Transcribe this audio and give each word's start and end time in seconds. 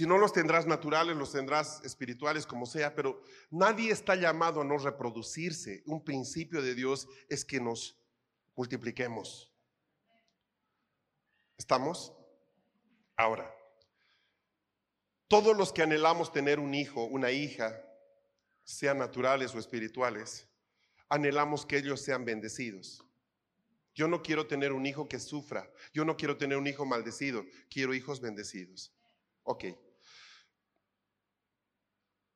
Si 0.00 0.06
no 0.06 0.16
los 0.16 0.32
tendrás 0.32 0.66
naturales, 0.66 1.14
los 1.14 1.32
tendrás 1.32 1.84
espirituales, 1.84 2.46
como 2.46 2.64
sea, 2.64 2.94
pero 2.94 3.22
nadie 3.50 3.92
está 3.92 4.16
llamado 4.16 4.62
a 4.62 4.64
no 4.64 4.78
reproducirse. 4.78 5.82
Un 5.84 6.02
principio 6.02 6.62
de 6.62 6.74
Dios 6.74 7.06
es 7.28 7.44
que 7.44 7.60
nos 7.60 8.00
multipliquemos. 8.56 9.52
¿Estamos? 11.58 12.14
Ahora, 13.14 13.54
todos 15.28 15.54
los 15.54 15.70
que 15.70 15.82
anhelamos 15.82 16.32
tener 16.32 16.60
un 16.60 16.72
hijo, 16.72 17.04
una 17.04 17.30
hija, 17.30 17.78
sean 18.64 18.96
naturales 18.96 19.54
o 19.54 19.58
espirituales, 19.58 20.48
anhelamos 21.10 21.66
que 21.66 21.76
ellos 21.76 22.00
sean 22.00 22.24
bendecidos. 22.24 23.04
Yo 23.94 24.08
no 24.08 24.22
quiero 24.22 24.46
tener 24.46 24.72
un 24.72 24.86
hijo 24.86 25.10
que 25.10 25.18
sufra. 25.18 25.70
Yo 25.92 26.06
no 26.06 26.16
quiero 26.16 26.38
tener 26.38 26.56
un 26.56 26.66
hijo 26.66 26.86
maldecido. 26.86 27.44
Quiero 27.68 27.92
hijos 27.92 28.22
bendecidos. 28.22 28.94
Ok. 29.42 29.64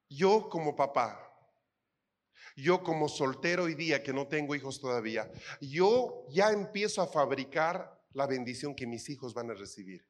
Yo 0.08 0.48
como 0.48 0.76
papá, 0.76 1.20
yo 2.56 2.82
como 2.82 3.08
soltero 3.08 3.64
hoy 3.64 3.74
día 3.74 4.02
que 4.02 4.12
no 4.12 4.28
tengo 4.28 4.54
hijos 4.54 4.80
todavía, 4.80 5.30
yo 5.60 6.26
ya 6.30 6.50
empiezo 6.50 7.02
a 7.02 7.06
fabricar 7.06 8.04
la 8.12 8.26
bendición 8.26 8.74
que 8.74 8.86
mis 8.86 9.08
hijos 9.10 9.34
van 9.34 9.50
a 9.50 9.54
recibir. 9.54 10.06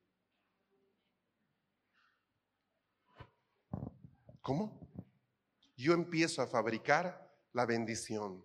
¿Cómo? 4.43 4.79
Yo 5.77 5.95
empiezo 5.95 6.43
a 6.43 6.47
fabricar 6.47 7.35
la 7.53 7.65
bendición. 7.65 8.45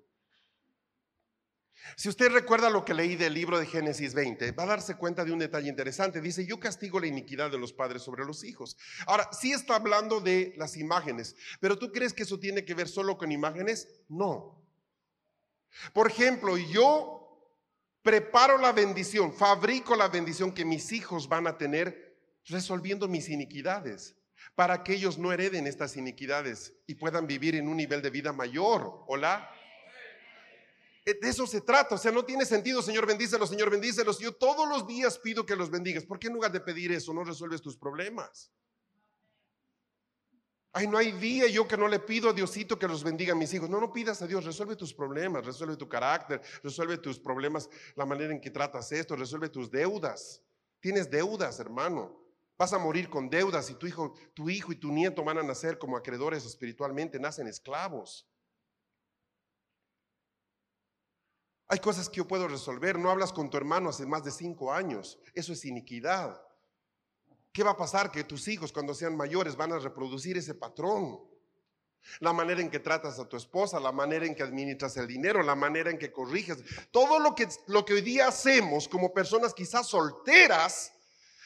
Si 1.95 2.09
usted 2.09 2.31
recuerda 2.31 2.69
lo 2.69 2.85
que 2.85 2.93
leí 2.93 3.15
del 3.15 3.33
libro 3.33 3.59
de 3.59 3.65
Génesis 3.65 4.13
20, 4.13 4.51
va 4.51 4.63
a 4.63 4.67
darse 4.67 4.95
cuenta 4.95 5.25
de 5.25 5.31
un 5.31 5.39
detalle 5.39 5.69
interesante. 5.69 6.21
Dice, 6.21 6.45
yo 6.45 6.59
castigo 6.59 6.99
la 6.99 7.07
iniquidad 7.07 7.51
de 7.51 7.57
los 7.57 7.73
padres 7.73 8.03
sobre 8.03 8.25
los 8.25 8.43
hijos. 8.43 8.77
Ahora, 9.05 9.29
sí 9.31 9.51
está 9.51 9.75
hablando 9.75 10.19
de 10.19 10.53
las 10.57 10.77
imágenes, 10.77 11.35
pero 11.59 11.77
¿tú 11.77 11.91
crees 11.91 12.13
que 12.13 12.23
eso 12.23 12.39
tiene 12.39 12.63
que 12.65 12.73
ver 12.73 12.87
solo 12.87 13.17
con 13.17 13.31
imágenes? 13.31 13.87
No. 14.07 14.63
Por 15.93 16.07
ejemplo, 16.07 16.57
yo 16.57 17.19
preparo 18.01 18.57
la 18.57 18.71
bendición, 18.71 19.33
fabrico 19.33 19.95
la 19.95 20.07
bendición 20.07 20.53
que 20.53 20.65
mis 20.65 20.91
hijos 20.91 21.27
van 21.27 21.47
a 21.47 21.57
tener 21.57 22.17
resolviendo 22.45 23.07
mis 23.07 23.29
iniquidades, 23.29 24.15
para 24.55 24.83
que 24.83 24.93
ellos 24.93 25.17
no 25.17 25.31
hereden 25.31 25.67
estas 25.67 25.95
iniquidades 25.97 26.73
y 26.87 26.95
puedan 26.95 27.27
vivir 27.27 27.55
en 27.55 27.67
un 27.67 27.77
nivel 27.77 28.01
de 28.01 28.09
vida 28.09 28.33
mayor. 28.33 29.03
Hola. 29.07 29.49
Eh, 31.09 31.17
de 31.19 31.29
eso 31.29 31.47
se 31.47 31.61
trata. 31.61 31.95
O 31.95 31.97
sea, 31.97 32.11
no 32.11 32.23
tiene 32.23 32.45
sentido, 32.45 32.81
Señor, 32.81 33.07
bendícelos, 33.07 33.49
Señor, 33.49 33.69
bendícelos. 33.69 34.19
Yo 34.19 34.33
todos 34.33 34.67
los 34.67 34.85
días 34.85 35.17
pido 35.17 35.45
que 35.45 35.55
los 35.55 35.69
bendigas. 35.69 36.05
¿Por 36.05 36.19
qué 36.19 36.27
en 36.27 36.33
lugar 36.33 36.51
de 36.51 36.59
pedir 36.59 36.91
eso 36.91 37.13
no 37.13 37.23
resuelves 37.23 37.61
tus 37.61 37.75
problemas? 37.77 38.51
Ay, 40.71 40.87
no 40.87 40.99
hay 40.99 41.11
día 41.13 41.47
yo 41.47 41.67
que 41.67 41.77
no 41.77 41.87
le 41.87 41.97
pido 41.99 42.29
a 42.29 42.33
Diosito 42.33 42.77
que 42.77 42.87
los 42.87 43.03
bendiga 43.03 43.33
a 43.33 43.35
mis 43.35 43.51
hijos. 43.53 43.69
No, 43.69 43.81
no 43.81 43.91
pidas 43.91 44.21
a 44.21 44.27
Dios, 44.27 44.45
resuelve 44.45 44.75
tus 44.75 44.93
problemas, 44.93 45.43
resuelve 45.43 45.75
tu 45.75 45.89
carácter, 45.89 46.41
resuelve 46.61 46.99
tus 46.99 47.19
problemas, 47.19 47.67
la 47.95 48.05
manera 48.05 48.31
en 48.31 48.39
que 48.39 48.51
tratas 48.51 48.91
esto, 48.91 49.15
resuelve 49.15 49.49
tus 49.49 49.71
deudas. 49.71 50.43
Tienes 50.79 51.09
deudas, 51.09 51.59
hermano. 51.59 52.23
Vas 52.55 52.71
a 52.73 52.77
morir 52.77 53.09
con 53.09 53.29
deudas 53.31 53.71
y 53.71 53.75
tu 53.75 53.87
hijo, 53.87 54.13
tu 54.35 54.47
hijo 54.49 54.71
y 54.71 54.75
tu 54.75 54.91
nieto 54.91 55.23
van 55.23 55.39
a 55.39 55.43
nacer 55.43 55.79
como 55.79 55.97
acreedores 55.97 56.45
espiritualmente, 56.45 57.19
nacen 57.19 57.47
esclavos. 57.47 58.28
Hay 61.71 61.79
cosas 61.79 62.09
que 62.09 62.17
yo 62.17 62.27
puedo 62.27 62.47
resolver. 62.47 62.97
No 62.97 63.11
hablas 63.11 63.31
con 63.31 63.49
tu 63.49 63.55
hermano 63.55 63.89
hace 63.89 64.05
más 64.05 64.23
de 64.23 64.31
cinco 64.31 64.73
años. 64.73 65.19
Eso 65.35 65.53
es 65.53 65.63
iniquidad. 65.65 66.41
¿Qué 67.53 67.63
va 67.63 67.71
a 67.71 67.77
pasar? 67.77 68.11
Que 68.11 68.23
tus 68.23 68.47
hijos 68.47 68.71
cuando 68.73 68.95
sean 68.95 69.15
mayores 69.15 69.55
van 69.55 69.71
a 69.73 69.79
reproducir 69.79 70.35
ese 70.35 70.55
patrón. 70.55 71.19
La 72.21 72.33
manera 72.33 72.61
en 72.61 72.71
que 72.71 72.79
tratas 72.79 73.19
a 73.19 73.29
tu 73.29 73.37
esposa, 73.37 73.79
la 73.79 73.91
manera 73.91 74.25
en 74.25 74.33
que 74.33 74.41
administras 74.41 74.97
el 74.97 75.07
dinero, 75.07 75.43
la 75.43 75.53
manera 75.53 75.91
en 75.91 75.99
que 75.99 76.11
corriges. 76.11 76.57
Todo 76.89 77.19
lo 77.19 77.35
que, 77.35 77.47
lo 77.67 77.85
que 77.85 77.93
hoy 77.93 78.01
día 78.01 78.27
hacemos 78.27 78.87
como 78.87 79.13
personas 79.13 79.53
quizás 79.53 79.87
solteras, 79.87 80.91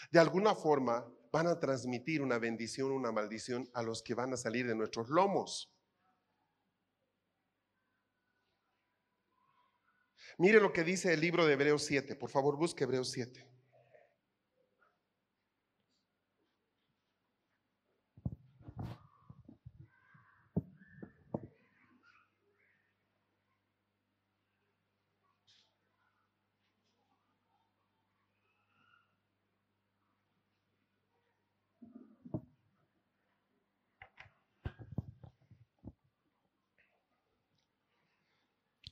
de 0.09 0.19
alguna 0.19 0.55
forma 0.55 1.05
van 1.34 1.47
a 1.47 1.59
transmitir 1.59 2.22
una 2.22 2.38
bendición, 2.38 2.91
una 2.91 3.11
maldición 3.11 3.69
a 3.73 3.81
los 3.81 4.01
que 4.03 4.13
van 4.13 4.31
a 4.31 4.38
salir 4.38 4.67
de 4.67 4.75
nuestros 4.75 5.09
lomos. 5.09 5.72
Mire 10.38 10.59
lo 10.59 10.73
que 10.73 10.83
dice 10.83 11.13
el 11.13 11.21
libro 11.21 11.45
de 11.45 11.53
Hebreos 11.53 11.83
7. 11.83 12.16
Por 12.16 12.29
favor, 12.29 12.57
busque 12.57 12.83
Hebreos 12.83 13.11
7. 13.11 13.53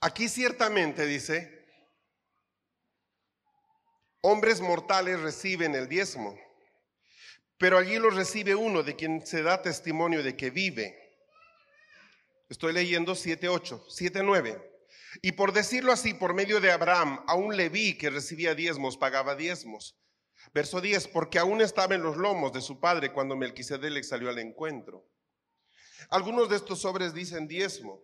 Aquí 0.03 0.27
ciertamente 0.27 1.05
dice, 1.05 1.63
hombres 4.21 4.59
mortales 4.59 5.19
reciben 5.19 5.75
el 5.75 5.87
diezmo, 5.87 6.35
pero 7.59 7.77
allí 7.77 7.99
lo 7.99 8.09
recibe 8.09 8.55
uno 8.55 8.81
de 8.81 8.95
quien 8.95 9.23
se 9.27 9.43
da 9.43 9.61
testimonio 9.61 10.23
de 10.23 10.35
que 10.35 10.49
vive. 10.49 10.97
Estoy 12.49 12.73
leyendo 12.73 13.13
7.8, 13.13 13.85
7.9. 13.85 14.71
Y 15.21 15.33
por 15.33 15.53
decirlo 15.53 15.91
así, 15.91 16.15
por 16.15 16.33
medio 16.33 16.59
de 16.59 16.71
Abraham, 16.71 17.23
aún 17.27 17.55
Leví 17.55 17.95
que 17.95 18.09
recibía 18.09 18.55
diezmos, 18.55 18.97
pagaba 18.97 19.35
diezmos. 19.35 19.99
Verso 20.51 20.81
10, 20.81 21.09
porque 21.09 21.37
aún 21.37 21.61
estaba 21.61 21.93
en 21.93 22.01
los 22.01 22.17
lomos 22.17 22.51
de 22.53 22.61
su 22.61 22.79
padre 22.79 23.13
cuando 23.13 23.35
Melquisedec 23.35 24.03
salió 24.03 24.29
al 24.29 24.39
encuentro. 24.39 25.07
Algunos 26.09 26.49
de 26.49 26.55
estos 26.55 26.81
sobres 26.81 27.13
dicen 27.13 27.47
diezmo. 27.47 28.03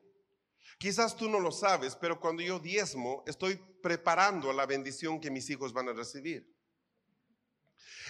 Quizás 0.77 1.15
tú 1.15 1.27
no 1.27 1.39
lo 1.39 1.51
sabes, 1.51 1.95
pero 1.95 2.19
cuando 2.19 2.43
yo 2.43 2.59
diezmo, 2.59 3.23
estoy 3.25 3.55
preparando 3.81 4.53
la 4.53 4.65
bendición 4.65 5.19
que 5.19 5.31
mis 5.31 5.49
hijos 5.49 5.73
van 5.73 5.89
a 5.89 5.93
recibir. 5.93 6.55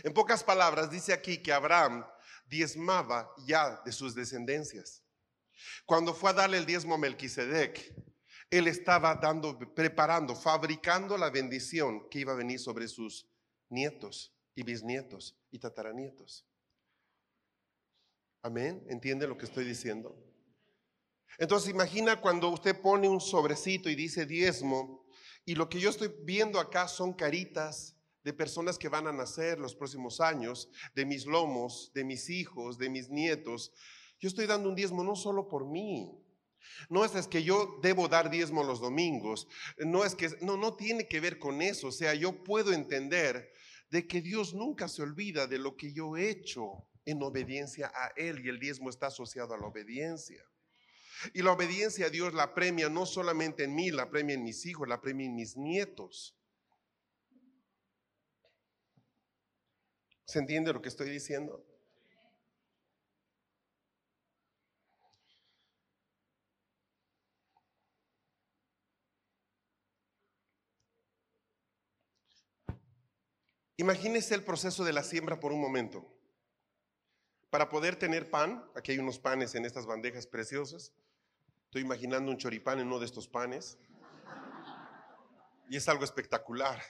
En 0.03 0.13
pocas 0.13 0.44
palabras, 0.44 0.91
dice 0.91 1.13
aquí 1.13 1.41
que 1.41 1.53
Abraham 1.53 2.05
diezmaba 2.46 3.34
ya 3.46 3.81
de 3.85 3.91
sus 3.91 4.14
descendencias. 4.14 5.02
Cuando 5.85 6.14
fue 6.14 6.31
a 6.31 6.34
darle 6.34 6.58
el 6.58 6.66
diezmo 6.66 6.96
a 6.96 6.97
Melquisedec, 6.97 7.93
él 8.49 8.67
estaba 8.67 9.16
dando, 9.16 9.58
preparando, 9.73 10.35
fabricando 10.35 11.17
la 11.17 11.29
bendición 11.29 12.09
que 12.09 12.19
iba 12.19 12.34
a 12.34 12.37
venir 12.37 12.59
sobre 12.59 12.87
sus 12.87 13.28
nietos 13.69 14.34
y 14.55 14.64
bisnietos 14.64 15.37
y 15.52 15.59
tataranietos. 15.59 16.46
Amén. 18.41 18.85
¿Entiende 18.87 19.28
lo 19.28 19.37
que 19.37 19.46
estoy 19.46 19.66
diciendo? 19.66 20.27
Entonces 21.38 21.70
imagina 21.70 22.20
cuando 22.20 22.50
usted 22.50 22.79
pone 22.82 23.08
un 23.08 23.22
sobrecito 23.22 23.90
y 23.90 23.96
dice 23.96 24.26
diezmo, 24.26 25.06
y 25.46 25.56
lo 25.56 25.70
que 25.70 25.79
yo 25.79 25.90
estoy 25.90 26.12
viendo 26.24 26.59
acá 26.59 26.88
son 26.88 27.14
caritas 27.14 27.96
de 28.24 28.34
personas 28.34 28.78
que 28.78 28.90
van 28.90 29.08
a 29.08 29.14
nacer 29.14 29.59
los 29.59 29.76
próximos 29.76 30.20
años, 30.20 30.70
de 30.94 31.06
mis 31.06 31.26
lomos, 31.26 31.91
de 31.94 32.03
mis 32.03 32.29
hijos, 32.29 32.78
de 32.78 32.90
mis 32.90 33.09
nietos. 33.09 33.72
Yo 34.20 34.28
estoy 34.28 34.47
dando 34.47 34.68
un 34.68 34.76
diezmo 34.76 35.03
no 35.03 35.16
solo 35.16 35.47
por 35.47 35.66
mí. 35.66 36.12
No 36.90 37.06
es, 37.06 37.28
que 37.28 37.44
yo 37.44 37.79
debo 37.82 38.09
dar 38.09 38.29
diezmo 38.29 38.64
los 38.64 38.82
domingos. 38.82 39.47
No 39.78 40.03
es 40.03 40.16
que, 40.16 40.29
no, 40.41 40.58
no 40.58 40.76
tiene 40.76 41.08
que 41.08 41.22
ver 41.22 41.40
con 41.40 41.62
eso. 41.62 41.88
O 41.88 41.91
sea, 41.94 42.14
yo 42.14 42.44
puedo 42.44 42.74
entender 42.74 43.53
de 43.90 44.06
que 44.08 44.22
Dios 44.22 44.53
nunca 44.53 44.90
se 44.90 45.02
olvida 45.02 45.47
de 45.47 45.59
lo 45.59 45.78
que 45.78 45.94
yo 45.94 46.18
he 46.18 46.29
hecho 46.29 46.85
en 47.06 47.24
obediencia 47.24 47.91
a 47.96 48.12
Él 48.18 48.46
y 48.46 48.50
el 48.50 48.59
diezmo 48.59 48.90
está 48.90 49.08
asociado 49.08 49.53
a 49.53 49.58
la 49.58 49.68
obediencia. 49.68 50.44
Y 51.34 51.41
la 51.41 51.52
obediencia 51.52 52.08
a 52.08 52.09
Dios 52.09 52.34
la 52.34 52.53
premia 52.53 52.90
no 52.90 53.05
solamente 53.05 53.64
en 53.64 53.75
mí, 53.75 53.91
la 53.91 54.09
premia 54.09 54.35
en 54.35 54.43
mis 54.43 54.66
hijos, 54.66 54.87
la 54.87 55.02
premia 55.02 55.25
en 55.25 55.35
mis 55.35 55.58
nietos. 55.58 56.35
¿Se 60.25 60.40
entiende 60.40 60.73
lo 60.73 60.81
que 60.81 60.90
estoy 60.90 61.09
diciendo? 61.09 61.66
Imagínese 73.78 74.34
el 74.34 74.43
proceso 74.43 74.84
de 74.84 74.91
la 74.91 75.03
siembra 75.03 75.40
por 75.40 75.53
un 75.53 75.61
momento. 75.61 76.11
Para 77.52 77.69
poder 77.69 77.96
tener 77.96 78.29
pan, 78.29 78.69
aquí 78.75 78.91
hay 78.91 78.97
unos 78.97 79.19
panes 79.19 79.53
en 79.55 79.66
estas 79.66 79.85
bandejas 79.85 80.25
preciosas. 80.25 80.91
Estoy 81.78 81.85
imaginando 81.85 82.32
un 82.32 82.40
choripán 82.40 82.79
en 82.79 82.88
uno 82.88 82.97
de 82.97 83.06
estos 83.06 83.28
panes. 83.28 83.78
Y 85.70 85.78
es 85.78 85.88
algo 85.88 86.03
espectacular. 86.03 86.82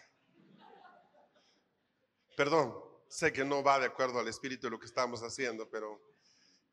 Perdón, 2.37 2.73
sé 3.09 3.33
que 3.33 3.43
no 3.43 3.61
va 3.61 3.79
de 3.79 3.87
acuerdo 3.87 4.17
al 4.17 4.29
espíritu 4.29 4.67
de 4.67 4.71
lo 4.71 4.79
que 4.79 4.85
estamos 4.85 5.23
haciendo, 5.23 5.69
pero 5.69 6.01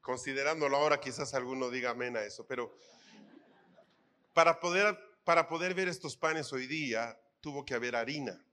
considerándolo 0.00 0.76
ahora 0.76 1.00
quizás 1.00 1.34
alguno 1.34 1.70
diga 1.70 1.90
amén 1.90 2.16
a 2.16 2.22
eso. 2.22 2.46
Pero 2.46 2.78
para 4.32 4.60
poder, 4.60 4.96
para 5.24 5.48
poder 5.48 5.74
ver 5.74 5.88
estos 5.88 6.16
panes 6.16 6.52
hoy 6.52 6.68
día 6.68 7.20
tuvo 7.40 7.64
que 7.64 7.74
haber 7.74 7.96
harina. 7.96 8.46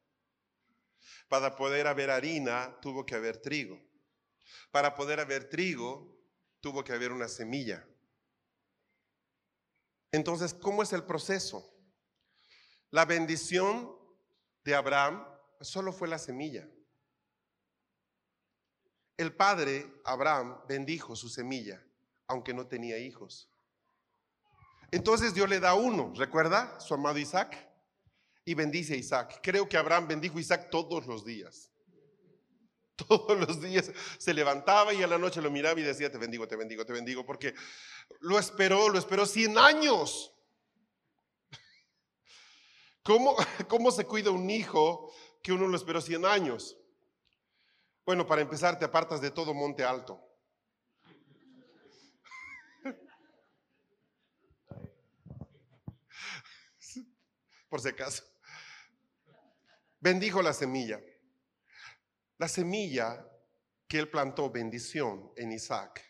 Para 1.29 1.55
poder 1.55 1.85
haber 1.85 2.09
harina, 2.09 2.79
tuvo 2.81 3.05
que 3.05 3.13
haber 3.13 3.37
trigo. 3.37 3.79
Para 4.71 4.95
poder 4.95 5.19
haber 5.19 5.47
trigo, 5.49 6.19
tuvo 6.61 6.83
que 6.83 6.93
haber 6.93 7.11
una 7.11 7.27
semilla. 7.27 7.87
Entonces, 10.11 10.53
¿cómo 10.53 10.83
es 10.83 10.91
el 10.93 11.03
proceso? 11.03 11.65
La 12.89 13.05
bendición 13.05 13.95
de 14.63 14.75
Abraham 14.75 15.25
solo 15.61 15.93
fue 15.93 16.07
la 16.07 16.19
semilla. 16.19 16.67
El 19.15 19.33
padre, 19.33 20.01
Abraham, 20.03 20.57
bendijo 20.67 21.15
su 21.15 21.29
semilla, 21.29 21.81
aunque 22.27 22.53
no 22.53 22.67
tenía 22.67 22.97
hijos. 22.97 23.49
Entonces 24.91 25.33
Dios 25.33 25.47
le 25.47 25.61
da 25.61 25.73
uno, 25.73 26.11
¿recuerda? 26.15 26.77
Su 26.81 26.93
amado 26.93 27.17
Isaac 27.17 27.55
y 28.43 28.53
bendice 28.53 28.95
a 28.95 28.97
Isaac. 28.97 29.39
Creo 29.41 29.69
que 29.69 29.77
Abraham 29.77 30.07
bendijo 30.07 30.37
a 30.37 30.41
Isaac 30.41 30.69
todos 30.69 31.07
los 31.07 31.23
días. 31.23 31.70
Todos 33.07 33.39
los 33.39 33.61
días 33.61 33.91
se 34.17 34.33
levantaba 34.33 34.93
y 34.93 35.03
a 35.03 35.07
la 35.07 35.17
noche 35.17 35.41
lo 35.41 35.49
miraba 35.51 35.79
y 35.79 35.83
decía, 35.83 36.11
te 36.11 36.17
bendigo, 36.17 36.47
te 36.47 36.55
bendigo, 36.55 36.85
te 36.85 36.93
bendigo, 36.93 37.25
porque 37.25 37.53
lo 38.19 38.37
esperó, 38.39 38.89
lo 38.89 38.99
esperó 38.99 39.25
100 39.25 39.57
años. 39.57 40.33
¿Cómo, 43.03 43.35
¿Cómo 43.67 43.91
se 43.91 44.05
cuida 44.05 44.31
un 44.31 44.49
hijo 44.49 45.13
que 45.41 45.51
uno 45.51 45.67
lo 45.67 45.75
esperó 45.75 46.01
100 46.01 46.25
años? 46.25 46.77
Bueno, 48.05 48.25
para 48.27 48.41
empezar, 48.41 48.79
te 48.79 48.85
apartas 48.85 49.21
de 49.21 49.31
todo 49.31 49.53
monte 49.53 49.83
alto. 49.83 50.19
Por 57.69 57.79
si 57.79 57.89
acaso 57.89 58.31
bendijo 60.01 60.41
la 60.41 60.51
semilla. 60.51 60.99
La 62.41 62.47
semilla 62.47 63.23
que 63.87 63.99
él 63.99 64.09
plantó, 64.09 64.49
bendición 64.49 65.31
en 65.35 65.51
Isaac, 65.51 66.03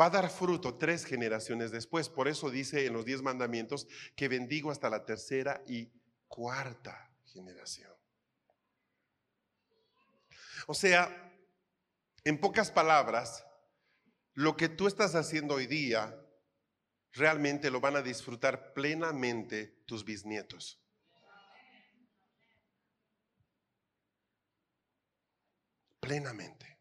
va 0.00 0.06
a 0.06 0.10
dar 0.10 0.30
fruto 0.30 0.78
tres 0.78 1.04
generaciones 1.04 1.70
después. 1.70 2.08
Por 2.08 2.26
eso 2.26 2.48
dice 2.48 2.86
en 2.86 2.94
los 2.94 3.04
diez 3.04 3.20
mandamientos 3.20 3.86
que 4.16 4.28
bendigo 4.28 4.70
hasta 4.70 4.88
la 4.88 5.04
tercera 5.04 5.62
y 5.66 5.92
cuarta 6.26 7.14
generación. 7.26 7.92
O 10.68 10.72
sea, 10.72 11.36
en 12.24 12.40
pocas 12.40 12.70
palabras, 12.70 13.44
lo 14.32 14.56
que 14.56 14.70
tú 14.70 14.86
estás 14.86 15.14
haciendo 15.14 15.56
hoy 15.56 15.66
día, 15.66 16.18
realmente 17.12 17.70
lo 17.70 17.78
van 17.78 17.96
a 17.96 18.00
disfrutar 18.00 18.72
plenamente 18.72 19.82
tus 19.84 20.02
bisnietos. 20.02 20.82
Plenamente. 26.04 26.78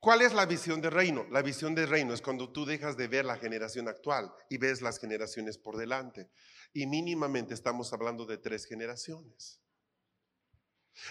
¿Cuál 0.00 0.20
es 0.20 0.34
la 0.34 0.44
visión 0.44 0.82
del 0.82 0.90
reino? 0.90 1.26
La 1.30 1.40
visión 1.40 1.74
del 1.74 1.88
reino 1.88 2.12
es 2.12 2.20
cuando 2.20 2.52
tú 2.52 2.66
dejas 2.66 2.96
de 2.96 3.08
ver 3.08 3.24
la 3.24 3.38
generación 3.38 3.88
actual 3.88 4.30
y 4.50 4.58
ves 4.58 4.82
las 4.82 4.98
generaciones 4.98 5.56
por 5.56 5.76
delante. 5.76 6.28
Y 6.74 6.86
mínimamente 6.86 7.54
estamos 7.54 7.92
hablando 7.92 8.26
de 8.26 8.36
tres 8.36 8.66
generaciones. 8.66 9.60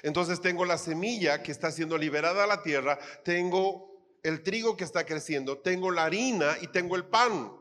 Entonces 0.04 0.42
tengo 0.42 0.64
la 0.66 0.78
semilla 0.78 1.42
que 1.42 1.52
está 1.52 1.72
siendo 1.72 1.98
liberada 1.98 2.44
a 2.44 2.48
la 2.48 2.62
tierra, 2.62 3.00
tengo 3.24 4.20
el 4.22 4.44
trigo 4.44 4.78
que 4.78 4.84
está 4.84 5.06
creciendo, 5.06 5.58
tengo 5.58 5.92
la 5.92 6.06
harina 6.06 6.58
y 6.62 6.68
tengo 6.68 6.96
el 6.96 7.06
pan. 7.06 7.52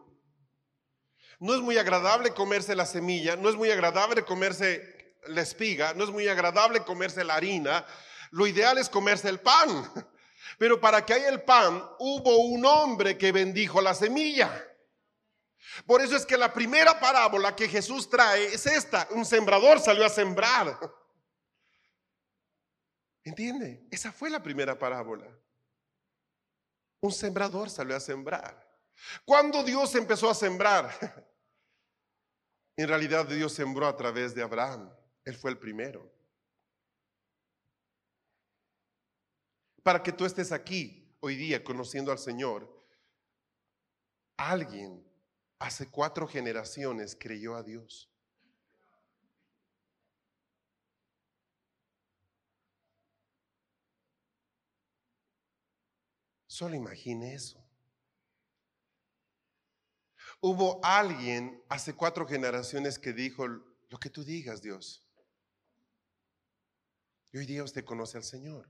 No 1.39 1.55
es 1.55 1.61
muy 1.61 1.79
agradable 1.79 2.35
comerse 2.35 2.77
la 2.77 2.87
semilla, 2.87 3.37
no 3.37 3.49
es 3.49 3.57
muy 3.57 3.71
agradable 3.71 4.23
comerse 4.25 5.17
la 5.29 5.41
espiga, 5.41 5.95
no 5.95 6.05
es 6.05 6.11
muy 6.11 6.29
agradable 6.29 6.85
comerse 6.85 7.25
la 7.25 7.37
harina, 7.37 7.87
lo 8.33 8.47
ideal 8.47 8.79
es 8.79 8.89
comerse 8.89 9.29
el 9.29 9.41
pan. 9.41 9.69
Pero 10.59 10.81
para 10.81 11.05
que 11.05 11.15
haya 11.15 11.29
el 11.29 11.43
pan, 11.43 11.83
hubo 11.99 12.39
un 12.39 12.65
hombre 12.65 13.17
que 13.17 13.33
bendijo 13.33 13.81
la 13.81 13.95
semilla. 13.95 14.51
Por 15.87 16.01
eso 16.01 16.17
es 16.17 16.27
que 16.27 16.37
la 16.37 16.53
primera 16.53 16.99
parábola 16.99 17.55
que 17.55 17.69
Jesús 17.69 18.09
trae 18.09 18.47
es 18.47 18.67
esta. 18.67 19.07
Un 19.11 19.25
sembrador 19.25 19.81
salió 19.81 20.05
a 20.05 20.09
sembrar. 20.09 20.79
¿Entiende? 23.25 23.87
Esa 23.91 24.13
fue 24.13 24.31
la 24.31 24.43
primera 24.43 24.79
parábola. 24.79 25.27
Un 27.01 27.13
sembrador 27.13 27.71
salió 27.71 27.97
a 27.97 28.01
sembrar. 28.01 28.71
¿Cuándo 29.25 29.63
Dios 29.63 29.95
empezó 29.95 30.31
a 30.31 30.35
sembrar? 30.35 30.91
En 32.75 32.89
realidad 32.89 33.27
Dios 33.27 33.53
sembró 33.53 33.87
a 33.87 33.97
través 33.97 34.35
de 34.35 34.43
Abraham. 34.43 34.91
Él 35.27 35.37
fue 35.37 35.51
el 35.51 35.59
primero. 35.59 36.11
Para 39.83 40.03
que 40.03 40.13
tú 40.13 40.25
estés 40.25 40.53
aquí 40.53 41.17
hoy 41.21 41.37
día 41.37 41.63
conociendo 41.65 42.13
al 42.13 42.19
Señor. 42.19 42.69
Alguien 44.37 45.05
hace 45.59 45.89
cuatro 45.91 46.27
generaciones 46.27 47.17
creyó 47.19 47.55
a 47.55 47.63
Dios. 47.63 48.09
Solo 56.47 56.75
imagine 56.75 57.35
eso. 57.35 57.59
Hubo 60.41 60.85
alguien 60.85 61.65
hace 61.69 61.95
cuatro 61.95 62.27
generaciones 62.27 62.99
que 62.99 63.13
dijo, 63.13 63.47
lo 63.47 63.99
que 63.99 64.11
tú 64.11 64.25
digas, 64.25 64.61
Dios. 64.61 65.03
Y 67.33 67.39
hoy 67.39 67.47
día 67.47 67.65
usted 67.65 67.85
conoce 67.85 68.19
al 68.19 68.25
Señor. 68.25 68.69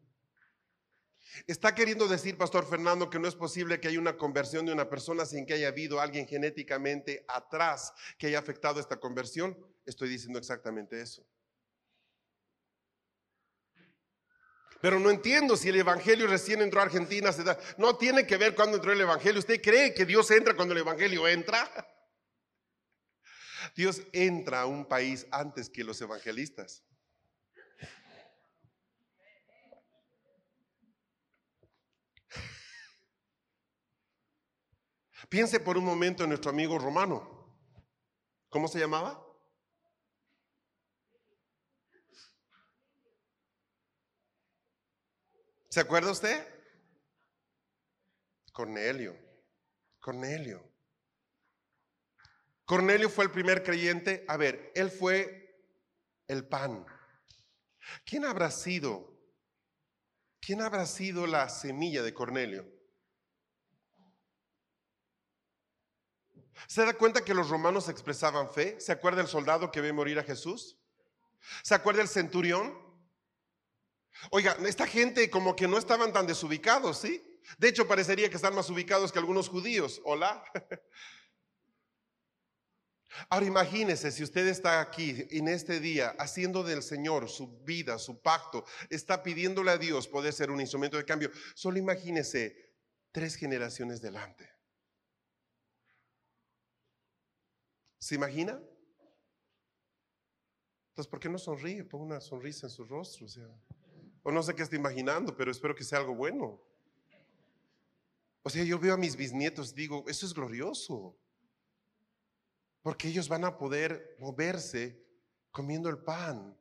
Está 1.46 1.74
queriendo 1.74 2.08
decir, 2.08 2.36
Pastor 2.36 2.68
Fernando, 2.68 3.08
que 3.08 3.18
no 3.18 3.26
es 3.26 3.34
posible 3.34 3.80
que 3.80 3.88
haya 3.88 3.98
una 3.98 4.16
conversión 4.16 4.66
de 4.66 4.72
una 4.72 4.88
persona 4.88 5.24
sin 5.24 5.46
que 5.46 5.54
haya 5.54 5.68
habido 5.68 6.00
alguien 6.00 6.26
genéticamente 6.26 7.24
atrás 7.28 7.92
que 8.18 8.28
haya 8.28 8.38
afectado 8.38 8.80
esta 8.80 8.98
conversión. 8.98 9.56
Estoy 9.86 10.08
diciendo 10.08 10.38
exactamente 10.38 11.00
eso. 11.00 11.26
Pero 14.82 14.98
no 14.98 15.10
entiendo 15.10 15.56
si 15.56 15.68
el 15.68 15.76
Evangelio 15.76 16.26
recién 16.26 16.60
entró 16.60 16.80
a 16.80 16.84
Argentina. 16.84 17.32
Se 17.32 17.44
da, 17.44 17.56
no 17.78 17.96
tiene 17.96 18.26
que 18.26 18.36
ver 18.36 18.54
cuando 18.54 18.76
entró 18.76 18.92
el 18.92 19.00
Evangelio. 19.00 19.38
¿Usted 19.38 19.62
cree 19.62 19.94
que 19.94 20.04
Dios 20.04 20.30
entra 20.32 20.54
cuando 20.54 20.74
el 20.74 20.80
Evangelio 20.80 21.26
entra? 21.28 21.70
Dios 23.76 24.02
entra 24.12 24.62
a 24.62 24.66
un 24.66 24.86
país 24.86 25.24
antes 25.30 25.70
que 25.70 25.84
los 25.84 26.00
evangelistas. 26.00 26.82
Piense 35.32 35.60
por 35.60 35.78
un 35.78 35.84
momento 35.86 36.24
en 36.24 36.28
nuestro 36.28 36.50
amigo 36.50 36.78
romano. 36.78 37.26
¿Cómo 38.50 38.68
se 38.68 38.78
llamaba? 38.78 39.18
¿Se 45.70 45.80
acuerda 45.80 46.10
usted? 46.10 46.46
Cornelio. 48.52 49.16
Cornelio. 50.00 50.70
Cornelio 52.66 53.08
fue 53.08 53.24
el 53.24 53.30
primer 53.30 53.62
creyente. 53.62 54.26
A 54.28 54.36
ver, 54.36 54.70
él 54.74 54.90
fue 54.90 55.66
el 56.28 56.46
pan. 56.46 56.84
¿Quién 58.04 58.26
habrá 58.26 58.50
sido? 58.50 59.18
¿Quién 60.42 60.60
habrá 60.60 60.84
sido 60.84 61.26
la 61.26 61.48
semilla 61.48 62.02
de 62.02 62.12
Cornelio? 62.12 62.71
¿Se 66.66 66.84
da 66.84 66.94
cuenta 66.94 67.24
que 67.24 67.34
los 67.34 67.48
romanos 67.48 67.88
expresaban 67.88 68.50
fe? 68.50 68.80
¿Se 68.80 68.92
acuerda 68.92 69.20
el 69.20 69.28
soldado 69.28 69.70
que 69.70 69.80
ve 69.80 69.92
morir 69.92 70.18
a 70.18 70.24
Jesús? 70.24 70.76
¿Se 71.62 71.74
acuerda 71.74 72.02
el 72.02 72.08
centurión? 72.08 72.76
Oiga, 74.30 74.56
esta 74.66 74.86
gente 74.86 75.30
como 75.30 75.56
que 75.56 75.66
no 75.66 75.78
estaban 75.78 76.12
tan 76.12 76.26
desubicados, 76.26 76.98
¿sí? 76.98 77.40
De 77.58 77.68
hecho, 77.68 77.88
parecería 77.88 78.28
que 78.28 78.36
están 78.36 78.54
más 78.54 78.70
ubicados 78.70 79.10
que 79.10 79.18
algunos 79.18 79.48
judíos. 79.48 80.00
Hola. 80.04 80.44
Ahora 83.28 83.46
imagínese 83.46 84.10
si 84.10 84.22
usted 84.22 84.46
está 84.46 84.80
aquí 84.80 85.26
en 85.30 85.48
este 85.48 85.80
día 85.80 86.14
haciendo 86.18 86.62
del 86.62 86.82
Señor 86.82 87.28
su 87.28 87.62
vida, 87.62 87.98
su 87.98 88.22
pacto, 88.22 88.64
está 88.88 89.22
pidiéndole 89.22 89.70
a 89.70 89.78
Dios 89.78 90.08
poder 90.08 90.32
ser 90.32 90.50
un 90.50 90.60
instrumento 90.60 90.96
de 90.96 91.04
cambio. 91.04 91.30
Solo 91.54 91.78
imagínese 91.78 92.74
tres 93.10 93.36
generaciones 93.36 94.00
delante. 94.00 94.51
¿Se 98.02 98.16
imagina? 98.16 98.60
Entonces, 100.88 101.08
¿por 101.08 101.20
qué 101.20 101.28
no 101.28 101.38
sonríe? 101.38 101.84
Pon 101.84 102.00
una 102.00 102.20
sonrisa 102.20 102.66
en 102.66 102.70
su 102.70 102.84
rostro. 102.84 103.26
O, 103.26 103.28
sea, 103.28 103.48
o 104.24 104.32
no 104.32 104.42
sé 104.42 104.56
qué 104.56 104.64
está 104.64 104.74
imaginando, 104.74 105.36
pero 105.36 105.52
espero 105.52 105.72
que 105.72 105.84
sea 105.84 106.00
algo 106.00 106.12
bueno. 106.12 106.60
O 108.42 108.50
sea, 108.50 108.64
yo 108.64 108.76
veo 108.80 108.94
a 108.94 108.96
mis 108.96 109.14
bisnietos, 109.14 109.72
digo, 109.72 110.04
eso 110.08 110.26
es 110.26 110.34
glorioso. 110.34 111.16
Porque 112.82 113.06
ellos 113.06 113.28
van 113.28 113.44
a 113.44 113.56
poder 113.56 114.16
moverse 114.18 115.00
comiendo 115.52 115.88
el 115.88 115.98
pan 115.98 116.58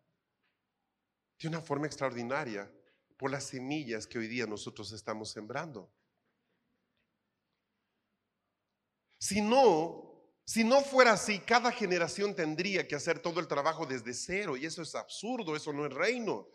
de 1.40 1.48
una 1.48 1.60
forma 1.60 1.88
extraordinaria 1.88 2.72
por 3.18 3.32
las 3.32 3.46
semillas 3.46 4.06
que 4.06 4.20
hoy 4.20 4.28
día 4.28 4.46
nosotros 4.46 4.92
estamos 4.92 5.32
sembrando. 5.32 5.92
Si 9.18 9.42
no, 9.42 10.11
si 10.46 10.64
no 10.64 10.82
fuera 10.82 11.14
así, 11.14 11.40
cada 11.40 11.72
generación 11.72 12.36
tendría 12.36 12.88
que 12.88 12.96
hacer 12.96 13.20
todo 13.20 13.40
el 13.40 13.48
trabajo 13.48 13.86
desde 13.86 14.14
cero 14.14 14.58
y 14.58 14.66
eso 14.66 14.82
es 14.82 14.96
absurdo, 14.96 15.56
eso 15.56 15.72
no 15.72 15.86
es 15.86 15.94
reino. 15.94 16.48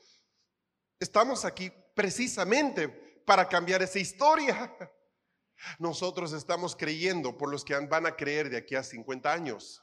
Estamos 0.99 1.45
aquí 1.45 1.73
precisamente 1.95 2.89
para 3.25 3.49
cambiar 3.49 3.83
esa 3.83 3.99
historia. 3.99 4.77
Nosotros 5.79 6.33
estamos 6.33 6.77
creyendo 6.77 7.37
por 7.37 7.51
los 7.51 7.65
que 7.65 7.75
van 7.75 8.07
a 8.07 8.17
creer 8.17 8.51
de 8.51 8.59
aquí 8.59 8.75
a 8.75 8.83
50 8.83 9.33
años. 9.33 9.83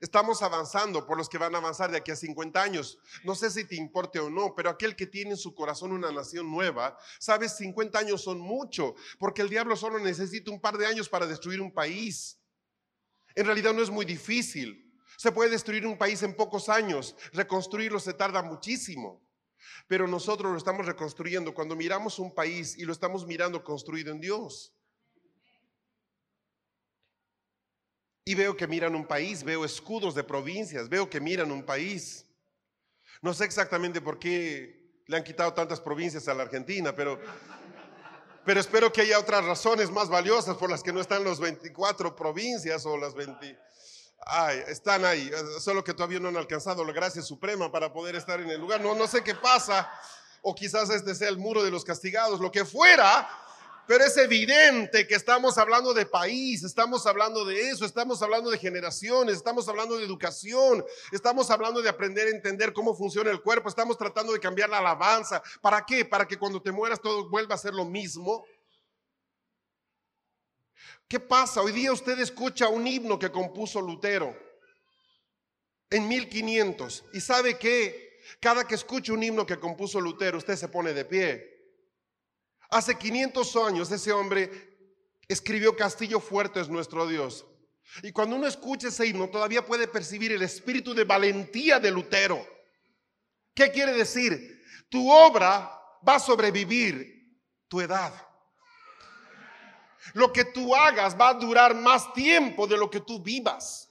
Estamos 0.00 0.42
avanzando 0.42 1.06
por 1.06 1.16
los 1.16 1.28
que 1.28 1.38
van 1.38 1.54
a 1.54 1.58
avanzar 1.58 1.90
de 1.90 1.96
aquí 1.96 2.10
a 2.10 2.16
50 2.16 2.62
años. 2.62 2.98
No 3.22 3.34
sé 3.34 3.50
si 3.50 3.64
te 3.64 3.76
importe 3.76 4.18
o 4.18 4.28
no, 4.28 4.54
pero 4.54 4.68
aquel 4.68 4.96
que 4.96 5.06
tiene 5.06 5.30
en 5.30 5.36
su 5.36 5.54
corazón 5.54 5.92
una 5.92 6.12
nación 6.12 6.50
nueva, 6.50 6.98
sabes, 7.18 7.56
50 7.56 7.98
años 7.98 8.22
son 8.22 8.38
mucho, 8.38 8.94
porque 9.18 9.40
el 9.40 9.48
diablo 9.48 9.76
solo 9.76 9.98
necesita 9.98 10.50
un 10.50 10.60
par 10.60 10.76
de 10.76 10.86
años 10.86 11.08
para 11.08 11.26
destruir 11.26 11.60
un 11.62 11.72
país. 11.72 12.38
En 13.34 13.46
realidad 13.46 13.74
no 13.74 13.82
es 13.82 13.90
muy 13.90 14.04
difícil. 14.04 14.80
Se 15.16 15.32
puede 15.32 15.50
destruir 15.50 15.86
un 15.86 15.96
país 15.96 16.22
en 16.22 16.34
pocos 16.34 16.68
años, 16.68 17.16
reconstruirlo 17.32 18.00
se 18.00 18.14
tarda 18.14 18.42
muchísimo. 18.42 19.22
Pero 19.86 20.06
nosotros 20.06 20.52
lo 20.52 20.58
estamos 20.58 20.86
reconstruyendo 20.86 21.54
cuando 21.54 21.76
miramos 21.76 22.18
un 22.18 22.34
país 22.34 22.76
y 22.76 22.84
lo 22.84 22.92
estamos 22.92 23.26
mirando 23.26 23.62
construido 23.62 24.12
en 24.12 24.20
Dios. 24.20 24.74
Y 28.26 28.34
veo 28.34 28.56
que 28.56 28.66
miran 28.66 28.94
un 28.94 29.06
país, 29.06 29.44
veo 29.44 29.64
escudos 29.64 30.14
de 30.14 30.24
provincias, 30.24 30.88
veo 30.88 31.10
que 31.10 31.20
miran 31.20 31.52
un 31.52 31.62
país. 31.62 32.26
No 33.20 33.34
sé 33.34 33.44
exactamente 33.44 34.00
por 34.00 34.18
qué 34.18 35.02
le 35.06 35.16
han 35.16 35.24
quitado 35.24 35.52
tantas 35.52 35.80
provincias 35.80 36.26
a 36.28 36.34
la 36.34 36.44
Argentina, 36.44 36.94
pero, 36.94 37.20
pero 38.44 38.60
espero 38.60 38.92
que 38.92 39.02
haya 39.02 39.18
otras 39.18 39.44
razones 39.44 39.90
más 39.90 40.08
valiosas 40.08 40.56
por 40.56 40.70
las 40.70 40.82
que 40.82 40.92
no 40.92 41.00
están 41.00 41.24
los 41.24 41.40
24 41.40 42.14
provincias 42.14 42.84
o 42.86 42.96
las 42.96 43.14
20. 43.14 43.58
Ay, 44.26 44.62
están 44.68 45.04
ahí, 45.04 45.30
solo 45.60 45.84
que 45.84 45.92
todavía 45.92 46.20
no 46.20 46.28
han 46.28 46.36
alcanzado 46.36 46.84
la 46.84 46.92
gracia 46.92 47.22
suprema 47.22 47.70
para 47.70 47.92
poder 47.92 48.16
estar 48.16 48.40
en 48.40 48.50
el 48.50 48.60
lugar. 48.60 48.80
No, 48.80 48.94
no 48.94 49.06
sé 49.06 49.22
qué 49.22 49.34
pasa, 49.34 49.90
o 50.42 50.54
quizás 50.54 50.90
este 50.90 51.14
sea 51.14 51.28
el 51.28 51.38
muro 51.38 51.62
de 51.62 51.70
los 51.70 51.84
castigados, 51.84 52.40
lo 52.40 52.50
que 52.50 52.64
fuera, 52.64 53.28
pero 53.86 54.04
es 54.04 54.16
evidente 54.16 55.06
que 55.06 55.14
estamos 55.14 55.58
hablando 55.58 55.92
de 55.92 56.06
país, 56.06 56.62
estamos 56.62 57.06
hablando 57.06 57.44
de 57.44 57.70
eso, 57.70 57.84
estamos 57.84 58.22
hablando 58.22 58.50
de 58.50 58.58
generaciones, 58.58 59.36
estamos 59.36 59.68
hablando 59.68 59.96
de 59.96 60.04
educación, 60.04 60.84
estamos 61.12 61.50
hablando 61.50 61.82
de 61.82 61.88
aprender 61.88 62.26
a 62.26 62.30
entender 62.30 62.72
cómo 62.72 62.94
funciona 62.94 63.30
el 63.30 63.42
cuerpo, 63.42 63.68
estamos 63.68 63.98
tratando 63.98 64.32
de 64.32 64.40
cambiar 64.40 64.70
la 64.70 64.78
alabanza. 64.78 65.42
¿Para 65.60 65.84
qué? 65.84 66.04
Para 66.04 66.26
que 66.26 66.38
cuando 66.38 66.62
te 66.62 66.72
mueras 66.72 67.00
todo 67.00 67.28
vuelva 67.28 67.54
a 67.54 67.58
ser 67.58 67.74
lo 67.74 67.84
mismo. 67.84 68.44
¿Qué 71.06 71.20
pasa? 71.20 71.60
Hoy 71.60 71.72
día 71.72 71.92
usted 71.92 72.18
escucha 72.18 72.68
un 72.68 72.86
himno 72.86 73.18
que 73.18 73.30
compuso 73.30 73.80
Lutero 73.80 74.34
en 75.90 76.08
1500 76.08 77.04
y 77.12 77.20
sabe 77.20 77.58
que 77.58 78.20
cada 78.40 78.66
que 78.66 78.74
escucha 78.74 79.12
un 79.12 79.22
himno 79.22 79.44
que 79.44 79.58
compuso 79.58 80.00
Lutero, 80.00 80.38
usted 80.38 80.56
se 80.56 80.68
pone 80.68 80.92
de 80.92 81.04
pie. 81.04 81.53
Hace 82.70 82.96
500 82.96 83.56
años 83.56 83.90
ese 83.90 84.12
hombre 84.12 84.50
escribió 85.28 85.76
Castillo 85.76 86.20
fuerte 86.20 86.60
es 86.60 86.68
nuestro 86.68 87.06
Dios. 87.06 87.44
Y 88.02 88.12
cuando 88.12 88.36
uno 88.36 88.46
escucha 88.46 88.88
ese 88.88 89.06
himno, 89.06 89.28
todavía 89.28 89.64
puede 89.64 89.86
percibir 89.86 90.32
el 90.32 90.42
espíritu 90.42 90.94
de 90.94 91.04
valentía 91.04 91.78
de 91.78 91.90
Lutero. 91.90 92.44
¿Qué 93.54 93.70
quiere 93.70 93.92
decir? 93.92 94.64
Tu 94.88 95.10
obra 95.10 95.70
va 96.06 96.16
a 96.16 96.20
sobrevivir 96.20 97.38
tu 97.68 97.80
edad. 97.80 98.12
Lo 100.12 100.32
que 100.32 100.44
tú 100.44 100.74
hagas 100.74 101.18
va 101.18 101.30
a 101.30 101.34
durar 101.34 101.74
más 101.74 102.12
tiempo 102.12 102.66
de 102.66 102.76
lo 102.76 102.90
que 102.90 103.00
tú 103.00 103.22
vivas. 103.22 103.90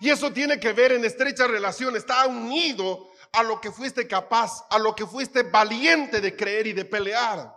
Y 0.00 0.10
eso 0.10 0.32
tiene 0.32 0.58
que 0.58 0.72
ver 0.72 0.92
en 0.92 1.04
estrecha 1.04 1.46
relación, 1.46 1.94
está 1.96 2.26
unido 2.26 3.11
a 3.32 3.42
lo 3.42 3.60
que 3.60 3.72
fuiste 3.72 4.06
capaz, 4.06 4.66
a 4.70 4.78
lo 4.78 4.94
que 4.94 5.06
fuiste 5.06 5.42
valiente 5.42 6.20
de 6.20 6.36
creer 6.36 6.66
y 6.66 6.72
de 6.72 6.84
pelear. 6.84 7.54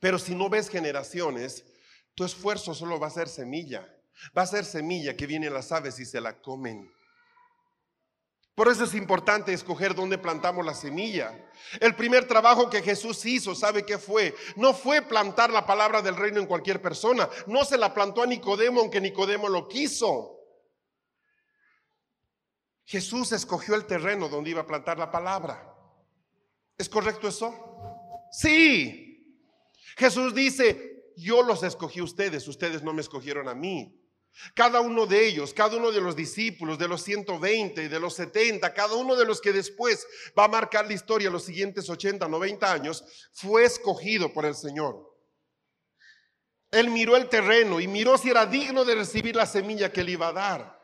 Pero 0.00 0.18
si 0.18 0.34
no 0.34 0.48
ves 0.48 0.68
generaciones, 0.68 1.64
tu 2.14 2.24
esfuerzo 2.24 2.74
solo 2.74 3.00
va 3.00 3.06
a 3.06 3.10
ser 3.10 3.28
semilla. 3.28 3.88
Va 4.36 4.42
a 4.42 4.46
ser 4.46 4.64
semilla 4.64 5.16
que 5.16 5.26
vienen 5.26 5.52
las 5.52 5.72
aves 5.72 5.98
y 5.98 6.04
se 6.04 6.20
la 6.20 6.40
comen. 6.40 6.90
Por 8.54 8.68
eso 8.68 8.84
es 8.84 8.94
importante 8.94 9.52
escoger 9.52 9.96
dónde 9.96 10.16
plantamos 10.16 10.64
la 10.64 10.74
semilla. 10.74 11.36
El 11.80 11.96
primer 11.96 12.28
trabajo 12.28 12.70
que 12.70 12.82
Jesús 12.82 13.24
hizo, 13.26 13.54
¿sabe 13.54 13.84
qué 13.84 13.98
fue? 13.98 14.34
No 14.54 14.74
fue 14.74 15.02
plantar 15.02 15.50
la 15.50 15.66
palabra 15.66 16.02
del 16.02 16.14
reino 16.14 16.38
en 16.38 16.46
cualquier 16.46 16.80
persona. 16.80 17.28
No 17.48 17.64
se 17.64 17.76
la 17.76 17.92
plantó 17.92 18.22
a 18.22 18.26
Nicodemo 18.26 18.80
aunque 18.80 19.00
Nicodemo 19.00 19.48
lo 19.48 19.66
quiso. 19.66 20.33
Jesús 22.84 23.32
escogió 23.32 23.74
el 23.74 23.86
terreno 23.86 24.28
donde 24.28 24.50
iba 24.50 24.60
a 24.60 24.66
plantar 24.66 24.98
la 24.98 25.10
palabra. 25.10 25.74
¿Es 26.76 26.88
correcto 26.88 27.28
eso? 27.28 27.54
Sí. 28.30 29.40
Jesús 29.96 30.34
dice, 30.34 31.12
yo 31.16 31.42
los 31.42 31.62
escogí 31.62 32.00
a 32.00 32.04
ustedes, 32.04 32.46
ustedes 32.48 32.82
no 32.82 32.92
me 32.92 33.00
escogieron 33.00 33.48
a 33.48 33.54
mí. 33.54 34.00
Cada 34.54 34.80
uno 34.80 35.06
de 35.06 35.26
ellos, 35.26 35.54
cada 35.54 35.76
uno 35.76 35.92
de 35.92 36.00
los 36.00 36.16
discípulos, 36.16 36.76
de 36.76 36.88
los 36.88 37.02
120, 37.02 37.88
de 37.88 38.00
los 38.00 38.14
70, 38.14 38.74
cada 38.74 38.96
uno 38.96 39.14
de 39.14 39.24
los 39.24 39.40
que 39.40 39.52
después 39.52 40.06
va 40.36 40.44
a 40.44 40.48
marcar 40.48 40.86
la 40.86 40.92
historia 40.92 41.30
los 41.30 41.44
siguientes 41.44 41.88
80, 41.88 42.26
90 42.26 42.72
años, 42.72 43.04
fue 43.32 43.64
escogido 43.64 44.32
por 44.32 44.44
el 44.44 44.56
Señor. 44.56 45.14
Él 46.72 46.90
miró 46.90 47.16
el 47.16 47.28
terreno 47.28 47.78
y 47.78 47.86
miró 47.86 48.18
si 48.18 48.30
era 48.30 48.44
digno 48.46 48.84
de 48.84 48.96
recibir 48.96 49.36
la 49.36 49.46
semilla 49.46 49.92
que 49.92 50.02
le 50.02 50.12
iba 50.12 50.28
a 50.28 50.32
dar. 50.32 50.83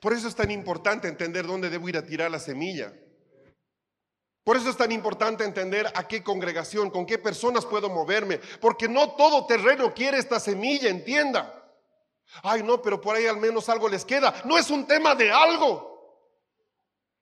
Por 0.00 0.12
eso 0.12 0.28
es 0.28 0.34
tan 0.34 0.50
importante 0.50 1.08
entender 1.08 1.46
dónde 1.46 1.70
debo 1.70 1.88
ir 1.88 1.96
a 1.96 2.04
tirar 2.04 2.30
la 2.30 2.38
semilla. 2.38 2.92
Por 4.44 4.56
eso 4.56 4.70
es 4.70 4.76
tan 4.76 4.92
importante 4.92 5.42
entender 5.42 5.90
a 5.92 6.06
qué 6.06 6.22
congregación, 6.22 6.90
con 6.90 7.04
qué 7.04 7.18
personas 7.18 7.66
puedo 7.66 7.88
moverme, 7.88 8.38
porque 8.60 8.88
no 8.88 9.10
todo 9.16 9.44
terreno 9.46 9.92
quiere 9.92 10.18
esta 10.18 10.38
semilla, 10.38 10.88
entienda. 10.88 11.52
Ay, 12.42 12.62
no, 12.62 12.80
pero 12.80 13.00
por 13.00 13.16
ahí 13.16 13.26
al 13.26 13.38
menos 13.38 13.68
algo 13.68 13.88
les 13.88 14.04
queda. 14.04 14.42
No 14.44 14.56
es 14.56 14.70
un 14.70 14.86
tema 14.86 15.14
de 15.14 15.32
algo. 15.32 15.96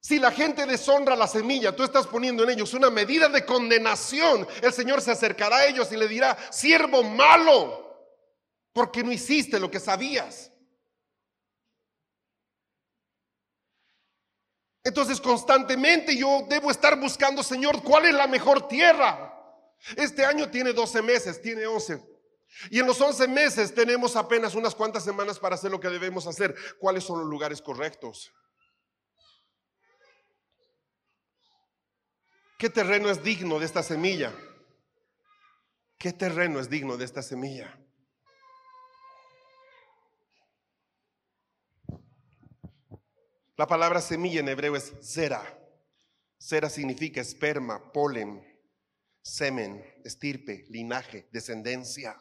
Si 0.00 0.18
la 0.18 0.30
gente 0.30 0.66
deshonra 0.66 1.16
la 1.16 1.26
semilla, 1.26 1.74
tú 1.74 1.82
estás 1.82 2.06
poniendo 2.06 2.44
en 2.44 2.50
ellos 2.50 2.74
una 2.74 2.90
medida 2.90 3.30
de 3.30 3.46
condenación, 3.46 4.46
el 4.60 4.70
Señor 4.70 5.00
se 5.00 5.10
acercará 5.10 5.56
a 5.56 5.66
ellos 5.66 5.90
y 5.92 5.96
le 5.96 6.06
dirá, 6.06 6.36
siervo 6.52 7.02
malo, 7.02 8.06
porque 8.74 9.02
no 9.02 9.10
hiciste 9.10 9.58
lo 9.58 9.70
que 9.70 9.80
sabías. 9.80 10.52
Entonces 14.84 15.18
constantemente 15.18 16.14
yo 16.14 16.46
debo 16.48 16.70
estar 16.70 17.00
buscando, 17.00 17.42
Señor, 17.42 17.82
¿cuál 17.82 18.04
es 18.04 18.14
la 18.14 18.26
mejor 18.26 18.68
tierra? 18.68 19.32
Este 19.96 20.24
año 20.24 20.50
tiene 20.50 20.74
12 20.74 21.00
meses, 21.00 21.40
tiene 21.40 21.66
11. 21.66 22.02
Y 22.70 22.78
en 22.78 22.86
los 22.86 23.00
11 23.00 23.26
meses 23.28 23.74
tenemos 23.74 24.14
apenas 24.14 24.54
unas 24.54 24.74
cuantas 24.74 25.02
semanas 25.02 25.38
para 25.38 25.54
hacer 25.54 25.70
lo 25.70 25.80
que 25.80 25.88
debemos 25.88 26.26
hacer. 26.26 26.54
¿Cuáles 26.78 27.02
son 27.02 27.18
los 27.20 27.28
lugares 27.28 27.62
correctos? 27.62 28.30
¿Qué 32.58 32.70
terreno 32.70 33.10
es 33.10 33.22
digno 33.22 33.58
de 33.58 33.66
esta 33.66 33.82
semilla? 33.82 34.32
¿Qué 35.98 36.12
terreno 36.12 36.60
es 36.60 36.68
digno 36.68 36.96
de 36.96 37.04
esta 37.06 37.22
semilla? 37.22 37.78
La 43.56 43.68
palabra 43.68 44.00
semilla 44.00 44.40
en 44.40 44.48
hebreo 44.48 44.74
es 44.74 44.92
zera. 45.00 45.42
Zera 46.40 46.68
significa 46.68 47.20
esperma, 47.20 47.92
polen, 47.92 48.42
semen, 49.22 49.84
estirpe, 50.04 50.66
linaje, 50.70 51.28
descendencia. 51.30 52.20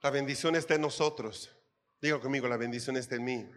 La 0.00 0.10
bendición 0.10 0.54
está 0.54 0.76
en 0.76 0.82
nosotros. 0.82 1.52
Digo 2.00 2.20
conmigo, 2.20 2.46
la 2.46 2.56
bendición 2.56 2.96
está 2.96 3.16
en 3.16 3.24
mí. 3.24 3.50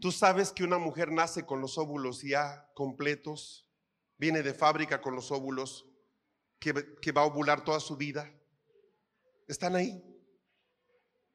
Tú 0.00 0.10
sabes 0.12 0.50
que 0.50 0.64
una 0.64 0.78
mujer 0.78 1.12
nace 1.12 1.44
con 1.44 1.60
los 1.60 1.76
óvulos 1.76 2.22
ya 2.22 2.70
completos, 2.74 3.67
viene 4.18 4.42
de 4.42 4.54
fábrica 4.54 5.00
con 5.00 5.14
los 5.14 5.30
óvulos, 5.30 5.86
que, 6.58 6.96
que 7.00 7.12
va 7.12 7.22
a 7.22 7.26
ovular 7.26 7.64
toda 7.64 7.80
su 7.80 7.96
vida. 7.96 8.30
Están 9.46 9.76
ahí. 9.76 10.02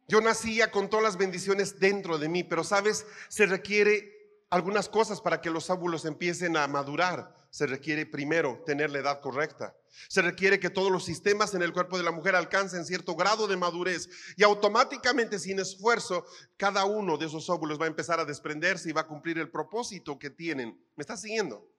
Yo 0.08 0.22
nacía 0.22 0.70
con 0.70 0.90
todas 0.90 1.04
las 1.04 1.18
bendiciones 1.18 1.80
dentro 1.80 2.18
de 2.18 2.30
mí, 2.30 2.44
pero 2.44 2.63
sabes, 2.63 3.06
se 3.30 3.46
requiere 3.46 4.13
algunas 4.50 4.88
cosas 4.88 5.20
para 5.20 5.42
que 5.42 5.50
los 5.50 5.70
óvulos 5.70 6.06
empiecen 6.06 6.58
a 6.58 6.68
madurar. 6.68 7.34
Se 7.50 7.66
requiere 7.66 8.06
primero 8.06 8.62
tener 8.66 8.92
la 8.92 9.00
edad 9.00 9.22
correcta. 9.22 9.75
Se 10.10 10.22
requiere 10.22 10.60
que 10.60 10.70
todos 10.70 10.92
los 10.92 11.06
sistemas 11.06 11.54
en 11.54 11.62
el 11.62 11.74
cuerpo 11.74 11.98
de 11.98 12.04
la 12.04 12.12
mujer 12.12 12.36
alcancen 12.36 12.86
cierto 12.86 13.16
grado 13.16 13.48
de 13.48 13.58
madurez 13.58 14.10
y 14.36 14.44
automáticamente 14.44 15.40
sin 15.40 15.60
esfuerzo 15.60 16.25
cada 16.58 16.86
uno 16.86 17.18
de 17.18 17.28
esos 17.28 17.50
óvulos 17.50 17.80
va 17.80 17.86
a 17.86 17.90
empezar 17.90 18.20
a 18.20 18.25
desprenderse 18.25 18.90
y 18.90 18.94
va 18.94 19.02
a 19.02 19.08
cumplir 19.08 19.38
el 19.40 19.50
propósito 19.50 20.20
que 20.20 20.30
tienen. 20.30 20.80
¿Me 20.96 21.02
estás 21.02 21.22
siguiendo? 21.22 21.73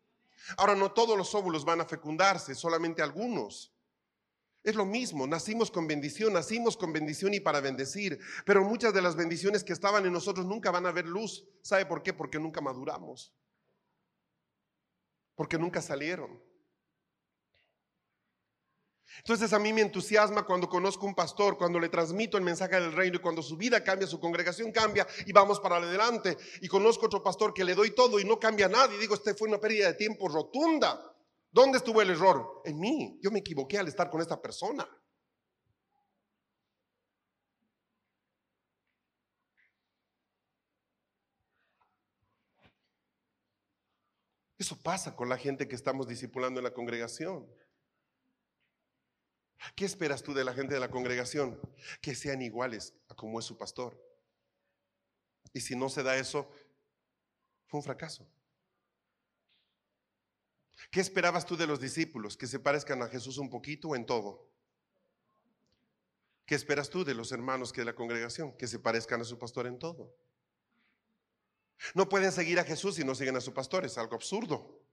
Ahora 0.56 0.74
no 0.74 0.92
todos 0.92 1.16
los 1.16 1.34
óvulos 1.34 1.64
van 1.64 1.80
a 1.80 1.84
fecundarse, 1.84 2.54
solamente 2.54 3.02
algunos. 3.02 3.72
Es 4.62 4.74
lo 4.74 4.86
mismo, 4.86 5.26
nacimos 5.26 5.70
con 5.70 5.86
bendición, 5.86 6.32
nacimos 6.32 6.76
con 6.76 6.92
bendición 6.92 7.34
y 7.34 7.40
para 7.40 7.60
bendecir, 7.60 8.18
pero 8.46 8.64
muchas 8.64 8.94
de 8.94 9.02
las 9.02 9.14
bendiciones 9.14 9.62
que 9.62 9.74
estaban 9.74 10.06
en 10.06 10.12
nosotros 10.12 10.46
nunca 10.46 10.70
van 10.70 10.86
a 10.86 10.92
ver 10.92 11.06
luz. 11.06 11.46
¿Sabe 11.60 11.84
por 11.84 12.02
qué? 12.02 12.14
Porque 12.14 12.38
nunca 12.38 12.62
maduramos. 12.62 13.34
Porque 15.34 15.58
nunca 15.58 15.82
salieron. 15.82 16.42
Entonces 19.18 19.52
a 19.52 19.58
mí 19.58 19.72
me 19.72 19.80
entusiasma 19.80 20.44
cuando 20.44 20.68
conozco 20.68 21.06
un 21.06 21.14
pastor, 21.14 21.56
cuando 21.56 21.78
le 21.78 21.88
transmito 21.88 22.36
el 22.36 22.44
mensaje 22.44 22.80
del 22.80 22.92
reino 22.92 23.16
y 23.16 23.20
cuando 23.20 23.42
su 23.42 23.56
vida 23.56 23.82
cambia, 23.82 24.06
su 24.06 24.20
congregación 24.20 24.72
cambia 24.72 25.06
y 25.26 25.32
vamos 25.32 25.60
para 25.60 25.76
adelante. 25.76 26.36
Y 26.60 26.68
conozco 26.68 27.06
otro 27.06 27.22
pastor 27.22 27.54
que 27.54 27.64
le 27.64 27.74
doy 27.74 27.90
todo 27.92 28.18
y 28.18 28.24
no 28.24 28.38
cambia 28.38 28.68
nada 28.68 28.92
y 28.94 28.98
digo, 28.98 29.14
este 29.14 29.34
fue 29.34 29.48
una 29.48 29.58
pérdida 29.58 29.88
de 29.88 29.94
tiempo 29.94 30.28
rotunda. 30.28 31.14
¿Dónde 31.50 31.78
estuvo 31.78 32.02
el 32.02 32.10
error? 32.10 32.62
En 32.64 32.80
mí. 32.80 33.18
Yo 33.22 33.30
me 33.30 33.38
equivoqué 33.38 33.78
al 33.78 33.86
estar 33.86 34.10
con 34.10 34.20
esta 34.20 34.40
persona. 34.42 34.88
Eso 44.58 44.76
pasa 44.82 45.14
con 45.14 45.28
la 45.28 45.36
gente 45.36 45.68
que 45.68 45.74
estamos 45.74 46.08
discipulando 46.08 46.58
en 46.58 46.64
la 46.64 46.72
congregación. 46.72 47.46
¿Qué 49.74 49.84
esperas 49.84 50.22
tú 50.22 50.34
de 50.34 50.44
la 50.44 50.52
gente 50.52 50.74
de 50.74 50.80
la 50.80 50.90
congregación? 50.90 51.60
Que 52.00 52.14
sean 52.14 52.42
iguales 52.42 52.94
a 53.08 53.14
como 53.14 53.38
es 53.38 53.44
su 53.44 53.56
pastor. 53.56 54.00
Y 55.52 55.60
si 55.60 55.76
no 55.76 55.88
se 55.88 56.02
da 56.02 56.16
eso, 56.16 56.50
fue 57.66 57.78
un 57.78 57.84
fracaso. 57.84 58.26
¿Qué 60.90 61.00
esperabas 61.00 61.46
tú 61.46 61.56
de 61.56 61.66
los 61.66 61.80
discípulos? 61.80 62.36
Que 62.36 62.46
se 62.46 62.58
parezcan 62.58 63.02
a 63.02 63.08
Jesús 63.08 63.38
un 63.38 63.50
poquito 63.50 63.88
o 63.88 63.96
en 63.96 64.06
todo. 64.06 64.48
¿Qué 66.46 66.54
esperas 66.54 66.90
tú 66.90 67.04
de 67.04 67.14
los 67.14 67.32
hermanos 67.32 67.72
que 67.72 67.80
de 67.80 67.86
la 67.86 67.94
congregación? 67.94 68.56
Que 68.56 68.66
se 68.66 68.78
parezcan 68.78 69.20
a 69.20 69.24
su 69.24 69.38
pastor 69.38 69.66
en 69.66 69.78
todo. 69.78 70.14
No 71.94 72.08
pueden 72.08 72.32
seguir 72.32 72.58
a 72.58 72.64
Jesús 72.64 72.96
si 72.96 73.04
no 73.04 73.14
siguen 73.14 73.36
a 73.36 73.40
su 73.40 73.52
pastor, 73.52 73.84
es 73.84 73.98
algo 73.98 74.14
absurdo. 74.14 74.83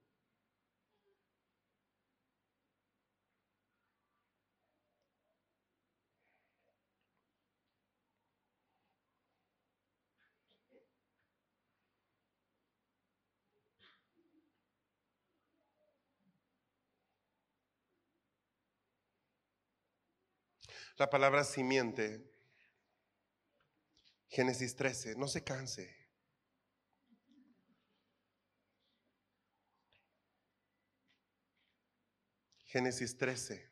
La 20.98 21.08
palabra 21.08 21.42
simiente, 21.44 22.30
Génesis 24.28 24.76
13, 24.76 25.16
no 25.16 25.26
se 25.26 25.42
canse. 25.42 26.02
Génesis 32.66 33.16
13. 33.18 33.70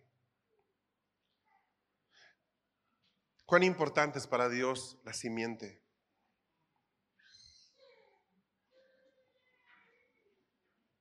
¿Cuán 3.47 3.63
importante 3.63 4.19
es 4.19 4.27
para 4.27 4.49
Dios 4.49 4.99
la 5.05 5.13
simiente? 5.13 5.83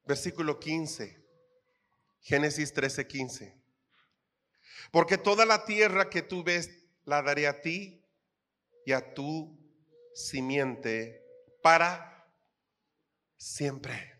Versículo 0.05 0.59
15. 0.59 1.23
Génesis 2.21 2.73
13, 2.73 3.07
15. 3.07 3.58
Porque 4.91 5.17
toda 5.17 5.45
la 5.45 5.65
tierra 5.65 6.09
que 6.09 6.21
tú 6.21 6.43
ves 6.43 6.71
la 7.05 7.21
daré 7.21 7.47
a 7.47 7.61
ti 7.61 8.05
y 8.85 8.91
a 8.91 9.13
tu 9.13 9.57
simiente 10.13 11.23
para 11.61 12.27
siempre. 13.37 14.19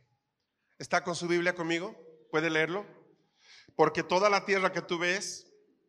¿Está 0.78 1.04
con 1.04 1.16
su 1.16 1.28
Biblia 1.28 1.56
conmigo? 1.56 1.96
¿Puede 2.32 2.50
leerlo? 2.50 2.86
Porque 3.76 4.04
toda 4.04 4.30
la 4.30 4.46
tierra 4.46 4.72
que 4.72 4.82
tú 4.82 4.98
ves 5.00 5.48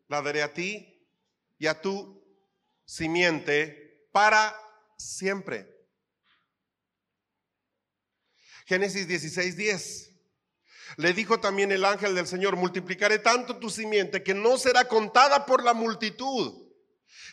la 0.09 0.23
daré 0.23 0.43
a 0.43 0.53
ti 0.53 1.07
y 1.59 1.67
a 1.67 1.81
tu 1.81 2.21
simiente 2.85 4.09
para 4.13 4.57
siempre. 4.97 5.81
Génesis 8.67 9.07
16, 9.07 9.57
10. 9.57 10.10
Le 10.97 11.13
dijo 11.13 11.41
también 11.41 11.73
el 11.73 11.85
ángel 11.85 12.15
del 12.15 12.27
Señor, 12.27 12.57
multiplicaré 12.57 13.19
tanto 13.19 13.57
tu 13.57 13.71
simiente 13.71 14.23
que 14.23 14.35
no 14.35 14.59
será 14.59 14.87
contada 14.87 15.47
por 15.47 15.63
la 15.63 15.75
multitud. 15.75 16.71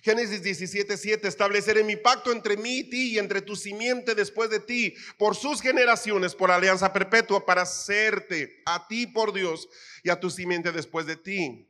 Génesis 0.04 0.44
17, 0.44 0.96
7, 0.96 1.28
estableceré 1.28 1.84
mi 1.84 1.96
pacto 1.96 2.32
entre 2.32 2.56
mí 2.56 2.80
y 2.80 2.90
ti 2.90 3.14
y 3.14 3.20
entre 3.20 3.42
tu 3.42 3.56
simiente 3.56 4.16
después 4.16 4.50
de 4.50 4.60
ti, 4.60 4.96
por 5.18 5.36
sus 5.36 5.62
generaciones, 5.62 6.36
por 6.36 6.52
alianza 6.52 6.94
perpetua, 6.94 7.46
para 7.46 7.64
hacerte 7.64 8.62
a 8.66 8.88
ti 8.88 9.08
por 9.08 9.34
Dios 9.34 9.68
y 10.04 10.10
a 10.10 10.20
tu 10.20 10.30
simiente 10.30 10.72
después 10.72 11.06
de 11.06 11.16
ti. 11.16 11.68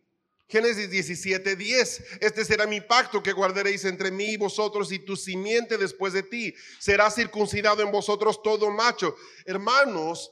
Génesis 0.49 0.89
17, 0.89 1.57
10, 1.57 2.03
este 2.21 2.45
será 2.45 2.65
mi 2.67 2.79
pacto 2.79 3.21
que 3.21 3.33
guardaréis 3.33 3.83
entre 3.83 4.11
mí 4.11 4.31
y 4.31 4.37
vosotros 4.37 4.91
y 4.93 4.99
tu 4.99 5.17
simiente 5.17 5.77
después 5.77 6.13
de 6.13 6.23
ti. 6.23 6.53
Será 6.79 7.11
circuncidado 7.11 7.81
en 7.81 7.91
vosotros 7.91 8.41
todo 8.41 8.71
macho. 8.71 9.13
Hermanos, 9.45 10.31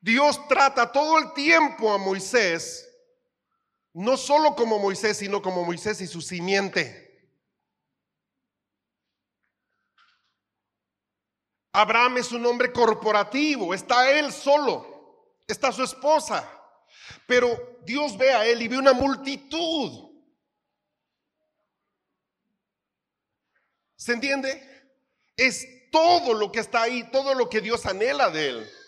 Dios 0.00 0.48
trata 0.48 0.90
todo 0.90 1.18
el 1.18 1.32
tiempo 1.34 1.92
a 1.92 1.98
Moisés, 1.98 2.88
no 3.92 4.16
solo 4.16 4.54
como 4.54 4.78
Moisés, 4.78 5.18
sino 5.18 5.42
como 5.42 5.64
Moisés 5.64 6.00
y 6.00 6.06
su 6.06 6.22
simiente. 6.22 7.06
Abraham 11.72 12.18
es 12.18 12.32
un 12.32 12.44
hombre 12.46 12.72
corporativo, 12.72 13.74
está 13.74 14.10
él 14.10 14.32
solo, 14.32 15.36
está 15.46 15.70
su 15.70 15.84
esposa, 15.84 16.50
pero 17.26 17.78
Dios 17.84 18.16
ve 18.16 18.32
a 18.32 18.46
él 18.46 18.62
y 18.62 18.68
ve 18.68 18.78
una 18.78 18.94
multitud. 18.94 20.10
¿Se 23.96 24.14
entiende? 24.14 24.66
Es 25.36 25.90
todo 25.92 26.32
lo 26.32 26.50
que 26.50 26.60
está 26.60 26.82
ahí, 26.82 27.08
todo 27.12 27.34
lo 27.34 27.50
que 27.50 27.60
Dios 27.60 27.84
anhela 27.84 28.30
de 28.30 28.48
él 28.48 28.79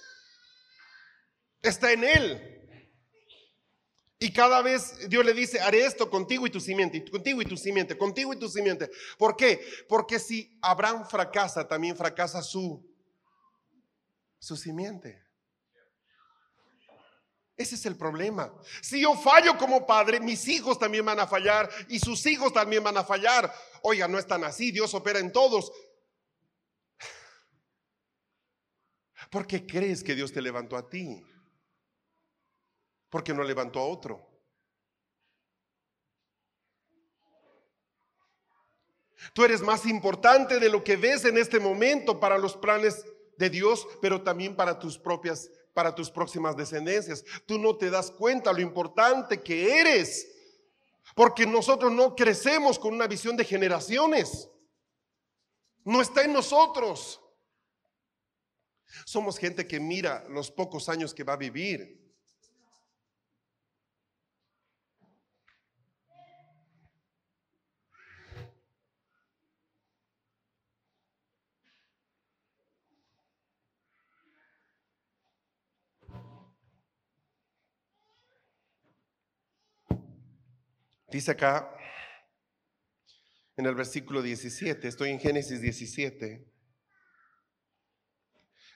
está 1.63 1.93
en 1.93 2.05
él. 2.05 2.49
Y 4.19 4.33
cada 4.33 4.63
vez 4.63 5.09
Dios 5.09 5.25
le 5.25 5.35
dice, 5.35 5.61
haré 5.61 5.85
esto 5.85 6.09
contigo 6.09 6.47
y 6.47 6.51
tu 6.51 6.61
simiente, 6.61 7.05
contigo 7.11 7.43
y 7.43 7.45
tu 7.45 7.57
simiente, 7.57 7.99
contigo 7.99 8.33
y 8.33 8.39
tu 8.39 8.49
simiente. 8.49 8.89
¿Por 9.19 9.37
qué? 9.37 9.61
Porque 9.89 10.21
si 10.21 10.57
Abraham 10.63 11.05
fracasa, 11.09 11.67
también 11.67 11.97
fracasa 11.97 12.41
su, 12.41 12.89
su 14.39 14.57
simiente. 14.57 15.27
Ese 17.57 17.75
es 17.75 17.85
el 17.87 17.97
problema. 17.97 18.53
Si 18.81 19.01
yo 19.01 19.17
fallo 19.17 19.59
como 19.59 19.85
padre, 19.87 20.21
mis 20.21 20.47
hijos 20.49 20.79
también 20.79 21.05
van 21.05 21.19
a 21.19 21.27
fallar 21.27 21.69
y 21.89 21.99
sus 21.99 22.25
hijos 22.27 22.53
también 22.53 22.85
van 22.85 22.97
a 22.97 23.05
fallar. 23.05 23.53
Oiga, 23.83 24.07
no 24.07 24.21
es 24.21 24.27
tan 24.27 24.45
así, 24.45 24.71
Dios 24.71 24.95
opera 24.95 25.19
en 25.19 25.33
todos. 25.33 25.73
¿Por 29.31 29.47
qué 29.47 29.67
crees 29.67 30.05
que 30.05 30.15
Dios 30.15 30.33
te 30.33 30.43
levantó 30.43 30.77
a 30.77 30.89
ti? 30.89 31.25
¿Por 33.13 33.23
qué 33.23 33.35
no 33.35 33.45
levantó 33.45 33.79
a 33.79 33.85
otro? 33.85 34.27
Tú 39.35 39.45
eres 39.45 39.61
más 39.61 39.85
importante 39.85 40.59
de 40.59 40.71
lo 40.71 40.83
que 40.83 40.97
ves 40.97 41.27
en 41.27 41.37
este 41.37 41.61
momento 41.61 42.19
para 42.19 42.39
los 42.39 42.57
planes 42.57 43.05
de 43.37 43.51
Dios, 43.51 43.87
pero 44.01 44.23
también 44.23 44.57
para 44.57 44.79
tus 44.79 44.97
propias, 44.97 45.51
para 45.75 45.95
tus 45.95 46.11
próximas 46.11 46.57
descendencias. 46.57 47.23
Tú 47.45 47.59
no 47.59 47.77
te 47.77 47.91
das 47.91 48.11
cuenta 48.11 48.51
lo 48.51 48.63
importante 48.63 49.43
que 49.43 49.79
eres, 49.79 50.27
porque 51.15 51.45
nosotros 51.45 51.93
no 51.93 52.17
crecemos 52.17 52.79
con 52.79 52.95
una 52.95 53.07
visión 53.07 53.37
de 53.37 53.45
generaciones. 53.45 54.49
No 55.85 56.01
está 56.01 56.23
en 56.23 56.33
nosotros. 56.33 57.21
Somos 59.05 59.37
gente 59.37 59.69
que 59.69 59.79
mira 59.79 60.25
los 60.31 60.51
pocos 60.51 60.89
años 60.89 61.13
que 61.13 61.25
va 61.25 61.35
a 61.35 61.37
vivir. 61.37 62.02
Dice 81.13 81.33
acá 81.33 81.71
en 83.59 83.67
el 83.67 83.75
versículo 83.75 84.23
17, 84.23 84.89
estoy 84.89 85.11
en 85.11 85.21
Génesis 85.21 85.61
17. 85.61 86.51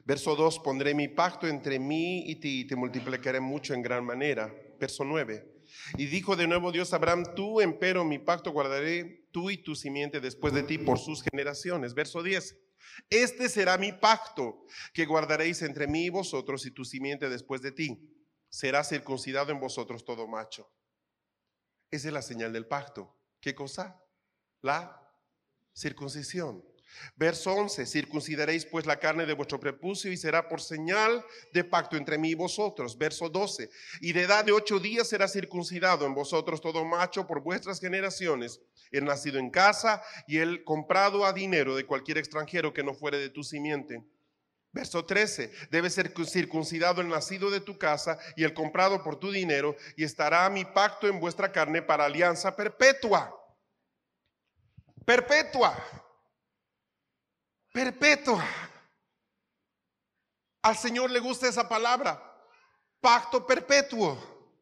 Verso 0.04 0.36
2, 0.36 0.58
pondré 0.58 0.94
mi 0.94 1.08
pacto 1.08 1.48
entre 1.48 1.78
mí 1.78 2.28
y 2.30 2.36
ti 2.36 2.60
y 2.60 2.66
te 2.66 2.76
multiplicaré 2.76 3.40
mucho 3.40 3.72
en 3.72 3.80
gran 3.80 4.04
manera. 4.04 4.54
Verso 4.78 5.02
9. 5.02 5.50
Y 5.96 6.04
dijo 6.06 6.36
de 6.36 6.46
nuevo 6.46 6.72
Dios 6.72 6.92
Abraham, 6.92 7.24
tú 7.34 7.62
empero 7.62 8.04
mi 8.04 8.18
pacto 8.18 8.52
guardaré 8.52 9.28
tú 9.32 9.48
y 9.50 9.56
tu 9.56 9.74
simiente 9.74 10.20
después 10.20 10.52
de 10.52 10.62
ti 10.62 10.76
por 10.76 10.98
sus 10.98 11.22
generaciones. 11.22 11.94
Verso 11.94 12.22
10. 12.22 12.54
Este 13.08 13.48
será 13.48 13.78
mi 13.78 13.92
pacto 13.92 14.66
que 14.92 15.06
guardaréis 15.06 15.62
entre 15.62 15.86
mí 15.86 16.04
y 16.04 16.10
vosotros 16.10 16.66
y 16.66 16.70
tu 16.70 16.84
simiente 16.84 17.30
después 17.30 17.62
de 17.62 17.72
ti. 17.72 17.98
Será 18.50 18.84
circuncidado 18.84 19.52
en 19.52 19.58
vosotros 19.58 20.04
todo 20.04 20.28
macho. 20.28 20.70
Esa 21.90 22.08
es 22.08 22.14
la 22.14 22.22
señal 22.22 22.52
del 22.52 22.66
pacto. 22.66 23.16
¿Qué 23.40 23.54
cosa? 23.54 24.02
La 24.62 25.02
circuncisión. 25.74 26.64
Verso 27.16 27.52
11, 27.52 27.86
circuncidaréis 27.86 28.64
pues 28.64 28.86
la 28.86 28.98
carne 28.98 29.26
de 29.26 29.34
vuestro 29.34 29.60
prepucio 29.60 30.10
y 30.12 30.16
será 30.16 30.48
por 30.48 30.60
señal 30.60 31.24
de 31.52 31.64
pacto 31.64 31.96
entre 31.96 32.18
mí 32.18 32.30
y 32.30 32.34
vosotros. 32.34 32.96
Verso 32.96 33.28
12, 33.28 33.70
y 34.00 34.12
de 34.12 34.22
edad 34.22 34.44
de 34.44 34.52
ocho 34.52 34.78
días 34.78 35.08
será 35.08 35.28
circuncidado 35.28 36.06
en 36.06 36.14
vosotros 36.14 36.60
todo 36.60 36.84
macho 36.84 37.26
por 37.26 37.42
vuestras 37.42 37.80
generaciones, 37.80 38.60
el 38.90 39.04
nacido 39.04 39.38
en 39.38 39.50
casa 39.50 40.02
y 40.26 40.38
el 40.38 40.64
comprado 40.64 41.24
a 41.24 41.32
dinero 41.32 41.76
de 41.76 41.86
cualquier 41.86 42.18
extranjero 42.18 42.72
que 42.72 42.84
no 42.84 42.94
fuere 42.94 43.18
de 43.18 43.30
tu 43.30 43.42
simiente. 43.42 44.02
Verso 44.76 45.06
13, 45.06 45.50
debe 45.70 45.88
ser 45.88 46.12
circuncidado 46.26 47.00
el 47.00 47.08
nacido 47.08 47.50
de 47.50 47.60
tu 47.60 47.78
casa 47.78 48.18
y 48.36 48.44
el 48.44 48.52
comprado 48.52 49.02
por 49.02 49.18
tu 49.18 49.30
dinero, 49.30 49.74
y 49.96 50.04
estará 50.04 50.50
mi 50.50 50.66
pacto 50.66 51.08
en 51.08 51.18
vuestra 51.18 51.50
carne 51.50 51.80
para 51.80 52.04
alianza 52.04 52.54
perpetua. 52.54 53.34
Perpetua. 55.02 55.74
Perpetua. 57.72 58.44
Al 60.60 60.76
Señor 60.76 61.10
le 61.10 61.20
gusta 61.20 61.48
esa 61.48 61.66
palabra. 61.66 62.22
Pacto 63.00 63.46
perpetuo. 63.46 64.52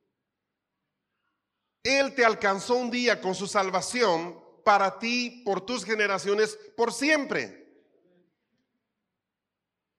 Él 1.82 2.14
te 2.14 2.24
alcanzó 2.24 2.76
un 2.76 2.88
día 2.88 3.20
con 3.20 3.34
su 3.34 3.48
salvación 3.48 4.40
para 4.64 4.96
ti, 5.00 5.42
por 5.44 5.66
tus 5.66 5.84
generaciones, 5.84 6.56
por 6.76 6.92
siempre. 6.92 7.63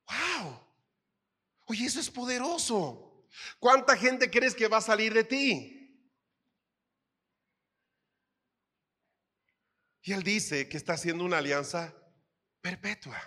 ¡Wow! 0.08 0.60
Oye, 1.65 1.86
eso 1.86 2.00
es 2.00 2.10
poderoso. 2.10 3.28
¿Cuánta 3.60 3.98
gente 3.98 4.30
crees 4.30 4.56
que 4.56 4.68
va 4.68 4.78
a 4.78 4.82
salir 4.82 5.13
de 5.13 5.24
ti? 5.24 5.76
Y 10.02 10.13
él 10.13 10.22
dice 10.24 10.70
que 10.70 10.78
está 10.78 10.94
haciendo 10.94 11.26
una 11.26 11.39
alianza 11.39 11.94
perpetua. 12.62 13.20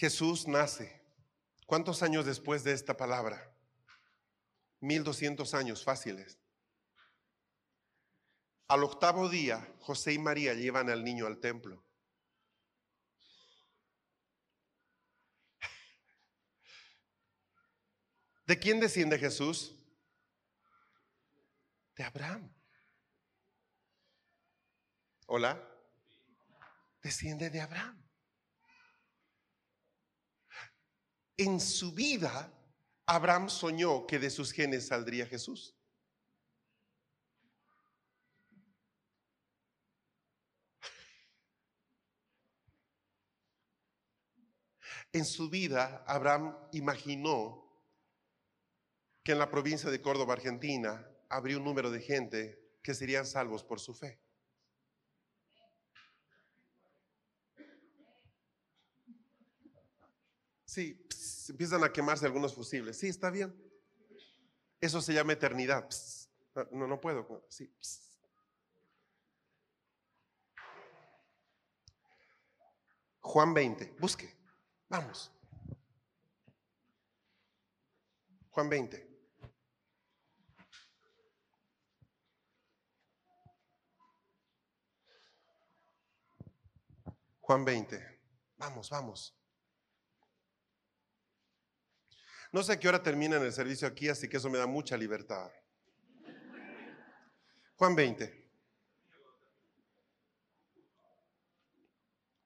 Jesús 0.00 0.48
nace. 0.48 0.98
¿Cuántos 1.66 2.02
años 2.02 2.24
después 2.24 2.64
de 2.64 2.72
esta 2.72 2.96
palabra? 2.96 3.54
1200 4.80 5.52
años 5.52 5.84
fáciles. 5.84 6.39
Al 8.70 8.84
octavo 8.84 9.28
día, 9.28 9.68
José 9.80 10.12
y 10.12 10.18
María 10.20 10.54
llevan 10.54 10.90
al 10.90 11.02
niño 11.02 11.26
al 11.26 11.40
templo. 11.40 11.84
¿De 18.46 18.56
quién 18.60 18.78
desciende 18.78 19.18
Jesús? 19.18 19.74
De 21.96 22.04
Abraham. 22.04 22.48
Hola. 25.26 25.60
Desciende 27.02 27.50
de 27.50 27.60
Abraham. 27.62 28.08
En 31.36 31.58
su 31.58 31.92
vida, 31.92 32.56
Abraham 33.04 33.48
soñó 33.48 34.06
que 34.06 34.20
de 34.20 34.30
sus 34.30 34.52
genes 34.52 34.86
saldría 34.86 35.26
Jesús. 35.26 35.79
En 45.12 45.24
su 45.24 45.50
vida, 45.50 46.04
Abraham 46.06 46.56
imaginó 46.72 47.68
que 49.24 49.32
en 49.32 49.38
la 49.38 49.50
provincia 49.50 49.90
de 49.90 50.00
Córdoba, 50.00 50.34
Argentina, 50.34 51.06
habría 51.28 51.56
un 51.56 51.64
número 51.64 51.90
de 51.90 52.00
gente 52.00 52.76
que 52.82 52.94
serían 52.94 53.26
salvos 53.26 53.64
por 53.64 53.80
su 53.80 53.94
fe. 53.94 54.20
Sí, 60.64 61.04
empiezan 61.48 61.82
a 61.82 61.92
quemarse 61.92 62.26
algunos 62.26 62.54
fusibles. 62.54 62.96
Sí, 62.96 63.08
está 63.08 63.30
bien. 63.30 63.52
Eso 64.80 65.02
se 65.02 65.12
llama 65.12 65.32
eternidad. 65.32 65.88
no, 66.70 66.86
no 66.86 67.00
puedo. 67.00 67.44
Sí, 67.48 67.74
Juan 73.20 73.52
20, 73.52 73.96
busque. 73.98 74.39
Vamos. 74.90 75.30
Juan 78.50 78.68
20. 78.68 79.08
Juan 87.40 87.64
20. 87.64 88.20
Vamos, 88.56 88.90
vamos. 88.90 89.36
No 92.52 92.64
sé 92.64 92.80
qué 92.80 92.88
hora 92.88 93.00
termina 93.00 93.36
en 93.36 93.44
el 93.44 93.52
servicio 93.52 93.86
aquí, 93.86 94.08
así 94.08 94.28
que 94.28 94.38
eso 94.38 94.50
me 94.50 94.58
da 94.58 94.66
mucha 94.66 94.96
libertad. 94.96 95.52
Juan 97.76 97.94
20. 97.94 98.50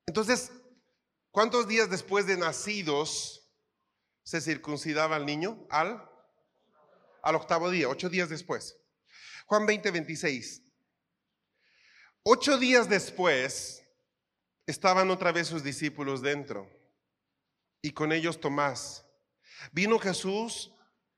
Entonces, 0.07 0.53
¿Cuántos 1.35 1.67
días 1.67 1.91
después 1.91 2.29
de 2.29 2.37
nacidos 2.37 3.51
se 4.23 4.41
circuncidaba 4.41 5.17
el 5.17 5.27
niño? 5.27 5.67
Al, 5.69 6.09
al 7.25 7.35
octavo 7.35 7.71
día, 7.71 7.89
ocho 7.89 8.09
días 8.09 8.29
después. 8.29 8.77
Juan 9.47 9.67
20, 9.67 9.91
26. 9.91 10.63
Ocho 12.23 12.57
días 12.57 12.89
después 12.89 13.83
estaban 14.65 15.11
otra 15.11 15.33
vez 15.33 15.49
sus 15.49 15.65
discípulos 15.65 16.23
dentro 16.23 16.71
y 17.83 17.91
con 17.91 18.13
ellos 18.13 18.41
Tomás. 18.41 19.05
Vino 19.73 19.99
Jesús, 19.99 20.73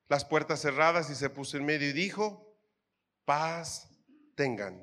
las 0.09 0.25
puertas 0.25 0.63
cerradas 0.63 1.11
y 1.11 1.15
se 1.15 1.29
puso 1.29 1.59
en 1.59 1.67
medio 1.67 1.91
y 1.91 1.93
dijo, 1.93 2.59
paz 3.27 3.91
tengan. 4.35 4.83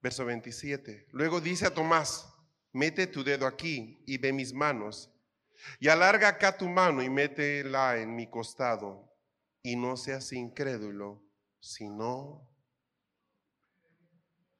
Verso 0.00 0.24
27. 0.24 1.08
Luego 1.10 1.42
dice 1.42 1.66
a 1.66 1.74
Tomás, 1.74 2.33
mete 2.74 3.06
tu 3.06 3.24
dedo 3.24 3.46
aquí 3.46 4.02
y 4.04 4.18
ve 4.18 4.32
mis 4.32 4.52
manos. 4.52 5.10
Y 5.78 5.88
alarga 5.88 6.28
acá 6.28 6.58
tu 6.58 6.68
mano 6.68 7.02
y 7.02 7.08
métela 7.08 7.96
en 7.96 8.14
mi 8.14 8.28
costado. 8.28 9.10
Y 9.62 9.76
no 9.76 9.96
seas 9.96 10.32
incrédulo, 10.32 11.24
sino 11.60 12.46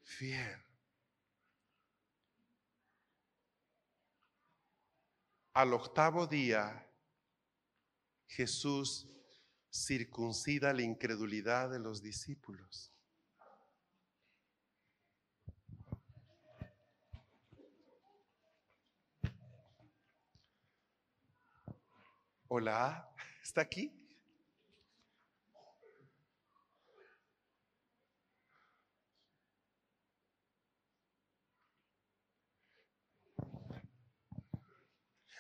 fiel. 0.03 0.65
Al 5.53 5.73
octavo 5.75 6.27
día, 6.27 6.91
Jesús 8.29 9.09
circuncida 9.71 10.73
la 10.73 10.83
incredulidad 10.83 11.71
de 11.71 11.81
los 11.81 12.01
discípulos. 12.01 12.94
Hola, 22.57 23.13
¿está 23.43 23.63
aquí? 23.63 23.93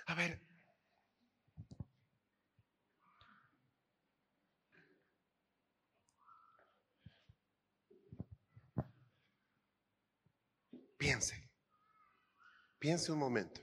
A 0.07 0.15
ver. 0.17 0.41
Piense. 10.99 11.49
Piense 12.81 13.13
un 13.13 13.21
momento. 13.21 13.61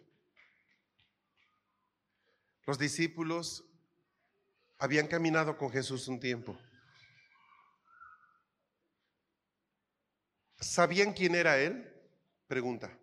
Los 2.66 2.78
discípulos 2.78 3.66
habían 4.78 5.08
caminado 5.08 5.58
con 5.58 5.72
Jesús 5.72 6.08
un 6.08 6.20
tiempo. 6.20 6.58
¿Sabían 10.60 11.14
quién 11.14 11.36
era 11.36 11.58
Él? 11.60 11.92
Pregunta. 12.48 12.98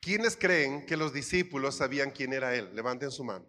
¿Quiénes 0.00 0.36
creen 0.36 0.86
que 0.86 0.96
los 0.96 1.12
discípulos 1.12 1.74
sabían 1.74 2.12
quién 2.12 2.32
era 2.32 2.54
Él? 2.54 2.74
Levanten 2.76 3.10
su 3.10 3.24
mano. 3.24 3.44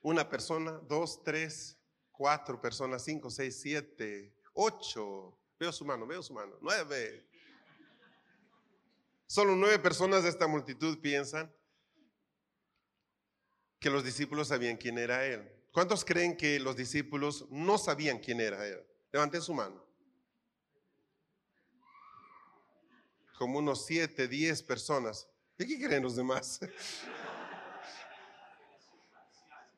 Una 0.00 0.28
persona, 0.30 0.72
dos, 0.88 1.22
tres, 1.22 1.77
cuatro 2.18 2.60
personas, 2.60 3.04
cinco, 3.04 3.30
seis, 3.30 3.60
siete, 3.60 4.34
ocho. 4.52 5.38
Veo 5.56 5.72
su 5.72 5.84
mano, 5.84 6.04
veo 6.04 6.20
su 6.20 6.34
mano. 6.34 6.58
Nueve. 6.60 7.24
Solo 9.28 9.54
nueve 9.54 9.78
personas 9.78 10.24
de 10.24 10.30
esta 10.30 10.48
multitud 10.48 10.98
piensan 10.98 11.54
que 13.78 13.88
los 13.88 14.02
discípulos 14.02 14.48
sabían 14.48 14.76
quién 14.76 14.98
era 14.98 15.24
Él. 15.24 15.48
¿Cuántos 15.70 16.04
creen 16.04 16.36
que 16.36 16.58
los 16.58 16.74
discípulos 16.74 17.46
no 17.50 17.78
sabían 17.78 18.18
quién 18.18 18.40
era 18.40 18.66
Él? 18.66 18.84
Levanten 19.12 19.40
su 19.40 19.54
mano. 19.54 19.86
Como 23.38 23.60
unos 23.60 23.86
siete, 23.86 24.26
diez 24.26 24.60
personas. 24.60 25.28
¿Y 25.56 25.68
qué 25.68 25.86
creen 25.86 26.02
los 26.02 26.16
demás? 26.16 26.58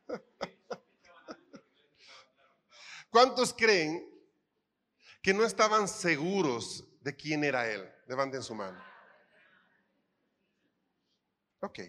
¿Cuántos 3.11 3.53
creen 3.53 4.09
que 5.23 5.35
no 5.35 5.45
estaban 5.45 5.89
seguros 5.89 6.85
de 7.03 7.15
quién 7.15 7.45
era 7.45 7.71
Él? 7.71 7.89
Levanten 8.07 8.43
su 8.43 8.55
mano. 8.55 8.83
Ok. 11.61 11.81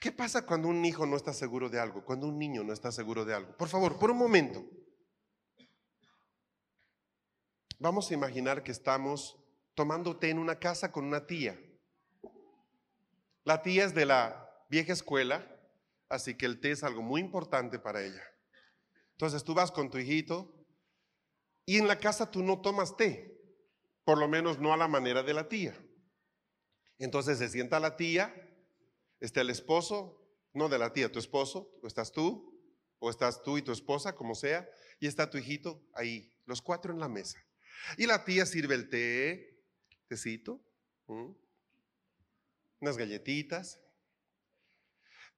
¿Qué 0.00 0.12
pasa 0.12 0.44
cuando 0.46 0.68
un 0.68 0.84
hijo 0.84 1.06
no 1.06 1.16
está 1.16 1.32
seguro 1.32 1.68
de 1.68 1.80
algo? 1.80 2.04
Cuando 2.04 2.26
un 2.26 2.38
niño 2.38 2.64
no 2.64 2.72
está 2.72 2.90
seguro 2.90 3.24
de 3.24 3.34
algo. 3.34 3.56
Por 3.56 3.68
favor, 3.68 3.98
por 3.98 4.10
un 4.10 4.18
momento. 4.18 4.64
Vamos 7.78 8.10
a 8.10 8.14
imaginar 8.14 8.62
que 8.62 8.72
estamos 8.72 9.36
tomando 9.74 10.16
té 10.16 10.30
en 10.30 10.38
una 10.38 10.58
casa 10.58 10.90
con 10.90 11.04
una 11.04 11.26
tía. 11.26 11.60
La 13.44 13.62
tía 13.62 13.84
es 13.84 13.94
de 13.94 14.06
la 14.06 14.50
vieja 14.70 14.92
escuela, 14.92 15.46
así 16.08 16.36
que 16.36 16.46
el 16.46 16.60
té 16.60 16.70
es 16.70 16.82
algo 16.82 17.02
muy 17.02 17.20
importante 17.20 17.78
para 17.78 18.02
ella. 18.02 18.22
Entonces 19.16 19.44
tú 19.44 19.54
vas 19.54 19.72
con 19.72 19.88
tu 19.88 19.96
hijito 19.96 20.54
y 21.64 21.78
en 21.78 21.88
la 21.88 21.98
casa 21.98 22.30
tú 22.30 22.42
no 22.42 22.60
tomas 22.60 22.96
té, 22.98 23.40
por 24.04 24.18
lo 24.18 24.28
menos 24.28 24.58
no 24.58 24.74
a 24.74 24.76
la 24.76 24.88
manera 24.88 25.22
de 25.22 25.32
la 25.32 25.48
tía. 25.48 25.74
Entonces 26.98 27.38
se 27.38 27.48
sienta 27.48 27.80
la 27.80 27.96
tía, 27.96 28.34
está 29.18 29.40
el 29.40 29.48
esposo, 29.48 30.22
no 30.52 30.68
de 30.68 30.78
la 30.78 30.92
tía, 30.92 31.10
tu 31.10 31.18
esposo, 31.18 31.78
o 31.82 31.86
estás 31.86 32.12
tú, 32.12 32.60
o 32.98 33.08
estás 33.08 33.42
tú 33.42 33.56
y 33.56 33.62
tu 33.62 33.72
esposa, 33.72 34.14
como 34.14 34.34
sea, 34.34 34.68
y 35.00 35.06
está 35.06 35.30
tu 35.30 35.38
hijito 35.38 35.82
ahí, 35.94 36.30
los 36.44 36.60
cuatro 36.60 36.92
en 36.92 37.00
la 37.00 37.08
mesa. 37.08 37.42
Y 37.96 38.06
la 38.06 38.22
tía 38.22 38.44
sirve 38.44 38.74
el 38.74 38.90
té, 38.90 39.62
tecito, 40.08 40.62
unas 42.80 42.98
galletitas, 42.98 43.80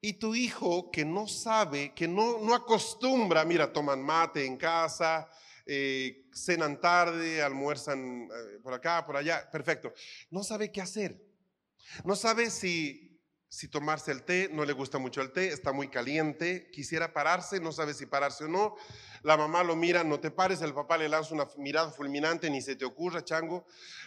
y 0.00 0.14
tu 0.14 0.34
hijo 0.34 0.90
que 0.90 1.04
no 1.04 1.26
sabe, 1.26 1.92
que 1.94 2.06
no, 2.06 2.38
no 2.38 2.54
acostumbra, 2.54 3.44
mira, 3.44 3.72
toman 3.72 4.02
mate 4.02 4.44
en 4.44 4.56
casa, 4.56 5.28
eh, 5.66 6.26
cenan 6.32 6.80
tarde, 6.80 7.42
almuerzan 7.42 8.22
eh, 8.30 8.58
por 8.62 8.74
acá, 8.74 9.04
por 9.04 9.16
allá, 9.16 9.48
perfecto. 9.50 9.92
No 10.30 10.42
sabe 10.44 10.70
qué 10.70 10.80
hacer. 10.80 11.20
No 12.04 12.14
sabe 12.16 12.50
si, 12.50 13.07
si 13.48 13.66
tomarse 13.68 14.12
el 14.12 14.24
té, 14.24 14.50
no 14.52 14.64
le 14.64 14.74
gusta 14.74 14.98
mucho 14.98 15.22
el 15.22 15.32
té, 15.32 15.48
está 15.48 15.72
muy 15.72 15.88
caliente, 15.88 16.70
quisiera 16.70 17.14
pararse, 17.14 17.60
no 17.60 17.72
sabe 17.72 17.94
si 17.94 18.04
pararse 18.04 18.44
o 18.44 18.48
no. 18.48 18.76
La 19.22 19.36
mamá 19.36 19.62
lo 19.64 19.74
mira, 19.74 20.04
no 20.04 20.20
te 20.20 20.30
pares, 20.30 20.60
el 20.60 20.74
papá 20.74 20.98
le 20.98 21.08
lanza 21.08 21.34
una 21.34 21.48
mirada 21.56 21.90
fulminante, 21.90 22.50
ni 22.50 22.60
se 22.60 22.76
te 22.76 22.84
ocurra, 22.84 23.24
chango, 23.24 23.66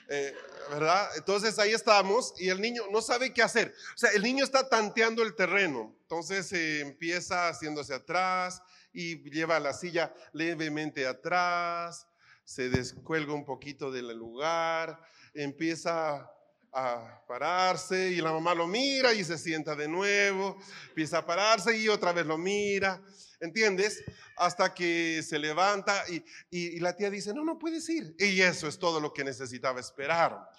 eh, 0.10 0.34
¿verdad? 0.70 1.10
Entonces 1.18 1.58
ahí 1.58 1.72
estamos 1.72 2.34
y 2.38 2.50
el 2.50 2.62
niño 2.62 2.84
no 2.92 3.02
sabe 3.02 3.34
qué 3.34 3.42
hacer. 3.42 3.74
O 3.96 3.98
sea, 3.98 4.12
el 4.12 4.22
niño 4.22 4.44
está 4.44 4.70
tanteando 4.70 5.24
el 5.24 5.36
terreno, 5.36 5.96
entonces 6.04 6.54
eh, 6.54 6.82
empieza 6.82 7.50
haciéndose 7.50 7.94
atrás 7.94 8.62
y 8.94 9.18
lleva 9.30 9.60
la 9.60 9.74
silla 9.74 10.14
levemente 10.34 11.08
atrás, 11.08 12.08
se 12.44 12.70
descuelga 12.70 13.34
un 13.34 13.46
poquito 13.46 13.92
del 13.92 14.16
lugar, 14.16 15.02
empieza 15.34 16.30
a 16.74 17.24
pararse 17.28 18.12
y 18.12 18.22
la 18.22 18.32
mamá 18.32 18.56
lo 18.56 18.68
mira 18.68 19.14
y 19.14 19.24
se 19.24 19.38
sienta 19.38 19.76
de 19.76 19.88
nuevo, 19.88 20.58
empieza 20.90 21.20
a 21.20 21.26
pararse 21.26 21.78
y 21.78 21.88
otra 21.88 22.14
vez 22.14 22.26
lo 22.26 22.38
mira, 22.38 23.02
¿entiendes? 23.40 24.04
Hasta 24.38 24.74
que 24.74 25.22
se 25.24 25.38
levanta 25.38 26.04
y, 26.50 26.80
la 26.80 26.96
tía 26.96 27.10
dice, 27.10 27.34
no, 27.34 27.44
no 27.44 27.60
puedes 27.60 27.88
ir. 27.90 28.16
Y 28.18 28.42
eso 28.42 28.68
es 28.68 28.80
todo 28.80 29.00
lo 29.00 29.14
que 29.14 29.24
necesitaba 29.24 29.80
esperar. 29.80 30.50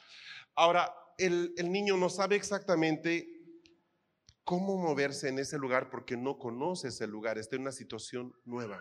Ahora, 0.54 0.94
el, 1.18 1.54
el 1.56 1.70
niño 1.72 1.96
no 1.96 2.10
sabe 2.10 2.36
exactamente 2.36 3.28
cómo 4.44 4.76
moverse 4.76 5.28
en 5.28 5.38
ese 5.38 5.56
lugar 5.56 5.88
porque 5.88 6.16
no 6.16 6.38
conoce 6.38 6.88
ese 6.88 7.06
lugar, 7.06 7.38
está 7.38 7.56
en 7.56 7.62
una 7.62 7.72
situación 7.72 8.34
nueva. 8.44 8.80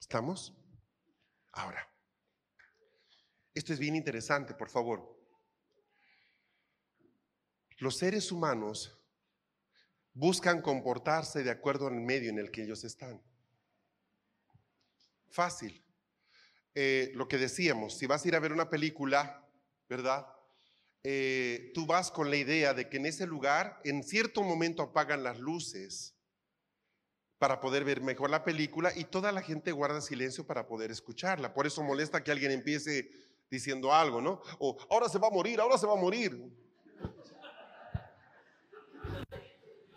¿Estamos? 0.00 0.54
Ahora. 1.52 1.95
Esto 3.56 3.72
es 3.72 3.78
bien 3.78 3.96
interesante, 3.96 4.52
por 4.52 4.68
favor. 4.68 5.18
Los 7.78 7.96
seres 7.96 8.30
humanos 8.30 9.00
buscan 10.12 10.60
comportarse 10.60 11.42
de 11.42 11.50
acuerdo 11.50 11.86
al 11.86 11.94
medio 11.94 12.28
en 12.28 12.38
el 12.38 12.50
que 12.50 12.64
ellos 12.64 12.84
están. 12.84 13.18
Fácil. 15.30 15.82
Eh, 16.74 17.12
lo 17.14 17.28
que 17.28 17.38
decíamos, 17.38 17.96
si 17.96 18.04
vas 18.04 18.22
a 18.22 18.28
ir 18.28 18.36
a 18.36 18.40
ver 18.40 18.52
una 18.52 18.68
película, 18.68 19.48
¿verdad? 19.88 20.26
Eh, 21.02 21.70
tú 21.72 21.86
vas 21.86 22.10
con 22.10 22.28
la 22.28 22.36
idea 22.36 22.74
de 22.74 22.90
que 22.90 22.98
en 22.98 23.06
ese 23.06 23.26
lugar, 23.26 23.80
en 23.84 24.04
cierto 24.04 24.42
momento 24.42 24.82
apagan 24.82 25.24
las 25.24 25.38
luces 25.38 26.14
para 27.38 27.58
poder 27.60 27.84
ver 27.84 28.02
mejor 28.02 28.28
la 28.28 28.44
película 28.44 28.92
y 28.94 29.04
toda 29.04 29.32
la 29.32 29.40
gente 29.40 29.72
guarda 29.72 30.02
silencio 30.02 30.46
para 30.46 30.66
poder 30.66 30.90
escucharla. 30.90 31.54
Por 31.54 31.66
eso 31.66 31.82
molesta 31.82 32.22
que 32.22 32.32
alguien 32.32 32.52
empiece 32.52 33.24
diciendo 33.50 33.92
algo, 33.92 34.20
¿no? 34.20 34.42
O 34.58 34.76
ahora 34.90 35.08
se 35.08 35.18
va 35.18 35.28
a 35.28 35.30
morir, 35.30 35.60
ahora 35.60 35.78
se 35.78 35.86
va 35.86 35.94
a 35.94 36.00
morir. 36.00 36.38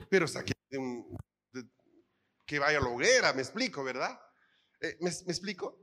Pero 0.10 0.28
saque 0.28 0.54
que 2.46 2.58
vaya 2.58 2.80
a 2.80 2.82
la 2.82 2.90
hoguera, 2.90 3.34
me 3.34 3.42
explico, 3.42 3.84
¿verdad? 3.84 4.20
Eh, 4.82 4.98
¿me, 5.02 5.10
explico? 5.10 5.78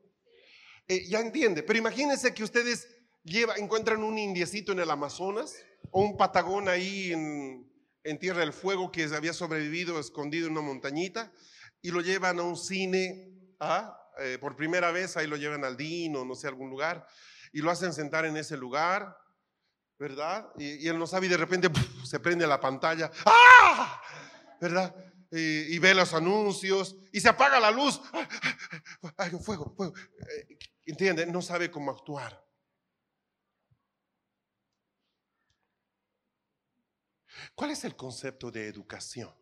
Eh, 0.89 1.07
ya 1.09 1.21
entiende, 1.21 1.63
pero 1.63 1.79
imagínense 1.79 2.35
que 2.35 2.43
ustedes 2.43 2.89
lleva, 3.23 3.55
encuentran 3.57 4.03
un 4.03 4.19
indiecito 4.19 4.73
en 4.73 4.81
el 4.81 4.91
Amazonas 4.91 5.55
o 5.93 6.01
un 6.01 6.17
patagón 6.17 6.69
ahí 6.69 7.13
en, 7.13 7.71
en 8.03 8.19
Tierra 8.19 8.41
del 8.41 8.53
Fuego 8.53 8.91
que 8.91 9.05
había 9.05 9.33
sobrevivido 9.33 10.01
escondido 10.01 10.47
en 10.47 10.53
una 10.53 10.61
montañita 10.61 11.33
y 11.83 11.93
lo 11.93 12.01
llevan 12.01 12.41
a 12.41 12.43
un 12.43 12.57
cine, 12.57 13.33
¿ah? 13.61 13.97
Eh, 14.19 14.39
por 14.41 14.57
primera 14.57 14.91
vez 14.93 15.17
ahí 15.17 15.27
lo 15.27 15.37
llevan 15.37 15.65
al 15.65 15.77
DIN 15.77 16.17
o 16.17 16.25
no 16.25 16.35
sé, 16.35 16.49
algún 16.49 16.71
lugar 16.71 17.07
y 17.53 17.61
lo 17.61 17.71
hacen 17.71 17.93
sentar 17.93 18.25
en 18.25 18.37
ese 18.37 18.57
lugar, 18.57 19.17
¿verdad? 19.99 20.49
Y, 20.59 20.87
él 20.87 20.99
no 20.99 21.07
sabe 21.07 21.27
y 21.27 21.31
de 21.31 21.37
repente 21.37 21.71
se 22.05 22.21
prende 22.21 22.47
la 22.47 22.61
pantalla, 22.61 23.11
¡ah! 23.25 24.03
¿Verdad? 24.61 24.95
Y, 25.31 25.79
ve 25.79 25.95
los 25.95 26.15
anuncios 26.15 26.97
y 27.13 27.21
se 27.21 27.29
apaga 27.29 27.61
la 27.61 27.71
luz. 27.71 28.01
¡Ay, 29.17 29.31
fuego, 29.43 29.75
fuego! 29.77 29.95
Eh, 29.97 30.59
¿Entiende? 30.87 31.27
No 31.27 31.43
sabe 31.43 31.71
cómo 31.71 31.91
actuar. 31.91 32.47
¿Cuál 37.55 37.71
es 37.71 37.85
el 37.85 37.97
concepto 37.97 38.51
de 38.51 38.69
educación? 38.69 39.35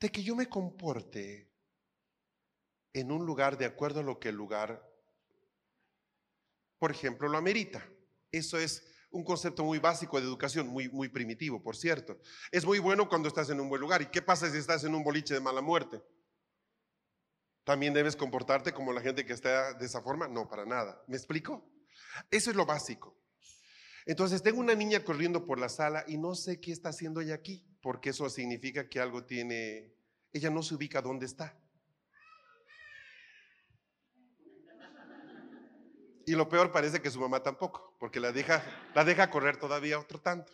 De 0.00 0.10
que 0.10 0.22
yo 0.22 0.34
me 0.36 0.48
comporte 0.48 1.50
en 2.92 3.10
un 3.10 3.26
lugar 3.26 3.58
de 3.58 3.66
acuerdo 3.66 4.00
a 4.00 4.02
lo 4.04 4.20
que 4.20 4.28
el 4.28 4.36
lugar, 4.36 4.93
por 6.78 6.90
ejemplo, 6.90 7.28
lo 7.28 7.38
amerita. 7.38 7.86
Eso 8.30 8.58
es 8.58 8.82
un 9.10 9.24
concepto 9.24 9.64
muy 9.64 9.78
básico 9.78 10.18
de 10.18 10.26
educación, 10.26 10.66
muy, 10.66 10.88
muy 10.88 11.08
primitivo, 11.08 11.62
por 11.62 11.76
cierto. 11.76 12.18
Es 12.50 12.64
muy 12.64 12.80
bueno 12.80 13.08
cuando 13.08 13.28
estás 13.28 13.48
en 13.50 13.60
un 13.60 13.68
buen 13.68 13.80
lugar. 13.80 14.02
¿Y 14.02 14.06
qué 14.06 14.22
pasa 14.22 14.50
si 14.50 14.58
estás 14.58 14.82
en 14.84 14.94
un 14.94 15.04
boliche 15.04 15.34
de 15.34 15.40
mala 15.40 15.60
muerte? 15.60 16.02
¿También 17.64 17.94
debes 17.94 18.16
comportarte 18.16 18.72
como 18.72 18.92
la 18.92 19.00
gente 19.00 19.24
que 19.24 19.32
está 19.32 19.72
de 19.74 19.86
esa 19.86 20.02
forma? 20.02 20.28
No, 20.28 20.48
para 20.48 20.66
nada. 20.66 21.02
¿Me 21.06 21.16
explico? 21.16 21.70
Eso 22.30 22.50
es 22.50 22.56
lo 22.56 22.66
básico. 22.66 23.16
Entonces 24.06 24.42
tengo 24.42 24.60
una 24.60 24.74
niña 24.74 25.02
corriendo 25.02 25.46
por 25.46 25.58
la 25.58 25.68
sala 25.68 26.04
y 26.06 26.18
no 26.18 26.34
sé 26.34 26.60
qué 26.60 26.72
está 26.72 26.90
haciendo 26.90 27.20
ella 27.20 27.34
aquí, 27.34 27.66
porque 27.80 28.10
eso 28.10 28.28
significa 28.28 28.88
que 28.88 29.00
algo 29.00 29.24
tiene, 29.24 29.94
ella 30.32 30.50
no 30.50 30.62
se 30.62 30.74
ubica 30.74 31.00
dónde 31.00 31.24
está. 31.24 31.58
Y 36.26 36.32
lo 36.34 36.48
peor 36.48 36.72
parece 36.72 37.00
que 37.02 37.10
su 37.10 37.20
mamá 37.20 37.42
tampoco, 37.42 37.94
porque 37.98 38.20
la 38.20 38.32
deja, 38.32 38.62
la 38.94 39.04
deja 39.04 39.30
correr 39.30 39.56
todavía 39.56 39.98
otro 39.98 40.20
tanto. 40.20 40.52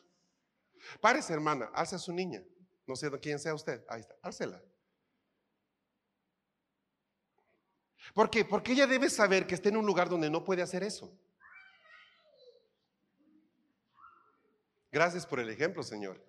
Párese, 1.00 1.32
hermana, 1.32 1.70
alza 1.74 1.96
a 1.96 1.98
su 1.98 2.12
niña. 2.12 2.42
No 2.86 2.96
sé 2.96 3.10
quién 3.20 3.38
sea 3.38 3.54
usted. 3.54 3.84
Ahí 3.88 4.00
está, 4.00 4.16
álcela. 4.22 4.60
¿Por 8.14 8.28
qué? 8.30 8.44
Porque 8.44 8.72
ella 8.72 8.86
debe 8.86 9.08
saber 9.08 9.46
que 9.46 9.54
está 9.54 9.68
en 9.68 9.76
un 9.76 9.86
lugar 9.86 10.08
donde 10.08 10.30
no 10.30 10.42
puede 10.42 10.62
hacer 10.62 10.82
eso. 10.82 11.12
Gracias 14.90 15.24
por 15.24 15.38
el 15.38 15.48
ejemplo, 15.50 15.82
Señor. 15.84 16.20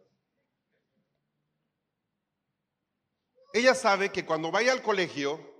Ella 3.53 3.73
sabe 3.73 4.11
que 4.11 4.25
cuando 4.25 4.51
vaya 4.51 4.71
al 4.71 4.83
colegio, 4.83 5.50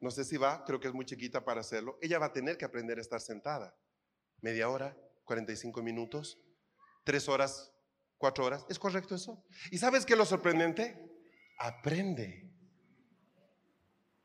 no 0.00 0.10
sé 0.10 0.24
si 0.24 0.36
va, 0.36 0.64
creo 0.64 0.78
que 0.78 0.88
es 0.88 0.94
muy 0.94 1.04
chiquita 1.04 1.44
para 1.44 1.60
hacerlo, 1.60 1.98
ella 2.02 2.18
va 2.18 2.26
a 2.26 2.32
tener 2.32 2.56
que 2.56 2.64
aprender 2.64 2.98
a 2.98 3.00
estar 3.00 3.20
sentada. 3.20 3.74
Media 4.40 4.68
hora, 4.68 4.96
45 5.24 5.82
minutos, 5.82 6.38
tres 7.04 7.28
horas, 7.28 7.72
cuatro 8.18 8.44
horas. 8.44 8.66
¿Es 8.68 8.78
correcto 8.78 9.14
eso? 9.14 9.44
¿Y 9.70 9.78
sabes 9.78 10.04
qué 10.04 10.14
es 10.14 10.18
lo 10.18 10.26
sorprendente? 10.26 10.98
Aprende. 11.58 12.50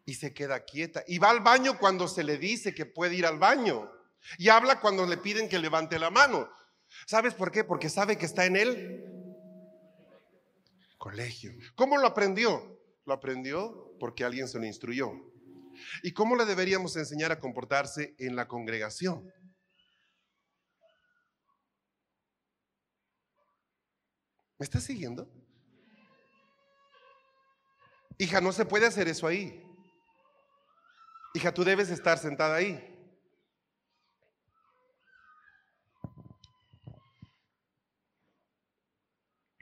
Y 0.06 0.16
se 0.16 0.34
queda 0.34 0.66
quieta. 0.66 1.04
Y 1.08 1.20
va 1.20 1.30
al 1.30 1.40
baño 1.40 1.78
cuando 1.80 2.08
se 2.08 2.24
le 2.24 2.38
dice 2.38 2.74
que 2.74 2.86
puede 2.86 3.16
ir 3.16 3.26
al 3.26 3.40
baño. 3.40 3.92
Y 4.38 4.50
habla 4.50 4.80
cuando 4.82 5.06
le 5.06 5.18
piden 5.18 5.48
que 5.48 5.60
levante 5.60 5.98
la 5.98 6.10
mano. 6.10 6.50
¿Sabes 7.08 7.34
por 7.34 7.52
qué? 7.52 7.64
Porque 7.64 7.90
sabe 7.90 8.18
que 8.18 8.26
está 8.26 8.46
en 8.46 8.56
el 8.58 9.06
colegio. 10.98 11.54
¿Cómo 11.76 11.98
lo 11.98 12.08
aprendió? 12.08 12.80
Lo 13.06 13.14
aprendió 13.14 13.96
porque 14.00 14.24
alguien 14.24 14.48
se 14.48 14.60
lo 14.60 14.66
instruyó. 14.66 15.31
¿Y 16.04 16.14
cómo 16.14 16.36
le 16.36 16.46
deberíamos 16.46 16.96
enseñar 16.96 17.32
a 17.32 17.40
comportarse 17.40 18.16
en 18.18 18.36
la 18.36 18.48
congregación? 18.48 19.32
¿Me 24.62 24.66
está 24.66 24.80
siguiendo? 24.80 25.28
Hija, 28.20 28.40
no 28.40 28.52
se 28.52 28.66
puede 28.66 28.86
hacer 28.86 29.08
eso 29.08 29.26
ahí. 29.26 29.66
Hija, 31.34 31.52
tú 31.52 31.64
debes 31.64 31.90
estar 31.90 32.20
sentada 32.20 32.58
ahí. 32.58 32.88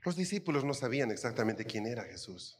Los 0.04 0.18
discípulos 0.18 0.66
no 0.66 0.74
sabían 0.74 1.12
exactamente 1.12 1.64
quién 1.64 1.86
era 1.86 2.04
Jesús. 2.04 2.59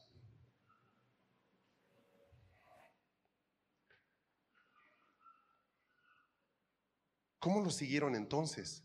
¿Cómo 7.40 7.62
lo 7.62 7.70
siguieron 7.70 8.14
entonces? 8.14 8.84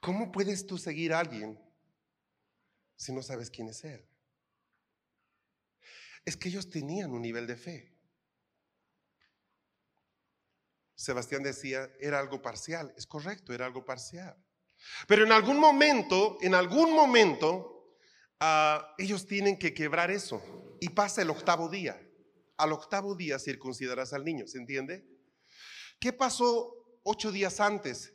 ¿Cómo 0.00 0.32
puedes 0.32 0.66
tú 0.66 0.76
seguir 0.76 1.14
a 1.14 1.20
alguien 1.20 1.58
si 2.96 3.12
no 3.12 3.22
sabes 3.22 3.48
quién 3.48 3.68
es 3.68 3.84
Él? 3.84 4.04
Es 6.24 6.36
que 6.36 6.48
ellos 6.48 6.68
tenían 6.68 7.12
un 7.12 7.22
nivel 7.22 7.46
de 7.46 7.56
fe. 7.56 7.92
Sebastián 10.96 11.44
decía, 11.44 11.90
era 12.00 12.18
algo 12.18 12.42
parcial. 12.42 12.92
Es 12.96 13.06
correcto, 13.06 13.52
era 13.52 13.64
algo 13.64 13.84
parcial. 13.84 14.36
Pero 15.06 15.24
en 15.24 15.30
algún 15.30 15.58
momento, 15.58 16.38
en 16.42 16.56
algún 16.56 16.92
momento, 16.92 17.96
ah, 18.40 18.94
ellos 18.98 19.26
tienen 19.26 19.56
que 19.56 19.72
quebrar 19.72 20.10
eso. 20.10 20.42
Y 20.80 20.88
pasa 20.88 21.22
el 21.22 21.30
octavo 21.30 21.68
día. 21.68 22.00
Al 22.56 22.72
octavo 22.72 23.14
día 23.14 23.38
circuncidarás 23.38 24.12
al 24.12 24.24
niño, 24.24 24.48
¿se 24.48 24.58
entiende? 24.58 25.11
¿Qué 26.02 26.12
pasó 26.12 26.98
ocho 27.04 27.30
días 27.30 27.60
antes? 27.60 28.12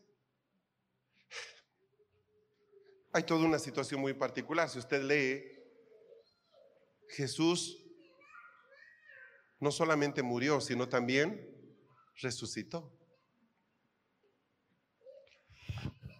Hay 3.13 3.23
toda 3.23 3.45
una 3.45 3.60
situación 3.60 4.02
muy 4.02 4.13
particular. 4.13 4.69
Si 4.69 4.78
usted 4.78 5.04
lee, 5.04 5.41
Jesús 7.08 7.82
no 9.62 9.71
solamente 9.71 10.21
murió, 10.21 10.60
sino 10.60 10.89
también 10.89 11.50
resucitó. 12.17 12.93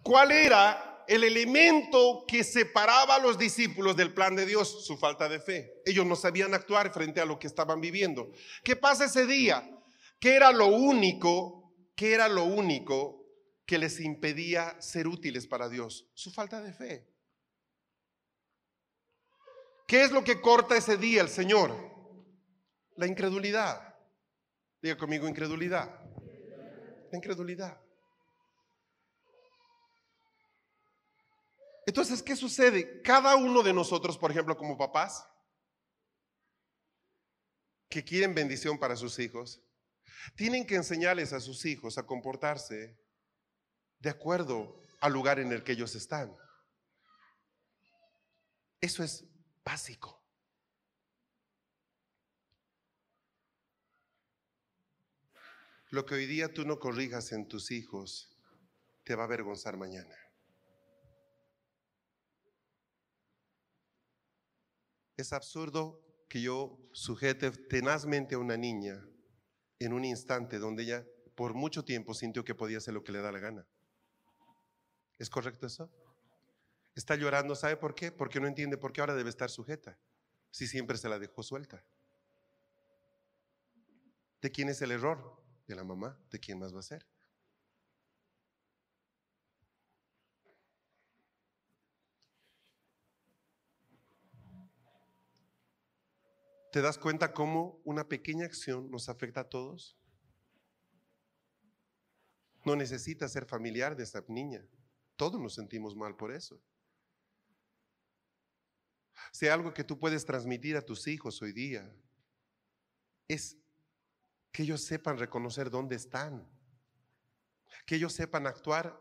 ¿Cuál 0.02 0.32
era 0.32 1.04
el 1.06 1.22
elemento 1.22 2.24
que 2.26 2.44
separaba 2.44 3.16
a 3.16 3.20
los 3.20 3.36
discípulos 3.36 3.94
del 3.94 4.14
plan 4.14 4.34
de 4.34 4.46
Dios? 4.46 4.86
Su 4.86 4.96
falta 4.96 5.28
de 5.28 5.38
fe. 5.38 5.82
Ellos 5.84 6.06
no 6.06 6.16
sabían 6.16 6.54
actuar 6.54 6.94
frente 6.94 7.20
a 7.20 7.26
lo 7.26 7.38
que 7.38 7.46
estaban 7.46 7.78
viviendo. 7.78 8.32
¿Qué 8.64 8.74
pasa 8.74 9.04
ese 9.04 9.26
día? 9.26 9.77
¿Qué 10.20 10.34
era 10.34 10.52
lo 10.52 10.66
único? 10.66 11.74
¿Qué 11.94 12.14
era 12.14 12.28
lo 12.28 12.44
único 12.44 13.24
que 13.66 13.78
les 13.78 14.00
impedía 14.00 14.80
ser 14.80 15.06
útiles 15.06 15.46
para 15.46 15.68
Dios? 15.68 16.10
Su 16.14 16.30
falta 16.30 16.60
de 16.60 16.72
fe. 16.72 17.08
¿Qué 19.86 20.02
es 20.02 20.10
lo 20.10 20.22
que 20.22 20.40
corta 20.40 20.76
ese 20.76 20.96
día 20.96 21.22
el 21.22 21.28
Señor? 21.28 21.74
La 22.96 23.06
incredulidad. 23.06 23.96
Diga 24.82 24.96
conmigo 24.96 25.28
incredulidad. 25.28 26.00
La 27.10 27.16
incredulidad. 27.16 27.80
Entonces, 31.86 32.22
¿qué 32.22 32.36
sucede? 32.36 33.00
Cada 33.00 33.34
uno 33.34 33.62
de 33.62 33.72
nosotros, 33.72 34.18
por 34.18 34.30
ejemplo, 34.30 34.56
como 34.58 34.76
papás, 34.76 35.26
que 37.88 38.04
quieren 38.04 38.34
bendición 38.34 38.78
para 38.78 38.94
sus 38.94 39.18
hijos, 39.18 39.62
tienen 40.34 40.66
que 40.66 40.76
enseñarles 40.76 41.32
a 41.32 41.40
sus 41.40 41.64
hijos 41.64 41.98
a 41.98 42.06
comportarse 42.06 42.98
de 43.98 44.10
acuerdo 44.10 44.82
al 45.00 45.12
lugar 45.12 45.38
en 45.38 45.52
el 45.52 45.62
que 45.62 45.72
ellos 45.72 45.94
están. 45.94 46.36
Eso 48.80 49.02
es 49.02 49.24
básico. 49.64 50.18
Lo 55.90 56.04
que 56.04 56.14
hoy 56.14 56.26
día 56.26 56.52
tú 56.52 56.64
no 56.64 56.78
corrijas 56.78 57.32
en 57.32 57.48
tus 57.48 57.70
hijos, 57.70 58.30
te 59.04 59.14
va 59.14 59.22
a 59.22 59.26
avergonzar 59.26 59.76
mañana. 59.76 60.14
Es 65.16 65.32
absurdo 65.32 66.04
que 66.28 66.42
yo 66.42 66.78
sujete 66.92 67.50
tenazmente 67.50 68.34
a 68.34 68.38
una 68.38 68.56
niña 68.56 69.02
en 69.78 69.92
un 69.92 70.04
instante 70.04 70.58
donde 70.58 70.82
ella 70.82 71.06
por 71.34 71.54
mucho 71.54 71.84
tiempo 71.84 72.14
sintió 72.14 72.44
que 72.44 72.54
podía 72.54 72.78
hacer 72.78 72.94
lo 72.94 73.04
que 73.04 73.12
le 73.12 73.20
da 73.20 73.32
la 73.32 73.38
gana. 73.38 73.66
¿Es 75.18 75.30
correcto 75.30 75.66
eso? 75.66 75.90
Está 76.94 77.14
llorando, 77.14 77.54
¿sabe 77.54 77.76
por 77.76 77.94
qué? 77.94 78.10
Porque 78.10 78.40
no 78.40 78.48
entiende 78.48 78.76
por 78.76 78.92
qué 78.92 79.00
ahora 79.00 79.14
debe 79.14 79.30
estar 79.30 79.50
sujeta, 79.50 79.98
si 80.50 80.66
siempre 80.66 80.98
se 80.98 81.08
la 81.08 81.18
dejó 81.18 81.42
suelta. 81.42 81.84
¿De 84.40 84.50
quién 84.50 84.68
es 84.68 84.82
el 84.82 84.90
error? 84.90 85.38
de 85.68 85.76
la 85.76 85.84
mamá, 85.84 86.18
¿de 86.30 86.40
quién 86.40 86.58
más 86.58 86.74
va 86.74 86.80
a 86.80 86.82
ser? 86.82 87.06
¿Te 96.70 96.82
das 96.82 96.98
cuenta 96.98 97.32
cómo 97.32 97.80
una 97.84 98.08
pequeña 98.08 98.44
acción 98.44 98.90
nos 98.90 99.08
afecta 99.08 99.40
a 99.40 99.48
todos? 99.48 99.96
No 102.64 102.76
necesita 102.76 103.28
ser 103.28 103.46
familiar 103.46 103.96
de 103.96 104.02
esta 104.02 104.22
niña. 104.28 104.66
Todos 105.16 105.40
nos 105.40 105.54
sentimos 105.54 105.96
mal 105.96 106.16
por 106.16 106.30
eso. 106.30 106.60
Si 109.32 109.48
algo 109.48 109.72
que 109.72 109.84
tú 109.84 109.98
puedes 109.98 110.24
transmitir 110.24 110.76
a 110.76 110.82
tus 110.82 111.06
hijos 111.06 111.40
hoy 111.42 111.52
día 111.52 111.90
es 113.26 113.56
que 114.52 114.62
ellos 114.62 114.82
sepan 114.82 115.18
reconocer 115.18 115.70
dónde 115.70 115.96
están, 115.96 116.48
que 117.86 117.96
ellos 117.96 118.12
sepan 118.12 118.46
actuar 118.46 119.00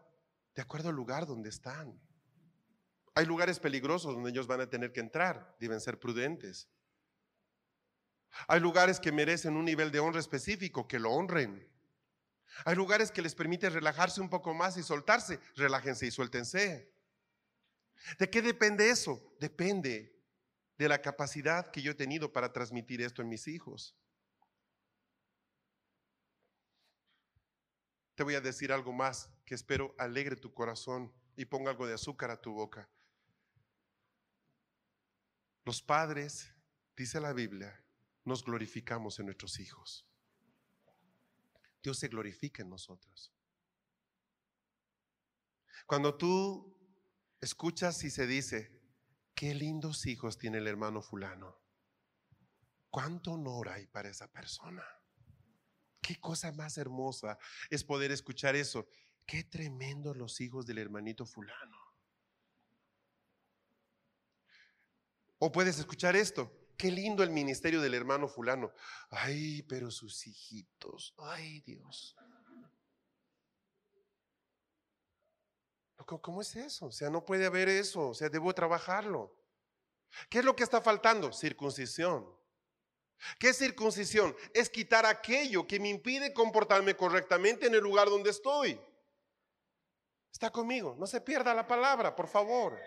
de 0.55 0.61
acuerdo 0.61 0.89
al 0.89 0.95
lugar 0.95 1.25
donde 1.25 1.49
están. 1.49 1.99
Hay 3.15 3.25
lugares 3.25 3.59
peligrosos 3.59 4.13
donde 4.13 4.29
ellos 4.29 4.47
van 4.47 4.61
a 4.61 4.69
tener 4.69 4.91
que 4.91 4.99
entrar, 4.99 5.55
deben 5.59 5.81
ser 5.81 5.99
prudentes. 5.99 6.69
Hay 8.47 8.59
lugares 8.59 8.99
que 8.99 9.11
merecen 9.11 9.55
un 9.55 9.65
nivel 9.65 9.91
de 9.91 9.99
honra 9.99 10.19
específico, 10.19 10.87
que 10.87 10.99
lo 10.99 11.11
honren. 11.11 11.67
Hay 12.65 12.75
lugares 12.75 13.11
que 13.11 13.21
les 13.21 13.35
permite 13.35 13.69
relajarse 13.69 14.21
un 14.21 14.29
poco 14.29 14.53
más 14.53 14.77
y 14.77 14.83
soltarse. 14.83 15.39
Relájense 15.55 16.07
y 16.07 16.11
suéltense. 16.11 16.91
¿De 18.19 18.29
qué 18.29 18.41
depende 18.41 18.89
eso? 18.89 19.35
Depende 19.39 20.15
de 20.77 20.89
la 20.89 21.01
capacidad 21.01 21.71
que 21.71 21.81
yo 21.81 21.91
he 21.91 21.95
tenido 21.95 22.31
para 22.31 22.53
transmitir 22.53 23.01
esto 23.01 23.21
en 23.21 23.29
mis 23.29 23.47
hijos. 23.47 23.95
Te 28.15 28.23
voy 28.23 28.35
a 28.35 28.41
decir 28.41 28.71
algo 28.71 28.93
más 28.93 29.29
que 29.45 29.55
espero 29.55 29.93
alegre 29.97 30.35
tu 30.35 30.53
corazón 30.53 31.13
y 31.35 31.45
ponga 31.45 31.71
algo 31.71 31.85
de 31.85 31.93
azúcar 31.93 32.31
a 32.31 32.41
tu 32.41 32.53
boca. 32.53 32.89
Los 35.65 35.81
padres, 35.81 36.51
dice 36.95 37.19
la 37.19 37.33
Biblia, 37.33 37.83
nos 38.27 38.43
glorificamos 38.43 39.19
en 39.19 39.27
nuestros 39.27 39.57
hijos. 39.57 40.05
Dios 41.81 41.97
se 41.97 42.09
glorifica 42.09 42.61
en 42.61 42.69
nosotros. 42.69 43.33
Cuando 45.85 46.17
tú 46.17 46.77
escuchas 47.39 48.03
y 48.03 48.09
se 48.09 48.27
dice, 48.27 48.81
qué 49.33 49.55
lindos 49.55 50.05
hijos 50.05 50.37
tiene 50.37 50.57
el 50.57 50.67
hermano 50.67 51.01
fulano, 51.01 51.57
¿cuánto 52.89 53.31
honor 53.31 53.69
hay 53.69 53.87
para 53.87 54.09
esa 54.09 54.29
persona? 54.29 54.83
Qué 56.01 56.19
cosa 56.19 56.51
más 56.51 56.77
hermosa 56.77 57.37
es 57.69 57.85
poder 57.85 58.11
escuchar 58.11 58.57
eso. 58.57 58.89
Qué 59.25 59.45
tremendos 59.45 60.17
los 60.17 60.41
hijos 60.41 60.65
del 60.65 60.79
hermanito 60.79 61.25
fulano. 61.25 61.77
O 65.39 65.49
puedes 65.49 65.79
escuchar 65.79 66.17
esto. 66.17 66.56
Qué 66.77 66.91
lindo 66.91 67.23
el 67.23 67.31
ministerio 67.31 67.81
del 67.81 67.95
hermano 67.95 68.27
fulano. 68.27 68.71
Ay, 69.09 69.63
pero 69.63 69.89
sus 69.89 70.27
hijitos. 70.27 71.15
Ay, 71.17 71.61
Dios. 71.61 72.15
¿Cómo 76.05 76.41
es 76.41 76.55
eso? 76.55 76.85
O 76.85 76.91
sea, 76.91 77.09
no 77.09 77.25
puede 77.25 77.47
haber 77.47 77.67
eso. 77.67 78.09
O 78.09 78.13
sea, 78.13 78.29
debo 78.29 78.53
trabajarlo. 78.53 79.35
¿Qué 80.29 80.39
es 80.39 80.45
lo 80.45 80.55
que 80.55 80.63
está 80.63 80.79
faltando? 80.79 81.33
Circuncisión. 81.33 82.25
¿Qué 83.39 83.49
es 83.49 83.57
circuncisión? 83.57 84.35
Es 84.53 84.69
quitar 84.69 85.05
aquello 85.05 85.65
que 85.65 85.79
me 85.79 85.89
impide 85.89 86.33
comportarme 86.33 86.95
correctamente 86.95 87.65
en 87.65 87.73
el 87.73 87.81
lugar 87.81 88.07
donde 88.07 88.29
estoy. 88.29 88.79
Está 90.31 90.51
conmigo. 90.51 90.95
No 90.97 91.07
se 91.07 91.21
pierda 91.21 91.53
la 91.53 91.67
palabra, 91.67 92.15
por 92.15 92.27
favor. 92.27 92.79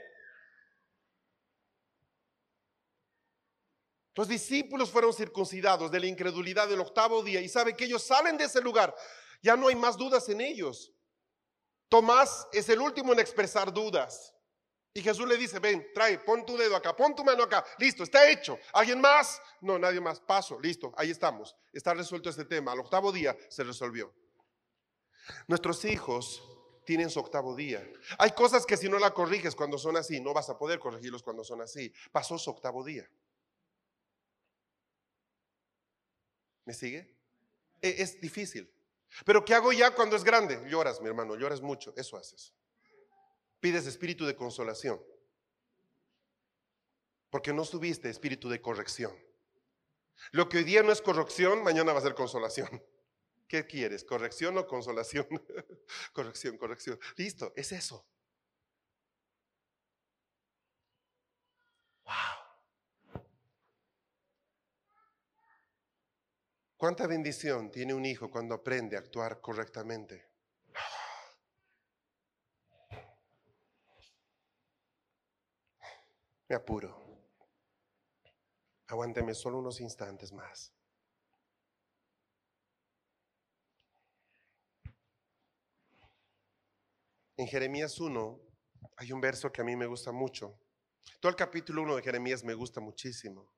Los 4.15 4.29
discípulos 4.29 4.91
fueron 4.91 5.13
circuncidados 5.13 5.91
de 5.91 6.01
la 6.01 6.07
incredulidad 6.07 6.69
del 6.69 6.81
octavo 6.81 7.23
día 7.23 7.41
y 7.41 7.49
sabe 7.49 7.77
que 7.77 7.85
ellos 7.85 8.03
salen 8.03 8.37
de 8.37 8.45
ese 8.45 8.61
lugar. 8.61 8.95
Ya 9.43 9.57
no 9.57 9.69
hay 9.69 9.77
más 9.77 9.97
dudas 9.97 10.29
en 10.29 10.41
ellos. 10.41 10.93
Tomás 11.89 12.47
es 12.53 12.69
el 12.69 12.81
último 12.81 13.13
en 13.13 13.21
expresar 13.21 13.73
dudas. 13.73 14.35
Y 14.93 15.03
Jesús 15.03 15.27
le 15.29 15.37
dice, 15.37 15.61
ven, 15.61 15.87
trae, 15.95 16.19
pon 16.19 16.45
tu 16.45 16.57
dedo 16.57 16.75
acá, 16.75 16.97
pon 16.97 17.15
tu 17.15 17.25
mano 17.25 17.45
acá. 17.45 17.65
Listo, 17.79 18.03
está 18.03 18.29
hecho. 18.29 18.59
¿Alguien 18.73 19.01
más? 19.01 19.41
No, 19.61 19.79
nadie 19.79 20.01
más. 20.01 20.19
Paso, 20.21 20.59
listo, 20.59 20.93
ahí 20.97 21.11
estamos. 21.11 21.57
Está 21.73 21.95
resuelto 21.95 22.29
este 22.29 22.45
tema. 22.45 22.73
Al 22.73 22.81
octavo 22.81 23.13
día 23.13 23.37
se 23.49 23.63
resolvió. 23.63 24.13
Nuestros 25.47 25.85
hijos 25.85 26.43
tienen 26.85 27.09
su 27.09 27.21
octavo 27.21 27.55
día. 27.55 27.89
Hay 28.19 28.33
cosas 28.33 28.67
que 28.67 28.77
si 28.77 28.89
no 28.89 28.99
la 28.99 29.13
corriges 29.13 29.55
cuando 29.55 29.79
son 29.79 29.97
así, 29.97 30.21
no 30.21 30.35
vas 30.35 30.51
a 30.51 30.59
poder 30.59 30.81
corregirlos 30.81 31.23
cuando 31.23 31.45
son 31.45 31.61
así. 31.61 31.93
Pasó 32.11 32.37
su 32.37 32.51
octavo 32.51 32.83
día. 32.83 33.09
¿Me 36.71 36.75
sigue? 36.75 37.13
E, 37.83 37.97
es 38.01 38.21
difícil. 38.21 38.73
Pero 39.25 39.45
¿qué 39.45 39.55
hago 39.55 39.73
ya 39.73 39.93
cuando 39.93 40.15
es 40.15 40.23
grande? 40.23 40.71
Lloras, 40.71 41.01
mi 41.01 41.09
hermano, 41.09 41.35
lloras 41.35 41.61
mucho. 41.61 41.93
Eso 41.97 42.17
haces. 42.17 42.55
Pides 43.59 43.89
espíritu 43.89 44.25
de 44.25 44.37
consolación. 44.37 45.03
Porque 47.29 47.53
no 47.53 47.65
subiste 47.65 48.09
espíritu 48.09 48.49
de 48.49 48.61
corrección. 48.61 49.13
Lo 50.31 50.49
que 50.49 50.59
hoy 50.59 50.65
día 50.65 50.85
no 50.85 50.93
es 50.93 51.03
corrección, 51.03 51.65
mañana 51.65 51.93
va 51.93 51.99
a 51.99 52.03
ser 52.03 52.15
consolación. 52.15 52.81
¿Qué 53.49 53.67
quieres? 53.67 54.05
¿Corrección 54.05 54.57
o 54.57 54.69
consolación? 54.69 55.27
corrección, 56.13 56.57
corrección. 56.57 57.01
Listo, 57.17 57.53
es 57.57 57.73
eso. 57.73 58.07
¿Cuánta 66.81 67.07
bendición 67.07 67.71
tiene 67.71 67.93
un 67.93 68.07
hijo 68.07 68.31
cuando 68.31 68.55
aprende 68.55 68.97
a 68.97 69.01
actuar 69.01 69.43
correctamente? 69.43 70.31
Me 76.49 76.57
apuro. 76.57 76.97
Aguánteme 78.87 79.35
solo 79.35 79.59
unos 79.59 79.79
instantes 79.83 80.33
más. 80.33 80.73
En 87.37 87.47
Jeremías 87.47 88.01
1 88.01 88.41
hay 88.97 89.13
un 89.13 89.21
verso 89.21 89.53
que 89.53 89.61
a 89.61 89.65
mí 89.65 89.77
me 89.77 89.85
gusta 89.85 90.13
mucho. 90.13 90.59
Todo 91.21 91.29
el 91.29 91.37
capítulo 91.37 91.83
1 91.83 91.97
de 91.97 92.03
Jeremías 92.03 92.43
me 92.43 92.55
gusta 92.55 92.81
muchísimo. 92.81 93.53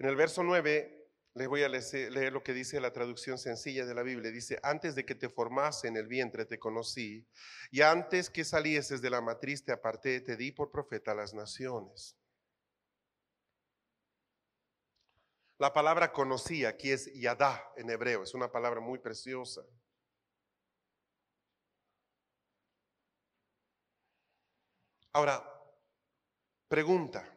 En 0.00 0.08
el 0.08 0.16
verso 0.16 0.42
9 0.42 1.05
les 1.36 1.48
voy 1.48 1.62
a 1.62 1.68
leer 1.68 2.32
lo 2.32 2.42
que 2.42 2.54
dice 2.54 2.80
la 2.80 2.94
traducción 2.94 3.36
sencilla 3.36 3.84
de 3.84 3.94
la 3.94 4.02
Biblia. 4.02 4.30
Dice, 4.30 4.58
antes 4.62 4.94
de 4.94 5.04
que 5.04 5.14
te 5.14 5.28
formase 5.28 5.86
en 5.86 5.98
el 5.98 6.06
vientre 6.06 6.46
te 6.46 6.58
conocí, 6.58 7.28
y 7.70 7.82
antes 7.82 8.30
que 8.30 8.42
salieses 8.42 9.02
de 9.02 9.10
la 9.10 9.20
matriz 9.20 9.62
te 9.62 9.70
aparté, 9.70 10.22
te 10.22 10.34
di 10.34 10.50
por 10.50 10.70
profeta 10.70 11.12
a 11.12 11.14
las 11.14 11.34
naciones. 11.34 12.16
La 15.58 15.74
palabra 15.74 16.10
conocí 16.10 16.64
aquí 16.64 16.90
es 16.90 17.12
yadá 17.12 17.62
en 17.76 17.90
hebreo, 17.90 18.22
es 18.22 18.32
una 18.32 18.50
palabra 18.50 18.80
muy 18.80 18.98
preciosa. 18.98 19.60
Ahora, 25.12 25.44
pregunta. 26.68 27.35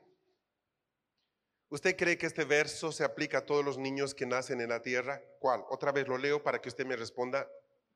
¿Usted 1.70 1.96
cree 1.96 2.18
que 2.18 2.26
este 2.26 2.46
verso 2.46 2.92
se 2.92 3.04
aplica 3.04 3.40
a 3.40 3.46
todos 3.46 3.64
los 3.64 3.78
niños 3.78 4.16
que 4.16 4.26
nacen 4.26 4.60
en 4.60 4.70
la 4.70 4.82
tierra? 4.82 5.22
¿Cuál? 5.40 5.64
Otra 5.70 5.92
vez 5.92 6.08
lo 6.08 6.18
leo 6.18 6.42
para 6.42 6.60
que 6.60 6.70
usted 6.70 6.86
me 6.86 6.96
responda 6.96 7.48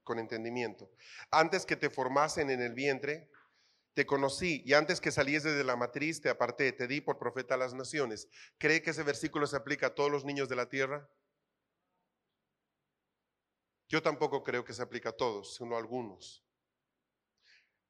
con 0.03 0.19
entendimiento. 0.19 0.91
Antes 1.31 1.65
que 1.65 1.75
te 1.75 1.89
formasen 1.89 2.51
en 2.51 2.61
el 2.61 2.73
vientre, 2.73 3.31
te 3.95 4.05
conocí 4.05 4.61
y 4.65 4.73
antes 4.73 5.01
que 5.01 5.11
saliese 5.11 5.51
de 5.51 5.63
la 5.63 5.75
matriz 5.75 6.21
te 6.21 6.29
aparté, 6.29 6.71
te 6.71 6.87
di 6.87 7.01
por 7.01 7.17
profeta 7.17 7.55
a 7.55 7.57
las 7.57 7.73
naciones. 7.73 8.27
¿Cree 8.59 8.83
que 8.83 8.91
ese 8.91 9.01
versículo 9.01 9.47
se 9.47 9.55
aplica 9.55 9.87
a 9.87 9.95
todos 9.95 10.11
los 10.11 10.23
niños 10.23 10.49
de 10.49 10.55
la 10.55 10.69
tierra? 10.69 11.09
Yo 13.89 14.03
tampoco 14.03 14.43
creo 14.43 14.63
que 14.63 14.73
se 14.73 14.83
aplica 14.83 15.09
a 15.09 15.17
todos, 15.17 15.55
sino 15.55 15.75
a 15.75 15.79
algunos. 15.79 16.43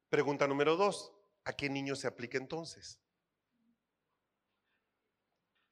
Pregunta 0.09 0.47
número 0.47 0.77
dos, 0.77 1.11
¿a 1.43 1.53
qué 1.53 1.69
niño 1.69 1.95
se 1.95 2.07
aplica 2.07 2.37
entonces? 2.37 3.02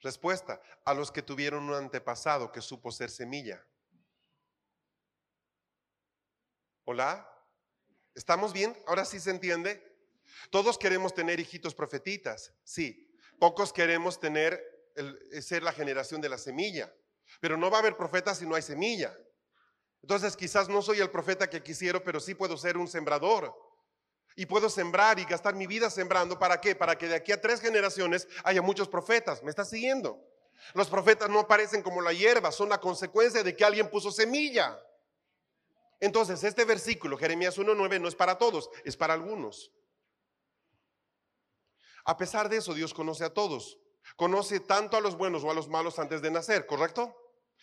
Respuesta, 0.02 0.60
a 0.84 0.94
los 0.94 1.12
que 1.12 1.22
tuvieron 1.22 1.64
un 1.64 1.76
antepasado 1.76 2.52
que 2.52 2.62
supo 2.62 2.92
ser 2.92 3.12
semilla. 3.12 3.64
Hola, 6.86 7.30
¿estamos 8.16 8.52
bien? 8.52 8.76
¿Ahora 8.88 9.06
sí 9.06 9.20
se 9.20 9.30
entiende? 9.30 9.92
Todos 10.50 10.80
queremos 10.80 11.14
tener 11.14 11.40
hijitos 11.40 11.76
profetitas, 11.76 12.54
sí. 12.64 13.16
Pocos 13.40 13.72
queremos 13.72 14.20
tener, 14.20 14.92
el, 14.96 15.44
ser 15.44 15.62
la 15.62 15.72
generación 15.72 16.20
de 16.20 16.30
la 16.30 16.40
semilla. 16.40 16.92
Pero 17.40 17.56
no 17.56 17.70
va 17.70 17.78
a 17.78 17.80
haber 17.82 17.96
profetas 17.96 18.40
si 18.40 18.46
no 18.46 18.56
hay 18.56 18.62
semilla. 18.64 19.16
Entonces 20.02 20.36
quizás 20.36 20.68
no 20.68 20.82
soy 20.82 21.00
el 21.00 21.12
profeta 21.12 21.48
que 21.48 21.62
quisiera, 21.62 22.04
pero 22.04 22.20
sí 22.20 22.34
puedo 22.34 22.58
ser 22.58 22.76
un 22.76 22.88
sembrador. 22.88 23.56
Y 24.36 24.46
puedo 24.46 24.70
sembrar 24.70 25.20
y 25.20 25.26
gastar 25.26 25.56
mi 25.56 25.68
vida 25.68 25.90
sembrando. 25.90 26.40
¿Para 26.40 26.62
qué? 26.62 26.76
Para 26.76 26.98
que 26.98 27.08
de 27.08 27.16
aquí 27.16 27.32
a 27.32 27.42
tres 27.42 27.62
generaciones 27.62 28.28
haya 28.44 28.62
muchos 28.62 28.88
profetas. 28.88 29.44
¿Me 29.44 29.50
estás 29.50 29.70
siguiendo? 29.70 30.24
Los 30.74 30.90
profetas 30.90 31.30
no 31.30 31.40
aparecen 31.40 31.82
como 31.82 32.02
la 32.02 32.14
hierba, 32.14 32.52
son 32.52 32.70
la 32.70 32.80
consecuencia 32.80 33.44
de 33.44 33.56
que 33.56 33.66
alguien 33.66 33.90
puso 33.90 34.12
semilla. 34.12 34.80
Entonces, 36.00 36.44
este 36.44 36.66
versículo, 36.66 37.18
Jeremías 37.18 37.58
1.9, 37.58 38.00
no 38.00 38.08
es 38.08 38.16
para 38.16 38.38
todos, 38.38 38.70
es 38.84 38.96
para 38.98 39.14
algunos. 39.14 39.72
A 42.06 42.18
pesar 42.18 42.50
de 42.50 42.58
eso, 42.58 42.74
Dios 42.74 42.94
conoce 42.94 43.24
a 43.24 43.34
todos. 43.34 43.78
Conoce 44.16 44.60
tanto 44.60 44.98
a 44.98 45.02
los 45.02 45.16
buenos 45.16 45.44
o 45.44 45.52
a 45.52 45.54
los 45.54 45.68
malos 45.68 46.00
antes 46.00 46.22
de 46.22 46.32
nacer, 46.32 46.66
¿correcto? 46.66 47.16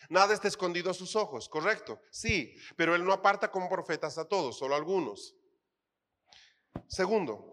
Nada 0.07 0.33
está 0.33 0.47
escondido 0.47 0.89
a 0.89 0.93
sus 0.93 1.15
ojos, 1.15 1.49
¿correcto? 1.49 2.01
Sí, 2.09 2.55
pero 2.77 2.95
Él 2.95 3.03
no 3.03 3.11
aparta 3.11 3.51
como 3.51 3.69
profetas 3.69 4.17
a 4.17 4.25
todos, 4.25 4.57
solo 4.57 4.75
a 4.75 4.77
algunos. 4.77 5.35
Segundo, 6.87 7.45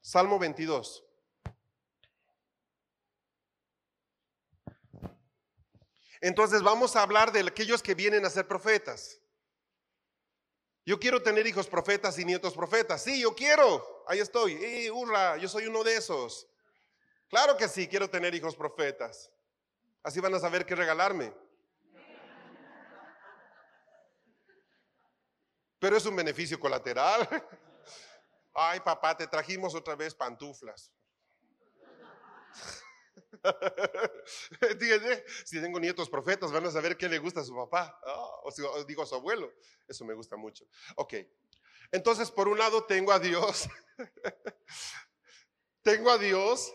Salmo 0.00 0.38
22. 0.38 1.04
Entonces 6.20 6.62
vamos 6.62 6.96
a 6.96 7.02
hablar 7.02 7.32
de 7.32 7.40
aquellos 7.40 7.82
que 7.82 7.94
vienen 7.94 8.24
a 8.24 8.30
ser 8.30 8.46
profetas. 8.48 9.20
Yo 10.84 10.98
quiero 10.98 11.22
tener 11.22 11.46
hijos 11.46 11.68
profetas 11.68 12.18
y 12.18 12.24
nietos 12.24 12.54
profetas. 12.54 13.02
Sí, 13.02 13.20
yo 13.20 13.34
quiero. 13.34 14.04
Ahí 14.06 14.20
estoy. 14.20 14.54
¡Eh, 14.54 14.90
hurra! 14.90 15.36
Yo 15.36 15.48
soy 15.48 15.66
uno 15.66 15.84
de 15.84 15.96
esos. 15.96 16.48
Claro 17.28 17.56
que 17.56 17.68
sí, 17.68 17.86
quiero 17.86 18.08
tener 18.08 18.34
hijos 18.34 18.56
profetas. 18.56 19.30
Así 20.02 20.18
van 20.18 20.34
a 20.34 20.38
saber 20.38 20.64
qué 20.64 20.74
regalarme. 20.74 21.34
Pero 25.78 25.96
es 25.96 26.06
un 26.06 26.16
beneficio 26.16 26.58
colateral. 26.58 27.28
Ay, 28.60 28.80
papá, 28.80 29.16
te 29.16 29.28
trajimos 29.28 29.72
otra 29.76 29.94
vez 29.94 30.16
pantuflas. 30.16 30.92
si 35.44 35.60
tengo 35.60 35.78
nietos 35.78 36.10
profetas, 36.10 36.50
van 36.50 36.66
a 36.66 36.70
saber 36.72 36.96
qué 36.96 37.08
le 37.08 37.20
gusta 37.20 37.38
a 37.38 37.44
su 37.44 37.54
papá. 37.54 37.96
Ah, 38.04 38.30
o 38.42 38.50
si 38.50 38.60
digo 38.88 39.04
a 39.04 39.06
su 39.06 39.14
abuelo. 39.14 39.52
Eso 39.86 40.04
me 40.04 40.12
gusta 40.12 40.36
mucho. 40.36 40.66
Ok. 40.96 41.14
Entonces, 41.92 42.32
por 42.32 42.48
un 42.48 42.58
lado, 42.58 42.84
tengo 42.84 43.12
a 43.12 43.20
Dios. 43.20 43.68
tengo 45.82 46.10
a 46.10 46.18
Dios 46.18 46.74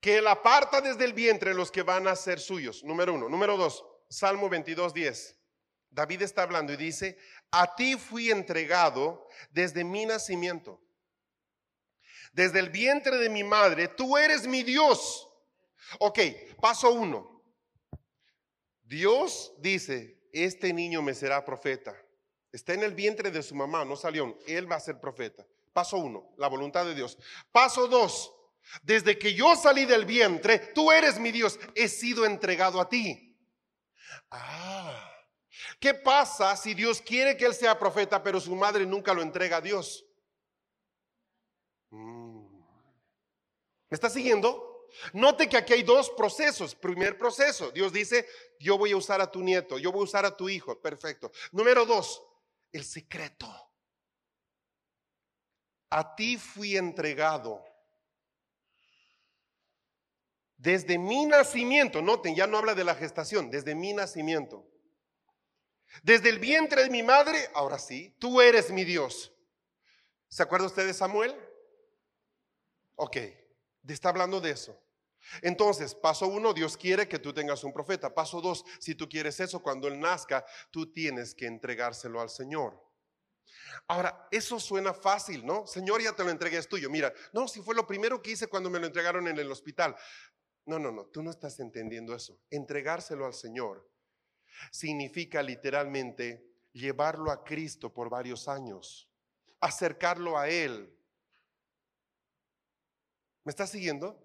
que 0.00 0.18
él 0.18 0.28
aparta 0.28 0.80
desde 0.80 1.06
el 1.06 1.12
vientre 1.12 1.54
los 1.54 1.72
que 1.72 1.82
van 1.82 2.06
a 2.06 2.14
ser 2.14 2.38
suyos. 2.38 2.84
Número 2.84 3.14
uno. 3.14 3.28
Número 3.28 3.56
dos. 3.56 3.84
Salmo 4.08 4.48
22, 4.48 4.94
10. 4.94 5.40
David 5.90 6.22
está 6.22 6.42
hablando 6.42 6.72
y 6.72 6.76
dice, 6.76 7.18
a 7.50 7.74
ti 7.74 7.96
fui 7.96 8.30
entregado 8.30 9.26
desde 9.50 9.82
mi 9.82 10.06
nacimiento. 10.06 10.83
Desde 12.34 12.58
el 12.58 12.68
vientre 12.70 13.16
de 13.16 13.30
mi 13.30 13.44
madre, 13.44 13.86
tú 13.86 14.16
eres 14.18 14.46
mi 14.46 14.64
Dios. 14.64 15.30
Ok, 16.00 16.18
paso 16.60 16.90
uno. 16.90 17.44
Dios 18.82 19.54
dice, 19.58 20.20
este 20.32 20.72
niño 20.72 21.00
me 21.00 21.14
será 21.14 21.44
profeta. 21.44 21.96
Está 22.50 22.74
en 22.74 22.82
el 22.82 22.92
vientre 22.92 23.30
de 23.30 23.42
su 23.42 23.54
mamá, 23.54 23.84
no 23.84 23.94
salió. 23.94 24.36
Él 24.48 24.70
va 24.70 24.76
a 24.76 24.80
ser 24.80 24.98
profeta. 24.98 25.46
Paso 25.72 25.96
uno, 25.96 26.34
la 26.36 26.48
voluntad 26.48 26.84
de 26.84 26.96
Dios. 26.96 27.16
Paso 27.52 27.86
dos, 27.86 28.32
desde 28.82 29.16
que 29.16 29.34
yo 29.34 29.54
salí 29.54 29.84
del 29.84 30.04
vientre, 30.04 30.58
tú 30.58 30.90
eres 30.90 31.20
mi 31.20 31.30
Dios, 31.30 31.58
he 31.76 31.88
sido 31.88 32.26
entregado 32.26 32.80
a 32.80 32.88
ti. 32.88 33.38
Ah, 34.30 35.08
¿qué 35.78 35.94
pasa 35.94 36.56
si 36.56 36.74
Dios 36.74 37.00
quiere 37.00 37.36
que 37.36 37.46
él 37.46 37.54
sea 37.54 37.78
profeta, 37.78 38.24
pero 38.24 38.40
su 38.40 38.56
madre 38.56 38.86
nunca 38.86 39.14
lo 39.14 39.22
entrega 39.22 39.58
a 39.58 39.60
Dios? 39.60 40.03
¿Me 43.94 43.96
está 43.96 44.10
siguiendo? 44.10 44.88
Note 45.12 45.48
que 45.48 45.56
aquí 45.56 45.72
hay 45.72 45.84
dos 45.84 46.10
procesos. 46.10 46.74
Primer 46.74 47.16
proceso, 47.16 47.70
Dios 47.70 47.92
dice, 47.92 48.26
yo 48.58 48.76
voy 48.76 48.90
a 48.90 48.96
usar 48.96 49.20
a 49.20 49.30
tu 49.30 49.40
nieto, 49.40 49.78
yo 49.78 49.92
voy 49.92 50.00
a 50.00 50.02
usar 50.02 50.26
a 50.26 50.36
tu 50.36 50.48
hijo. 50.48 50.82
Perfecto. 50.82 51.30
Número 51.52 51.86
dos, 51.86 52.20
el 52.72 52.84
secreto. 52.84 53.46
A 55.90 56.16
ti 56.16 56.36
fui 56.36 56.76
entregado. 56.76 57.64
Desde 60.56 60.98
mi 60.98 61.26
nacimiento, 61.26 62.02
noten, 62.02 62.34
ya 62.34 62.48
no 62.48 62.58
habla 62.58 62.74
de 62.74 62.82
la 62.82 62.96
gestación, 62.96 63.48
desde 63.48 63.76
mi 63.76 63.92
nacimiento. 63.92 64.68
Desde 66.02 66.30
el 66.30 66.40
vientre 66.40 66.82
de 66.82 66.90
mi 66.90 67.04
madre, 67.04 67.48
ahora 67.54 67.78
sí, 67.78 68.12
tú 68.18 68.40
eres 68.40 68.72
mi 68.72 68.82
Dios. 68.82 69.32
¿Se 70.26 70.42
acuerda 70.42 70.66
usted 70.66 70.84
de 70.84 70.94
Samuel? 70.94 71.32
Ok, 72.96 73.18
está 73.92 74.08
hablando 74.08 74.40
de 74.40 74.50
eso. 74.50 74.80
Entonces, 75.42 75.94
paso 75.94 76.26
uno, 76.26 76.52
Dios 76.52 76.76
quiere 76.76 77.08
que 77.08 77.18
tú 77.18 77.32
tengas 77.32 77.64
un 77.64 77.72
profeta. 77.72 78.14
Paso 78.14 78.40
dos, 78.40 78.64
si 78.78 78.94
tú 78.94 79.08
quieres 79.08 79.40
eso, 79.40 79.62
cuando 79.62 79.88
Él 79.88 79.98
nazca, 79.98 80.44
tú 80.70 80.92
tienes 80.92 81.34
que 81.34 81.46
entregárselo 81.46 82.20
al 82.20 82.30
Señor. 82.30 82.82
Ahora, 83.88 84.28
eso 84.30 84.60
suena 84.60 84.94
fácil, 84.94 85.44
¿no? 85.44 85.66
Señor, 85.66 86.02
ya 86.02 86.14
te 86.14 86.24
lo 86.24 86.30
entregué, 86.30 86.58
es 86.58 86.68
tuyo. 86.68 86.90
Mira, 86.90 87.12
no, 87.32 87.48
si 87.48 87.60
fue 87.60 87.74
lo 87.74 87.86
primero 87.86 88.22
que 88.22 88.32
hice 88.32 88.46
cuando 88.46 88.70
me 88.70 88.78
lo 88.78 88.86
entregaron 88.86 89.26
en 89.28 89.38
el 89.38 89.50
hospital. 89.50 89.96
No, 90.66 90.78
no, 90.78 90.90
no, 90.90 91.06
tú 91.06 91.22
no 91.22 91.30
estás 91.30 91.60
entendiendo 91.60 92.14
eso. 92.14 92.38
Entregárselo 92.50 93.26
al 93.26 93.34
Señor 93.34 93.90
significa 94.70 95.42
literalmente 95.42 96.46
llevarlo 96.72 97.30
a 97.30 97.44
Cristo 97.44 97.92
por 97.92 98.08
varios 98.08 98.48
años, 98.48 99.08
acercarlo 99.60 100.38
a 100.38 100.48
Él. 100.48 100.93
¿Me 103.44 103.50
estás 103.50 103.70
siguiendo? 103.70 104.18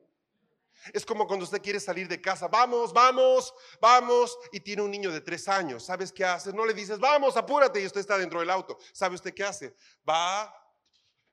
Es 0.94 1.06
como 1.06 1.28
cuando 1.28 1.44
usted 1.44 1.62
quiere 1.62 1.80
salir 1.80 2.08
de 2.08 2.22
casa, 2.22 2.48
vamos, 2.48 2.94
vamos, 2.94 3.54
vamos, 3.82 4.38
y 4.54 4.62
tiene 4.62 4.82
un 4.82 4.90
niño 4.90 5.12
de 5.12 5.20
tres 5.20 5.50
años. 5.50 5.84
¿Sabes 5.84 6.14
qué 6.14 6.24
hace? 6.24 6.54
No 6.54 6.66
le 6.66 6.74
dices, 6.74 7.00
vamos, 7.00 7.36
apúrate, 7.36 7.82
y 7.82 7.86
usted 7.86 8.00
está 8.00 8.18
dentro 8.18 8.40
del 8.40 8.50
auto. 8.50 8.78
¿Sabe 8.94 9.16
usted 9.16 9.34
qué 9.34 9.44
hace? 9.44 9.76
Va, 10.08 10.54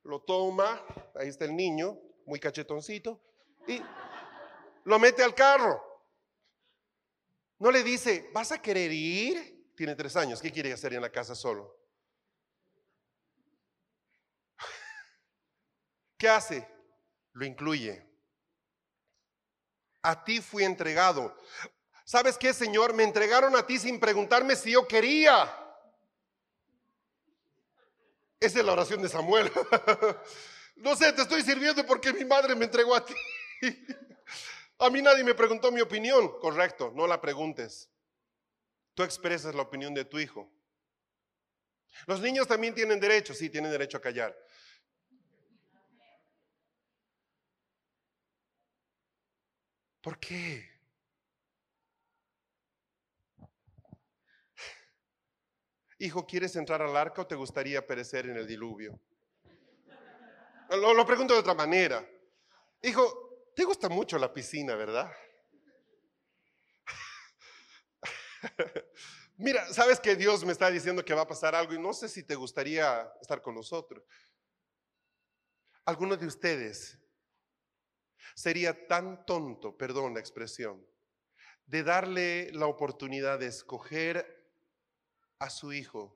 lo 0.03 0.20
toma, 0.20 0.84
ahí 1.14 1.28
está 1.28 1.45
el 1.45 1.55
niño, 1.55 1.97
muy 2.26 2.41
cachetoncito, 2.41 3.22
y 3.68 3.80
lo 4.84 4.99
mete 4.99 5.22
al 5.22 5.34
carro. 5.34 5.80
No 7.59 7.70
le 7.70 7.84
dice, 7.84 8.28
¿vas 8.34 8.51
a 8.51 8.61
querer 8.61 8.91
ir? 8.91 9.72
Tiene 9.76 9.95
tres 9.95 10.16
años, 10.16 10.43
¿qué 10.43 10.51
quiere 10.51 10.72
hacer 10.72 10.93
en 10.93 11.03
la 11.03 11.12
casa 11.12 11.37
solo? 11.37 11.78
¿Qué 16.18 16.28
hace? 16.28 16.76
Lo 17.37 17.45
incluye 17.45 18.03
a 20.01 20.24
ti 20.24 20.41
fui 20.41 20.64
entregado. 20.64 21.37
¿Sabes 22.05 22.39
qué, 22.39 22.55
Señor? 22.55 22.95
Me 22.95 23.03
entregaron 23.03 23.55
a 23.57 23.66
ti 23.66 23.78
sin 23.78 24.01
preguntarme 24.01 24.57
si 24.57 24.70
yo 24.70 24.89
quería. 24.89 25.55
Esa 28.41 28.61
es 28.61 28.64
la 28.64 28.72
oración 28.72 29.03
de 29.03 29.09
Samuel. 29.09 29.51
No 30.78 30.95
sé, 30.95 31.11
te 31.14 31.22
estoy 31.22 31.41
sirviendo 31.41 31.87
porque 31.87 32.12
mi 32.12 32.22
madre 32.26 32.55
me 32.55 32.66
entregó 32.66 32.95
a 32.95 33.03
ti. 33.03 33.14
A 34.78 34.91
mí 34.91 35.01
nadie 35.01 35.24
me 35.24 35.34
preguntó 35.34 35.72
mi 35.72 35.80
opinión. 35.80 36.39
Correcto, 36.39 36.93
no 36.95 37.07
la 37.07 37.18
preguntes. 37.18 37.89
Tú 38.93 39.03
expresas 39.03 39.55
la 39.55 39.62
opinión 39.62 39.95
de 39.95 40.05
tu 40.05 40.18
hijo. 40.18 40.53
Los 42.07 42.20
niños 42.20 42.47
también 42.47 42.74
tienen 42.74 43.01
derecho, 43.01 43.32
sí, 43.32 43.49
tienen 43.49 43.70
derecho 43.70 43.97
a 43.97 44.03
callar. 44.03 44.37
¿Por 50.07 50.21
qué? 50.21 50.65
Hijo, 55.99 56.25
¿quieres 56.25 56.55
entrar 56.55 56.81
al 56.81 56.97
arca 56.97 57.23
o 57.23 57.27
te 57.27 57.35
gustaría 57.35 57.85
perecer 57.85 58.27
en 58.27 58.37
el 58.37 58.47
diluvio? 58.47 59.01
Lo, 60.71 60.95
lo, 60.95 61.05
pregunto 61.05 61.35
de 61.35 61.41
otra 61.41 61.55
manera. 61.55 62.09
Hijo, 62.83 63.51
te 63.57 63.65
gusta 63.65 63.89
mucho 63.89 64.17
la 64.17 64.33
piscina, 64.33 64.77
¿verdad? 64.77 65.11
Mira, 69.39 69.73
sabes 69.73 69.99
que 69.99 70.15
Dios 70.15 70.45
me 70.45 70.53
está 70.53 70.71
diciendo 70.71 71.05
que 71.05 71.15
va 71.15 71.23
a 71.23 71.29
pasar 71.29 71.57
algo 71.57 71.75
y 71.75 71.81
no 71.81 71.93
sé 71.93 72.09
si 72.09 72.23
te 72.23 72.37
gustaría 72.37 73.13
estar 73.21 73.43
con 73.43 73.57
nosotros. 73.57 74.05
Algunos 75.85 76.21
de 76.21 76.29
ustedes 76.29 76.97
sería 78.37 78.87
tan 78.87 79.24
tonto, 79.24 79.78
perdón 79.78 80.12
la 80.12 80.20
expresión, 80.20 80.87
de 81.64 81.82
darle 81.82 82.53
la 82.53 82.66
oportunidad 82.66 83.39
de 83.39 83.47
escoger 83.47 84.47
a 85.39 85.49
su 85.49 85.72
hijo 85.72 86.14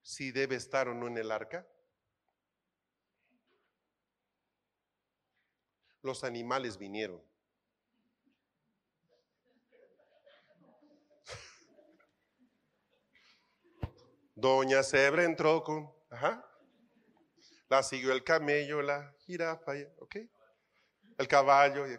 si 0.00 0.30
debe 0.30 0.54
estar 0.54 0.88
o 0.88 0.94
no 0.94 1.08
en 1.08 1.18
el 1.18 1.32
arca? 1.32 1.66
Los 6.02 6.22
animales 6.22 6.78
vinieron. 6.78 7.20
Doña 14.36 14.84
Zebra 14.84 15.24
entró 15.24 15.64
con, 15.64 15.92
ajá. 16.10 16.48
La 17.68 17.82
siguió 17.82 18.12
el 18.12 18.22
camello, 18.22 18.82
la 18.82 19.12
jirafa, 19.18 19.72
¿ok? 19.98 20.16
El 21.18 21.28
caballo. 21.28 21.86
Y 21.90 21.98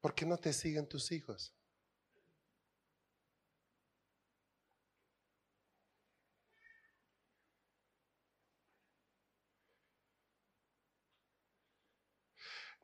¿Por 0.00 0.14
qué 0.14 0.24
no 0.26 0.36
te 0.38 0.52
siguen 0.52 0.88
tus 0.88 1.12
hijos? 1.12 1.54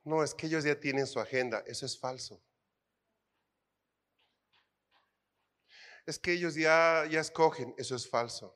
No, 0.03 0.23
es 0.23 0.33
que 0.33 0.47
ellos 0.47 0.63
ya 0.63 0.79
tienen 0.79 1.05
su 1.05 1.19
agenda. 1.19 1.63
Eso 1.67 1.85
es 1.85 1.99
falso. 1.99 2.41
Es 6.05 6.17
que 6.17 6.31
ellos 6.31 6.55
ya, 6.55 7.05
ya 7.11 7.19
escogen. 7.19 7.75
Eso 7.77 7.95
es 7.95 8.09
falso. 8.09 8.55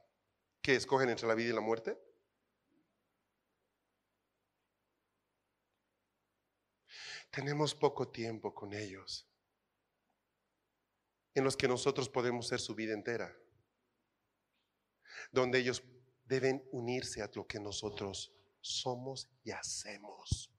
¿Qué 0.61 0.75
escogen 0.75 1.09
entre 1.09 1.27
la 1.27 1.35
vida 1.35 1.49
y 1.49 1.53
la 1.53 1.61
muerte? 1.61 1.99
Tenemos 7.31 7.73
poco 7.73 8.09
tiempo 8.09 8.53
con 8.53 8.73
ellos 8.73 9.25
en 11.33 11.45
los 11.45 11.55
que 11.55 11.67
nosotros 11.67 12.09
podemos 12.09 12.47
ser 12.47 12.59
su 12.59 12.75
vida 12.75 12.93
entera, 12.93 13.33
donde 15.31 15.59
ellos 15.59 15.81
deben 16.25 16.67
unirse 16.71 17.21
a 17.21 17.29
lo 17.33 17.47
que 17.47 17.59
nosotros 17.59 18.33
somos 18.59 19.29
y 19.43 19.51
hacemos. 19.51 20.51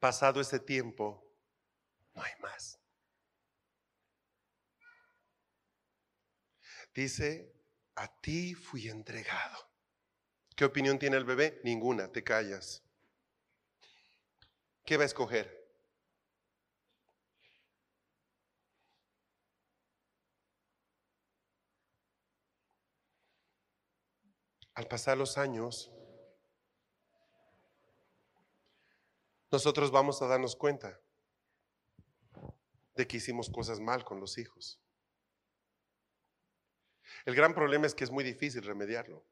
Pasado 0.00 0.40
ese 0.40 0.58
tiempo, 0.58 1.24
no 2.12 2.22
hay 2.22 2.32
más. 2.40 2.78
Dice, 6.92 7.52
a 7.94 8.20
ti 8.20 8.54
fui 8.54 8.88
entregado. 8.88 9.58
¿Qué 10.54 10.64
opinión 10.64 10.98
tiene 10.98 11.16
el 11.16 11.24
bebé? 11.24 11.60
Ninguna, 11.64 12.10
te 12.12 12.22
callas. 12.22 12.83
¿Qué 14.84 14.98
va 14.98 15.04
a 15.04 15.06
escoger? 15.06 15.64
Al 24.74 24.86
pasar 24.88 25.16
los 25.16 25.38
años, 25.38 25.90
nosotros 29.50 29.90
vamos 29.90 30.20
a 30.20 30.26
darnos 30.26 30.54
cuenta 30.54 31.00
de 32.94 33.06
que 33.06 33.16
hicimos 33.16 33.48
cosas 33.48 33.80
mal 33.80 34.04
con 34.04 34.20
los 34.20 34.36
hijos. 34.36 34.80
El 37.24 37.34
gran 37.34 37.54
problema 37.54 37.86
es 37.86 37.94
que 37.94 38.04
es 38.04 38.10
muy 38.10 38.24
difícil 38.24 38.62
remediarlo, 38.64 39.24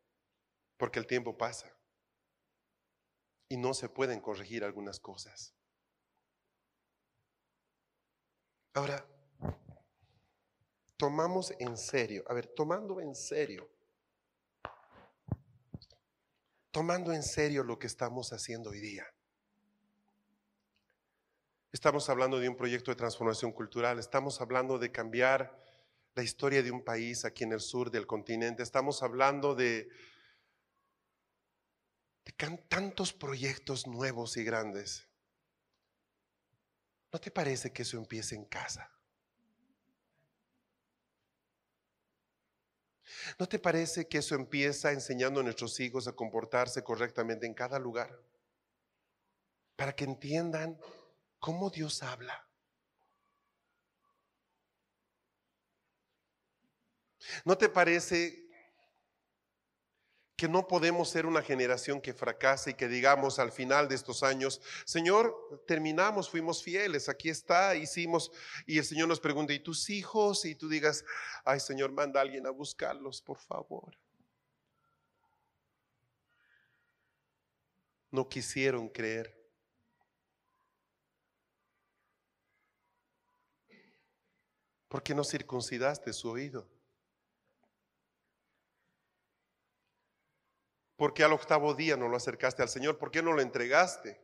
porque 0.79 0.99
el 0.99 1.07
tiempo 1.07 1.37
pasa 1.37 1.77
y 3.53 3.59
no 3.59 3.75
se 3.75 3.91
pueden 3.91 4.19
corregir 4.19 4.65
algunas 4.65 4.99
cosas. 4.99 5.55
Ahora, 8.73 9.07
tomamos 10.97 11.53
en 11.59 11.77
serio, 11.77 12.25
a 12.29 12.33
ver, 12.33 12.47
tomando 12.47 12.99
en 12.99 13.15
serio, 13.15 13.69
tomando 16.71 17.13
en 17.13 17.23
serio 17.23 17.63
lo 17.63 17.79
que 17.79 17.89
estamos 17.89 18.33
haciendo 18.33 18.71
hoy 18.71 18.81
día. 18.81 19.05
Estamos 21.73 22.09
hablando 22.09 22.39
de 22.39 22.49
un 22.49 22.57
proyecto 22.57 22.91
de 22.91 22.97
transformación 22.97 23.53
cultural, 23.53 23.99
estamos 23.99 24.41
hablando 24.41 24.79
de 24.79 24.91
cambiar 24.91 25.55
la 26.15 26.23
historia 26.23 26.63
de 26.63 26.71
un 26.71 26.83
país 26.83 27.27
aquí 27.27 27.45
en 27.45 27.53
el 27.53 27.61
sur 27.61 27.91
del 27.91 28.07
continente, 28.07 28.63
estamos 28.63 29.03
hablando 29.03 29.55
de, 29.55 29.91
de 32.25 32.33
tantos 32.69 33.13
proyectos 33.13 33.87
nuevos 33.87 34.37
y 34.37 34.45
grandes. 34.45 35.09
¿No 37.13 37.21
te 37.21 37.31
parece 37.31 37.73
que 37.73 37.83
eso 37.83 37.99
empiece 37.99 38.35
en 38.35 38.45
casa? 38.45 38.91
¿No 43.39 43.47
te 43.47 43.59
parece 43.59 44.09
que 44.09 44.19
eso 44.19 44.35
empieza 44.35 44.93
enseñando 44.93 45.41
a 45.41 45.43
nuestros 45.43 45.79
hijos 45.81 46.09
a 46.09 46.13
comportarse 46.13 46.83
correctamente 46.83 47.47
en 47.47 47.55
cada 47.55 47.79
lugar? 47.79 48.19
Para 49.77 49.95
que 49.95 50.05
entiendan 50.05 50.79
cómo 51.39 51.71
Dios 51.71 52.03
habla. 52.03 52.49
¿No 57.45 57.57
te 57.57 57.69
parece 57.69 58.49
que 60.37 60.49
no 60.49 60.67
podemos 60.67 61.11
ser 61.11 61.27
una 61.27 61.43
generación 61.43 62.01
que 62.01 62.15
fracase 62.15 62.71
y 62.71 62.75
que 62.75 62.89
digamos 62.89 63.39
al 63.39 63.53
final 63.53 63.89
de 63.89 63.95
estos 63.95 64.23
años, 64.23 64.61
Señor, 64.85 65.63
terminamos, 65.67 66.29
fuimos 66.29 66.63
fieles, 66.63 67.09
aquí 67.09 67.29
está, 67.29 67.77
hicimos, 67.77 68.33
y 68.67 68.79
el 68.79 68.85
Señor 68.85 69.09
nos 69.09 69.21
pregunta, 69.21 69.53
¿y 69.53 69.61
tus 69.61 69.91
hijos? 69.91 70.45
Y 70.45 70.55
tú 70.55 70.69
digas, 70.69 71.05
ay 71.45 71.61
Señor, 71.61 71.93
manda 71.93 72.21
a 72.21 72.23
alguien 72.23 72.47
a 72.47 72.51
buscarlos, 72.51 73.21
por 73.21 73.39
favor. 73.39 73.97
No 78.11 78.29
quisieron 78.29 78.89
creer. 78.89 79.43
¿Por 84.89 85.03
qué 85.03 85.15
no 85.15 85.25
circuncidaste 85.25 86.13
su 86.13 86.29
oído? 86.29 86.69
¿Por 91.03 91.15
qué 91.15 91.25
al 91.25 91.33
octavo 91.33 91.75
día 91.75 91.97
no 91.97 92.07
lo 92.07 92.17
acercaste 92.17 92.63
al 92.63 92.69
Señor? 92.69 92.97
¿Por 92.97 93.11
qué 93.11 93.25
no 93.25 93.33
lo 93.33 93.41
entregaste? 93.41 94.21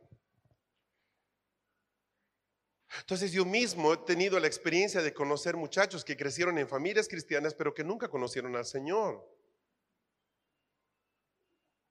Entonces 3.01 3.33
yo 3.33 3.43
mismo 3.43 3.91
he 3.91 3.97
tenido 3.97 4.39
la 4.39 4.47
experiencia 4.47 5.01
de 5.01 5.13
conocer 5.13 5.57
muchachos 5.57 6.05
que 6.05 6.15
crecieron 6.15 6.57
en 6.57 6.69
familias 6.69 7.09
cristianas 7.09 7.53
pero 7.53 7.73
que 7.73 7.83
nunca 7.83 8.07
conocieron 8.07 8.55
al 8.55 8.65
Señor. 8.65 9.29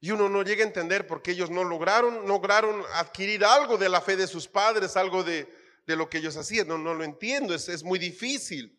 Y 0.00 0.10
uno 0.10 0.30
no 0.30 0.42
llega 0.42 0.64
a 0.64 0.68
entender 0.68 1.06
por 1.06 1.20
qué 1.20 1.32
ellos 1.32 1.50
no 1.50 1.64
lograron, 1.64 2.26
lograron 2.26 2.82
adquirir 2.94 3.44
algo 3.44 3.76
de 3.76 3.90
la 3.90 4.00
fe 4.00 4.16
de 4.16 4.26
sus 4.26 4.48
padres, 4.48 4.96
algo 4.96 5.22
de, 5.22 5.54
de 5.86 5.96
lo 5.96 6.08
que 6.08 6.16
ellos 6.16 6.38
hacían. 6.38 6.66
No, 6.66 6.78
no 6.78 6.94
lo 6.94 7.04
entiendo, 7.04 7.54
es, 7.54 7.68
es 7.68 7.84
muy 7.84 7.98
difícil. 7.98 8.77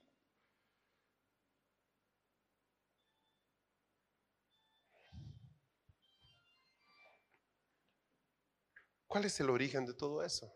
¿Cuál 9.10 9.26
es 9.26 9.40
el 9.40 9.50
origen 9.50 9.88
de 9.88 9.96
todo 9.96 10.24
eso? 10.24 10.54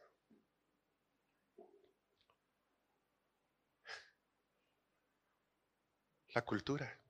La 6.36 6.46
cultura. 6.46 7.02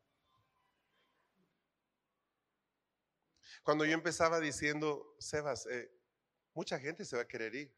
Cuando 3.61 3.83
yo 3.83 3.91
empezaba 3.91 4.39
diciendo, 4.39 5.17
Sebas, 5.19 5.65
eh, 5.65 5.91
mucha 6.53 6.79
gente 6.79 7.03
se 7.03 7.17
va 7.17 7.23
a 7.23 7.27
querer 7.27 7.53
ir. 7.55 7.75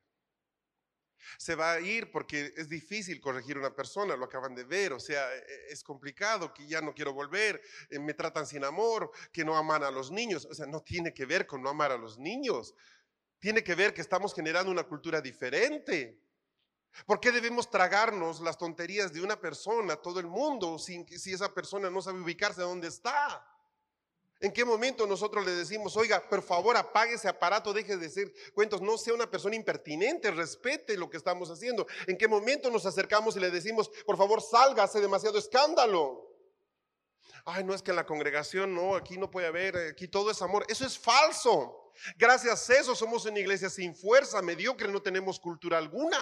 Se 1.39 1.55
va 1.55 1.73
a 1.73 1.79
ir 1.79 2.11
porque 2.11 2.53
es 2.55 2.69
difícil 2.69 3.19
corregir 3.19 3.57
una 3.57 3.73
persona, 3.73 4.15
lo 4.15 4.25
acaban 4.25 4.53
de 4.53 4.63
ver, 4.63 4.93
o 4.93 4.99
sea, 4.99 5.35
e, 5.35 5.39
e, 5.39 5.67
es 5.69 5.83
complicado, 5.83 6.53
que 6.53 6.67
ya 6.67 6.81
no 6.81 6.93
quiero 6.93 7.13
volver, 7.13 7.59
eh, 7.89 7.97
me 7.97 8.13
tratan 8.13 8.45
sin 8.45 8.63
amor, 8.63 9.09
que 9.31 9.43
no 9.43 9.57
aman 9.57 9.83
a 9.83 9.89
los 9.89 10.11
niños, 10.11 10.45
o 10.45 10.53
sea, 10.53 10.67
no 10.67 10.83
tiene 10.83 11.15
que 11.15 11.25
ver 11.25 11.47
con 11.47 11.63
no 11.63 11.69
amar 11.69 11.91
a 11.91 11.97
los 11.97 12.19
niños, 12.19 12.75
tiene 13.45 13.63
que 13.63 13.75
ver 13.75 13.93
que 13.93 14.01
estamos 14.01 14.33
generando 14.33 14.71
una 14.71 14.85
cultura 14.85 15.21
diferente. 15.21 16.19
¿Por 17.05 17.19
qué 17.19 17.31
debemos 17.31 17.69
tragarnos 17.69 18.39
las 18.39 18.57
tonterías 18.57 19.13
de 19.13 19.21
una 19.21 19.39
persona, 19.39 19.97
todo 19.97 20.19
el 20.19 20.25
mundo, 20.25 20.79
si 20.79 21.05
esa 21.31 21.53
persona 21.53 21.91
no 21.91 22.01
sabe 22.01 22.21
ubicarse 22.21 22.61
dónde 22.61 22.87
está? 22.87 23.47
¿En 24.39 24.51
qué 24.51 24.65
momento 24.65 25.05
nosotros 25.05 25.45
le 25.45 25.51
decimos, 25.51 25.95
oiga, 25.95 26.27
por 26.27 26.41
favor 26.41 26.75
apague 26.75 27.13
ese 27.13 27.27
aparato, 27.27 27.71
deje 27.71 27.97
de 27.97 28.07
decir 28.07 28.33
cuentos, 28.55 28.81
no 28.81 28.97
sea 28.97 29.13
una 29.13 29.29
persona 29.29 29.55
impertinente, 29.55 30.31
respete 30.31 30.97
lo 30.97 31.07
que 31.07 31.17
estamos 31.17 31.51
haciendo? 31.51 31.85
¿En 32.07 32.17
qué 32.17 32.27
momento 32.27 32.71
nos 32.71 32.87
acercamos 32.87 33.37
y 33.37 33.41
le 33.41 33.51
decimos, 33.51 33.91
por 34.07 34.17
favor 34.17 34.41
salga, 34.41 34.81
hace 34.81 34.99
demasiado 34.99 35.37
escándalo? 35.37 36.34
Ay, 37.45 37.63
no 37.63 37.75
es 37.75 37.83
que 37.83 37.91
en 37.91 37.97
la 37.97 38.05
congregación, 38.05 38.73
no, 38.73 38.95
aquí 38.95 39.17
no 39.17 39.29
puede 39.29 39.45
haber, 39.45 39.77
aquí 39.77 40.07
todo 40.07 40.31
es 40.31 40.41
amor. 40.41 40.65
Eso 40.67 40.85
es 40.85 40.97
falso. 40.97 41.93
Gracias 42.17 42.69
a 42.69 42.73
eso 42.73 42.95
somos 42.95 43.25
una 43.25 43.39
iglesia 43.39 43.69
sin 43.69 43.95
fuerza, 43.95 44.41
mediocre, 44.41 44.87
no 44.87 45.01
tenemos 45.01 45.39
cultura 45.39 45.77
alguna. 45.77 46.17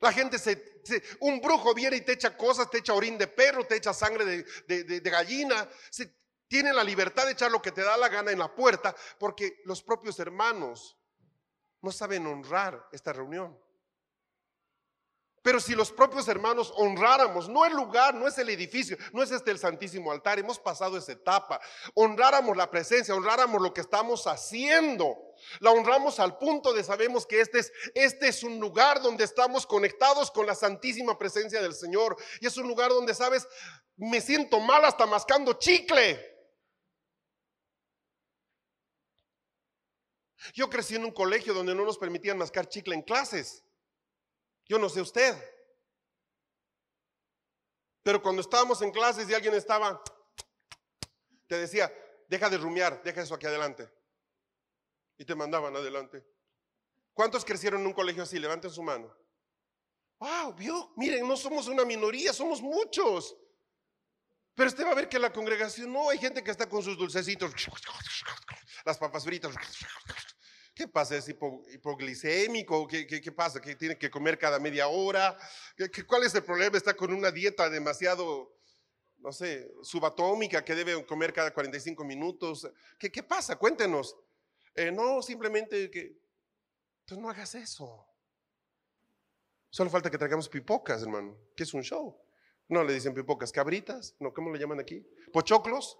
La 0.00 0.12
gente 0.12 0.38
se, 0.38 0.80
un 1.20 1.40
brujo 1.40 1.74
viene 1.74 1.98
y 1.98 2.00
te 2.00 2.12
echa 2.12 2.36
cosas, 2.36 2.68
te 2.70 2.78
echa 2.78 2.94
orín 2.94 3.16
de 3.18 3.28
perro, 3.28 3.64
te 3.66 3.76
echa 3.76 3.92
sangre 3.92 4.44
de, 4.66 5.00
gallina. 5.00 5.68
Se, 5.90 6.12
tiene 6.48 6.72
la 6.72 6.82
libertad 6.82 7.26
de 7.26 7.32
echar 7.32 7.50
lo 7.52 7.62
que 7.62 7.70
te 7.70 7.82
da 7.82 7.96
la 7.96 8.08
gana 8.08 8.32
en 8.32 8.38
la 8.38 8.54
puerta 8.54 8.94
porque 9.18 9.62
los 9.64 9.82
propios 9.82 10.18
hermanos 10.18 10.98
no 11.80 11.92
saben 11.92 12.26
honrar 12.26 12.88
esta 12.92 13.12
reunión. 13.12 13.58
Pero 15.42 15.58
si 15.58 15.74
los 15.74 15.90
propios 15.90 16.28
hermanos 16.28 16.72
honráramos, 16.76 17.48
no 17.48 17.64
el 17.64 17.72
lugar, 17.72 18.14
no 18.14 18.28
es 18.28 18.38
el 18.38 18.48
edificio, 18.48 18.96
no 19.12 19.22
es 19.24 19.32
este 19.32 19.50
el 19.50 19.58
santísimo 19.58 20.12
altar, 20.12 20.38
hemos 20.38 20.60
pasado 20.60 20.96
esa 20.96 21.12
etapa, 21.12 21.60
honráramos 21.94 22.56
la 22.56 22.70
presencia, 22.70 23.14
honráramos 23.14 23.60
lo 23.60 23.74
que 23.74 23.80
estamos 23.80 24.28
haciendo, 24.28 25.16
la 25.58 25.72
honramos 25.72 26.20
al 26.20 26.38
punto 26.38 26.72
de 26.72 26.84
sabemos 26.84 27.26
que 27.26 27.40
este 27.40 27.58
es, 27.58 27.72
este 27.94 28.28
es 28.28 28.44
un 28.44 28.60
lugar 28.60 29.02
donde 29.02 29.24
estamos 29.24 29.66
conectados 29.66 30.30
con 30.30 30.46
la 30.46 30.54
santísima 30.54 31.18
presencia 31.18 31.60
del 31.60 31.74
Señor 31.74 32.16
y 32.40 32.46
es 32.46 32.56
un 32.56 32.68
lugar 32.68 32.90
donde, 32.90 33.12
sabes, 33.12 33.48
me 33.96 34.20
siento 34.20 34.60
mal 34.60 34.84
hasta 34.84 35.06
mascando 35.06 35.54
chicle. 35.54 36.32
Yo 40.54 40.70
crecí 40.70 40.94
en 40.94 41.04
un 41.04 41.12
colegio 41.12 41.52
donde 41.52 41.74
no 41.74 41.84
nos 41.84 41.98
permitían 41.98 42.38
mascar 42.38 42.68
chicle 42.68 42.94
en 42.94 43.02
clases. 43.02 43.64
Yo 44.66 44.78
no 44.78 44.88
sé 44.88 45.00
usted. 45.00 45.36
Pero 48.02 48.20
cuando 48.20 48.42
estábamos 48.42 48.82
en 48.82 48.90
clases 48.90 49.28
y 49.28 49.34
alguien 49.34 49.54
estaba, 49.54 50.02
te 51.46 51.56
decía, 51.56 51.92
deja 52.28 52.50
de 52.50 52.58
rumiar, 52.58 53.02
deja 53.02 53.22
eso 53.22 53.34
aquí 53.34 53.46
adelante. 53.46 53.88
Y 55.18 55.24
te 55.24 55.34
mandaban 55.34 55.76
adelante. 55.76 56.24
¿Cuántos 57.12 57.44
crecieron 57.44 57.82
en 57.82 57.86
un 57.88 57.92
colegio 57.92 58.22
así? 58.22 58.38
Levanten 58.38 58.70
su 58.70 58.82
mano. 58.82 59.14
Wow, 60.18 60.54
vio, 60.54 60.92
miren, 60.96 61.26
no 61.26 61.36
somos 61.36 61.66
una 61.68 61.84
minoría, 61.84 62.32
somos 62.32 62.62
muchos. 62.62 63.36
Pero 64.54 64.68
usted 64.68 64.84
va 64.84 64.92
a 64.92 64.94
ver 64.94 65.08
que 65.08 65.18
la 65.18 65.32
congregación 65.32 65.92
no 65.92 66.10
hay 66.10 66.18
gente 66.18 66.44
que 66.44 66.50
está 66.50 66.68
con 66.68 66.82
sus 66.82 66.96
dulcecitos, 66.96 67.52
las 68.84 68.98
papas 68.98 69.24
fritas, 69.24 69.54
¿Qué 70.82 70.88
pasa? 70.88 71.16
¿Es 71.16 71.28
hipoglicémico? 71.28 72.88
¿Qué, 72.88 73.06
qué, 73.06 73.30
pasa? 73.30 73.60
¿Que 73.60 73.76
tiene 73.76 73.96
que 73.96 74.10
comer 74.10 74.36
cada 74.36 74.58
media 74.58 74.88
hora? 74.88 75.38
¿Qué, 75.76 76.04
cuál 76.04 76.24
es 76.24 76.34
el 76.34 76.42
problema? 76.42 76.76
¿Está 76.76 76.92
con 76.96 77.14
una 77.14 77.30
dieta 77.30 77.70
demasiado, 77.70 78.52
no 79.18 79.32
sé, 79.32 79.72
subatómica 79.84 80.64
que 80.64 80.74
debe 80.74 81.06
comer 81.06 81.32
cada 81.32 81.54
45 81.54 82.02
minutos? 82.02 82.68
¿Qué, 82.98 83.12
qué 83.12 83.22
pasa? 83.22 83.54
Cuéntenos. 83.54 84.16
Eh, 84.74 84.90
no, 84.90 85.22
simplemente 85.22 85.88
que... 85.88 86.18
Entonces 87.02 87.22
no 87.22 87.30
hagas 87.30 87.54
eso. 87.54 88.04
Solo 89.70 89.88
falta 89.88 90.10
que 90.10 90.18
traigamos 90.18 90.48
pipocas, 90.48 91.02
hermano, 91.02 91.38
que 91.54 91.62
es 91.62 91.72
un 91.74 91.82
show. 91.82 92.20
No 92.66 92.82
le 92.82 92.92
dicen 92.92 93.14
pipocas, 93.14 93.52
cabritas, 93.52 94.16
no, 94.18 94.34
¿cómo 94.34 94.50
le 94.52 94.58
llaman 94.58 94.80
aquí? 94.80 95.06
Pochoclos. 95.32 95.96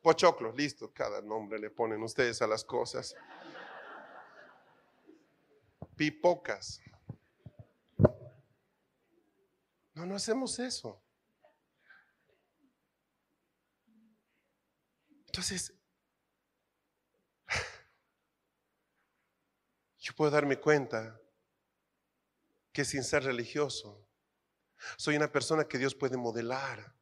Pochoclos, 0.00 0.56
listo, 0.56 0.90
cada 0.94 1.20
nombre 1.20 1.58
le 1.58 1.68
ponen 1.68 2.02
ustedes 2.02 2.40
a 2.40 2.46
las 2.46 2.64
cosas 2.64 3.14
pipocas. 5.96 6.80
No, 9.94 10.04
no 10.04 10.14
hacemos 10.14 10.58
eso. 10.58 11.02
Entonces, 15.26 15.72
yo 19.98 20.12
puedo 20.14 20.30
darme 20.30 20.60
cuenta 20.60 21.18
que 22.72 22.84
sin 22.84 23.02
ser 23.02 23.24
religioso, 23.24 24.06
soy 24.98 25.16
una 25.16 25.32
persona 25.32 25.66
que 25.66 25.78
Dios 25.78 25.94
puede 25.94 26.18
modelar, 26.18 26.94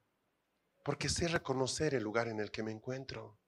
porque 0.85 1.09
sé 1.09 1.27
reconocer 1.27 1.95
el 1.95 2.05
lugar 2.05 2.29
en 2.29 2.39
el 2.39 2.53
que 2.53 2.63
me 2.63 2.71
encuentro. 2.71 3.41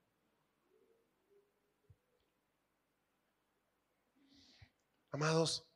Amados, 5.17 5.67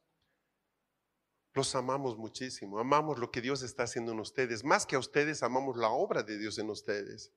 los 1.54 1.74
amamos 1.74 2.18
muchísimo, 2.18 2.78
amamos 2.78 3.18
lo 3.18 3.30
que 3.30 3.40
Dios 3.40 3.62
está 3.62 3.84
haciendo 3.84 4.12
en 4.12 4.20
ustedes, 4.20 4.64
más 4.64 4.84
que 4.84 4.96
a 4.96 4.98
ustedes 4.98 5.42
amamos 5.42 5.78
la 5.78 5.88
obra 5.88 6.22
de 6.22 6.36
Dios 6.36 6.58
en 6.58 6.68
ustedes. 6.68 7.32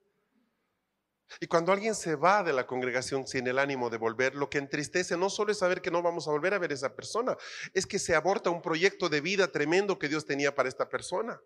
Y 1.40 1.46
cuando 1.46 1.72
alguien 1.72 1.94
se 1.94 2.14
va 2.14 2.42
de 2.42 2.52
la 2.52 2.66
congregación 2.66 3.26
sin 3.26 3.46
el 3.46 3.58
ánimo 3.58 3.88
de 3.88 3.96
volver, 3.96 4.34
lo 4.34 4.50
que 4.50 4.58
entristece 4.58 5.16
no 5.16 5.30
solo 5.30 5.50
es 5.50 5.60
saber 5.60 5.80
que 5.80 5.90
no 5.90 6.02
vamos 6.02 6.28
a 6.28 6.30
volver 6.30 6.52
a 6.52 6.58
ver 6.58 6.72
a 6.72 6.74
esa 6.74 6.94
persona, 6.94 7.38
es 7.72 7.86
que 7.86 7.98
se 7.98 8.14
aborta 8.14 8.50
un 8.50 8.60
proyecto 8.60 9.08
de 9.08 9.22
vida 9.22 9.50
tremendo 9.50 9.98
que 9.98 10.10
Dios 10.10 10.26
tenía 10.26 10.54
para 10.54 10.68
esta 10.68 10.90
persona. 10.90 11.40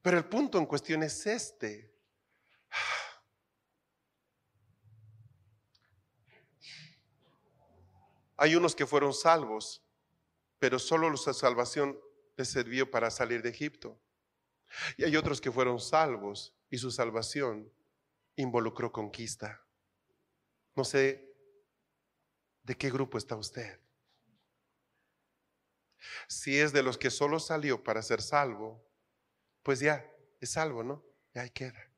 Pero 0.00 0.16
el 0.16 0.24
punto 0.24 0.56
en 0.56 0.64
cuestión 0.64 1.02
es 1.02 1.26
este. 1.26 1.94
Hay 8.36 8.54
unos 8.54 8.74
que 8.74 8.86
fueron 8.86 9.14
salvos, 9.14 9.82
pero 10.58 10.78
solo 10.78 11.16
su 11.16 11.32
salvación 11.32 11.98
les 12.36 12.48
sirvió 12.48 12.90
para 12.90 13.10
salir 13.10 13.42
de 13.42 13.50
Egipto. 13.50 14.00
Y 14.96 15.04
hay 15.04 15.16
otros 15.16 15.40
que 15.40 15.52
fueron 15.52 15.80
salvos 15.80 16.54
y 16.70 16.78
su 16.78 16.90
salvación 16.90 17.72
involucró 18.36 18.92
conquista. 18.92 19.64
No 20.74 20.84
sé 20.84 21.34
de 22.62 22.76
qué 22.76 22.90
grupo 22.90 23.16
está 23.16 23.36
usted. 23.36 23.80
Si 26.28 26.58
es 26.58 26.72
de 26.72 26.82
los 26.82 26.98
que 26.98 27.10
solo 27.10 27.40
salió 27.40 27.82
para 27.82 28.02
ser 28.02 28.20
salvo, 28.20 28.86
pues 29.62 29.80
ya 29.80 30.04
es 30.40 30.50
salvo, 30.50 30.82
¿no? 30.82 31.04
Ya 31.34 31.42
ahí 31.42 31.50
queda. 31.50 31.90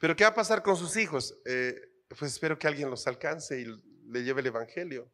Pero 0.00 0.16
¿qué 0.16 0.24
va 0.24 0.30
a 0.30 0.34
pasar 0.34 0.62
con 0.62 0.76
sus 0.76 0.96
hijos? 0.96 1.38
Eh, 1.44 1.74
pues 2.08 2.32
espero 2.32 2.58
que 2.58 2.66
alguien 2.66 2.90
los 2.90 3.06
alcance 3.06 3.60
y 3.60 3.64
le 3.64 4.24
lleve 4.24 4.40
el 4.40 4.48
Evangelio. 4.48 5.10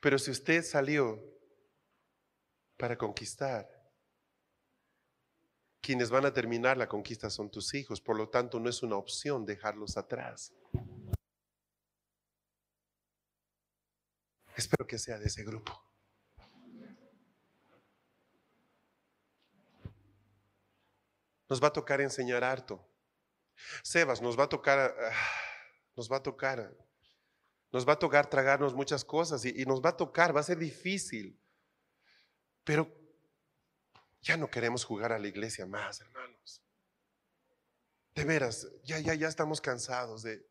Pero 0.00 0.18
si 0.18 0.30
usted 0.30 0.62
salió 0.62 1.22
para 2.76 2.96
conquistar, 2.96 3.68
quienes 5.80 6.10
van 6.10 6.24
a 6.26 6.32
terminar 6.32 6.76
la 6.76 6.88
conquista 6.88 7.28
son 7.28 7.50
tus 7.50 7.74
hijos, 7.74 8.00
por 8.00 8.16
lo 8.16 8.28
tanto 8.28 8.60
no 8.60 8.70
es 8.70 8.82
una 8.82 8.96
opción 8.96 9.44
dejarlos 9.44 9.96
atrás. 9.96 10.52
Espero 14.56 14.86
que 14.86 14.98
sea 14.98 15.18
de 15.18 15.26
ese 15.26 15.44
grupo. 15.44 15.72
Nos 21.48 21.62
va 21.62 21.68
a 21.68 21.72
tocar 21.72 22.00
enseñar 22.00 22.44
harto. 22.44 22.82
Sebas, 23.82 24.22
nos 24.22 24.38
va 24.38 24.44
a 24.44 24.48
tocar, 24.48 24.78
ah, 24.78 25.12
nos 25.96 26.10
va 26.10 26.16
a 26.16 26.22
tocar 26.22 26.74
nos 27.72 27.88
va 27.88 27.94
a 27.94 27.98
tocar 27.98 28.28
tragarnos 28.28 28.74
muchas 28.74 29.04
cosas 29.04 29.44
y, 29.44 29.64
nos 29.64 29.80
va 29.80 29.90
a 29.90 29.96
tocar, 29.96 30.36
va 30.36 30.40
a 30.40 30.44
ser 30.44 30.58
difícil. 30.58 31.40
Pero 32.64 32.94
ya 34.20 34.36
no 34.36 34.50
queremos 34.50 34.84
jugar 34.84 35.12
a 35.12 35.18
la 35.18 35.26
iglesia 35.26 35.66
más, 35.66 36.00
hermanos. 36.00 36.62
De 38.14 38.24
veras, 38.24 38.68
ya, 38.84 38.98
ya, 39.00 39.14
ya 39.14 39.26
estamos 39.26 39.60
cansados 39.60 40.22
de, 40.22 40.46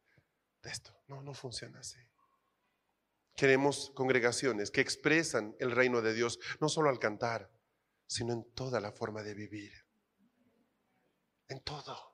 de 0.63 0.69
esto. 0.69 0.91
No, 1.07 1.21
no 1.21 1.33
funciona 1.35 1.79
así. 1.79 1.99
Queremos 3.35 3.91
congregaciones 3.95 4.71
que 4.71 4.81
expresan 4.81 5.55
el 5.59 5.71
reino 5.71 6.01
de 6.01 6.13
Dios, 6.13 6.39
no 6.59 6.69
solo 6.69 6.89
al 6.89 6.99
cantar, 6.99 7.51
sino 8.07 8.33
en 8.33 8.51
toda 8.53 8.81
la 8.81 8.91
forma 8.91 9.21
de 9.21 9.35
vivir. 9.35 9.71
En 11.47 11.61
todo. 11.61 12.10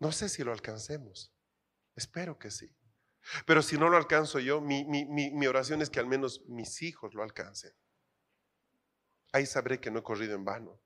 No 0.00 0.12
sé 0.12 0.28
si 0.28 0.42
lo 0.42 0.52
alcancemos. 0.52 1.32
Espero 1.94 2.38
que 2.38 2.50
sí. 2.50 2.74
Pero 3.46 3.62
si 3.62 3.76
no 3.76 3.90
lo 3.90 3.98
alcanzo 3.98 4.38
yo, 4.38 4.60
mi, 4.60 5.46
oración 5.46 5.82
es 5.82 5.90
que 5.90 6.00
al 6.00 6.06
menos 6.06 6.42
mis 6.48 6.82
hijos 6.82 7.14
lo 7.14 7.22
alcancen. 7.22 7.72
Ahí 9.32 9.46
sabré 9.46 9.78
que 9.78 9.90
no 9.90 10.00
he 10.00 10.02
corrido 10.02 10.34
en 10.34 10.44
vano. 10.44 10.80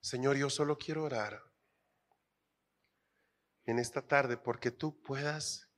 Señor, 0.00 0.36
yo 0.36 0.50
solo 0.50 0.78
quiero 0.78 1.04
orar 1.04 1.42
en 3.64 3.78
esta 3.78 4.06
tarde 4.06 4.36
porque 4.36 4.70
tú 4.70 5.00
puedas 5.02 5.68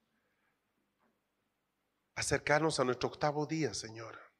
acercarnos 2.15 2.81
a 2.81 2.85
nuestro 2.85 3.09
octavo 3.09 3.47
día, 3.47 3.75
Señor. 3.75 4.32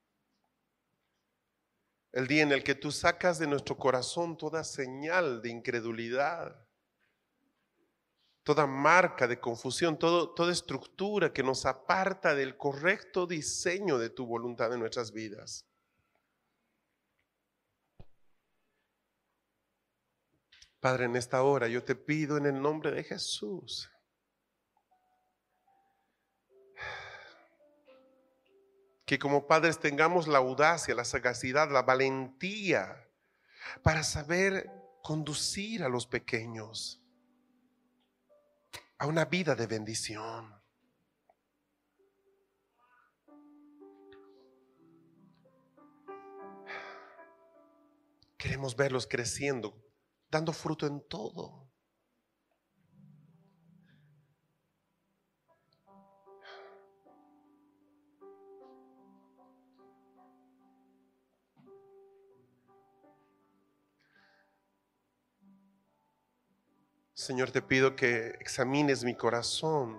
El 2.13 2.27
día 2.27 2.43
en 2.43 2.53
el 2.53 2.63
que 2.63 2.75
tú 2.75 2.93
sacas 2.93 3.39
de 3.39 3.47
nuestro 3.47 3.77
corazón 3.79 4.37
toda 4.37 4.65
señal 4.65 5.41
de 5.41 5.49
incredulidad, 5.49 6.67
toda 8.43 8.67
marca 8.67 9.27
de 9.27 9.41
confusión, 9.41 9.99
toda 9.99 10.53
estructura 10.53 11.33
que 11.33 11.43
nos 11.43 11.65
aparta 11.65 12.35
del 12.35 12.57
correcto 12.57 13.27
diseño 13.27 13.99
de 13.99 14.11
tu 14.11 14.27
voluntad 14.27 14.73
en 14.75 14.81
nuestras 14.81 15.13
vidas. 15.13 15.67
Padre, 20.81 21.05
en 21.05 21.17
esta 21.17 21.43
hora 21.43 21.69
yo 21.69 21.85
te 21.85 21.95
pido 21.95 22.37
en 22.37 22.47
el 22.47 22.61
nombre 22.61 22.91
de 22.91 23.05
Jesús 23.05 23.92
que 29.05 29.19
como 29.19 29.47
padres 29.47 29.79
tengamos 29.79 30.29
la 30.29 30.39
audacia, 30.39 30.95
la 30.95 31.05
sagacidad, 31.05 31.71
la 31.71 31.83
valentía 31.83 33.09
para 33.83 34.03
saber 34.03 34.71
conducir 35.03 35.83
a 35.83 35.89
los 35.89 36.07
pequeños 36.07 37.03
a 39.03 39.07
una 39.07 39.25
vida 39.25 39.57
de 39.57 39.67
bendición. 39.67 40.55
Queremos 48.39 48.77
verlos 48.77 49.09
creciendo, 49.09 49.77
dando 50.31 50.53
fruto 50.53 50.87
en 50.87 51.01
todo. 51.09 51.72
Señor, 67.23 67.53
te 67.53 67.63
pido 67.63 67.95
que 67.95 68.31
examines 68.41 69.05
mi 69.05 69.15
corazón 69.15 69.97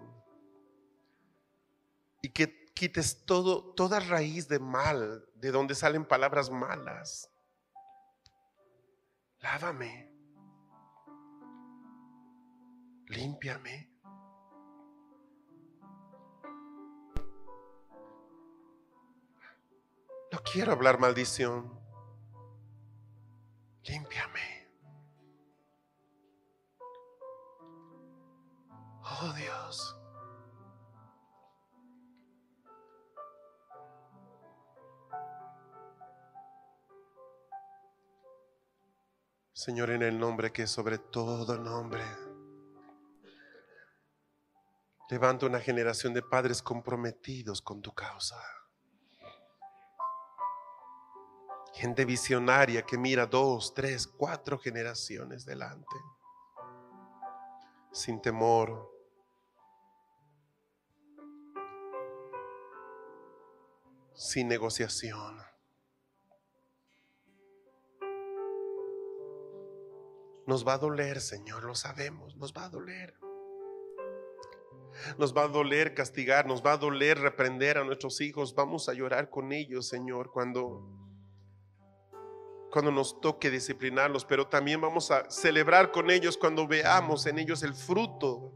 y 2.21 2.27
que 2.27 2.65
quites 2.73 3.25
todo, 3.25 3.73
toda 3.75 4.01
raíz 4.01 4.49
de 4.49 4.59
mal, 4.59 5.25
de 5.35 5.51
donde 5.51 5.73
salen 5.73 6.03
palabras 6.03 6.51
malas. 6.51 7.29
Lávame. 9.39 10.11
Límpiame. 13.07 13.89
No 20.29 20.39
quiero 20.51 20.73
hablar 20.73 20.99
maldición. 20.99 21.79
Límpiame. 23.83 24.62
Oh 29.21 29.33
Dios. 29.33 29.95
Señor, 39.53 39.91
en 39.91 40.01
el 40.01 40.19
nombre 40.19 40.51
que 40.51 40.63
es 40.63 40.71
sobre 40.71 40.97
todo 40.97 41.57
nombre, 41.57 42.03
levanta 45.09 45.45
una 45.45 45.59
generación 45.59 46.13
de 46.13 46.23
padres 46.23 46.63
comprometidos 46.63 47.61
con 47.61 47.81
tu 47.81 47.93
causa. 47.93 48.41
Gente 51.73 52.03
visionaria 52.03 52.81
que 52.81 52.97
mira 52.97 53.27
dos, 53.27 53.73
tres, 53.73 54.07
cuatro 54.07 54.57
generaciones 54.57 55.45
delante, 55.45 55.95
sin 57.91 58.21
temor, 58.21 58.92
sin 64.15 64.47
negociación. 64.47 65.41
Nos 70.45 70.67
va 70.67 70.73
a 70.73 70.77
doler, 70.77 71.21
Señor, 71.21 71.63
lo 71.63 71.75
sabemos, 71.75 72.35
nos 72.35 72.53
va 72.53 72.65
a 72.65 72.69
doler. 72.69 73.15
Nos 75.17 75.35
va 75.35 75.43
a 75.43 75.47
doler 75.47 75.93
castigar, 75.95 76.45
nos 76.45 76.63
va 76.63 76.73
a 76.73 76.77
doler 76.77 77.17
reprender 77.19 77.77
a 77.77 77.83
nuestros 77.83 78.21
hijos. 78.21 78.53
Vamos 78.53 78.89
a 78.89 78.93
llorar 78.93 79.29
con 79.29 79.51
ellos, 79.51 79.87
Señor, 79.87 80.31
cuando 80.31 80.87
cuando 82.71 82.91
nos 82.91 83.21
toque 83.21 83.51
disciplinarlos, 83.51 84.25
pero 84.25 84.47
también 84.47 84.81
vamos 84.81 85.11
a 85.11 85.29
celebrar 85.29 85.91
con 85.91 86.09
ellos 86.09 86.37
cuando 86.37 86.67
veamos 86.67 87.27
en 87.27 87.37
ellos 87.37 87.61
el 87.61 87.75
fruto 87.75 88.51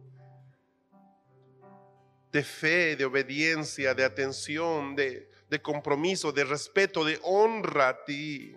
de 2.32 2.44
fe, 2.44 2.96
de 2.96 3.06
obediencia, 3.06 3.94
de 3.94 4.04
atención, 4.04 4.96
de, 4.96 5.30
de 5.50 5.62
compromiso, 5.62 6.32
de 6.32 6.44
respeto, 6.44 7.04
de 7.04 7.20
honra 7.24 7.90
a 7.90 8.04
ti, 8.04 8.56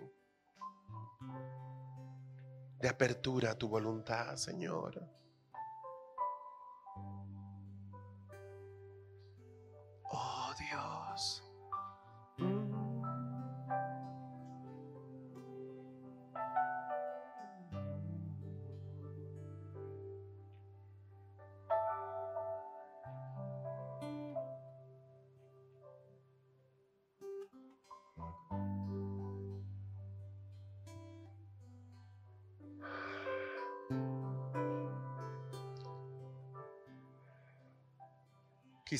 de 2.79 2.89
apertura 2.89 3.51
a 3.51 3.57
tu 3.57 3.69
voluntad, 3.69 4.35
Señor. 4.35 5.20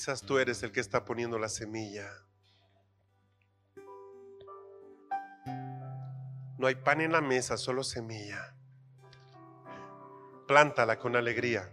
Quizás 0.02 0.24
tú 0.24 0.39
eres 0.39 0.64
el 0.64 0.72
que 0.72 0.80
está 0.80 1.06
poniendo 1.06 1.38
la 1.38 1.47
semilla. 1.47 2.10
No 6.58 6.66
hay 6.66 6.74
pan 6.74 7.02
en 7.02 7.12
la 7.12 7.22
mesa, 7.22 7.56
solo 7.56 7.84
semilla. 7.84 8.56
Plántala 10.47 10.97
con 10.97 11.16
alegría. 11.16 11.72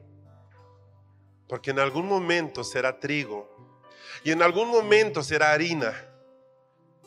Porque 1.49 1.71
en 1.71 1.79
algún 1.79 2.07
momento 2.07 2.65
será 2.65 3.01
trigo. 3.01 3.49
Y 4.23 4.33
en 4.33 4.43
algún 4.43 4.69
momento 4.69 5.23
será 5.23 5.53
harina. 5.53 5.95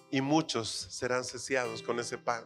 Y 0.09 0.21
muchos 0.21 0.69
serán 0.69 1.23
saciados 1.23 1.83
con 1.83 1.99
ese 1.99 2.17
pan. 2.17 2.45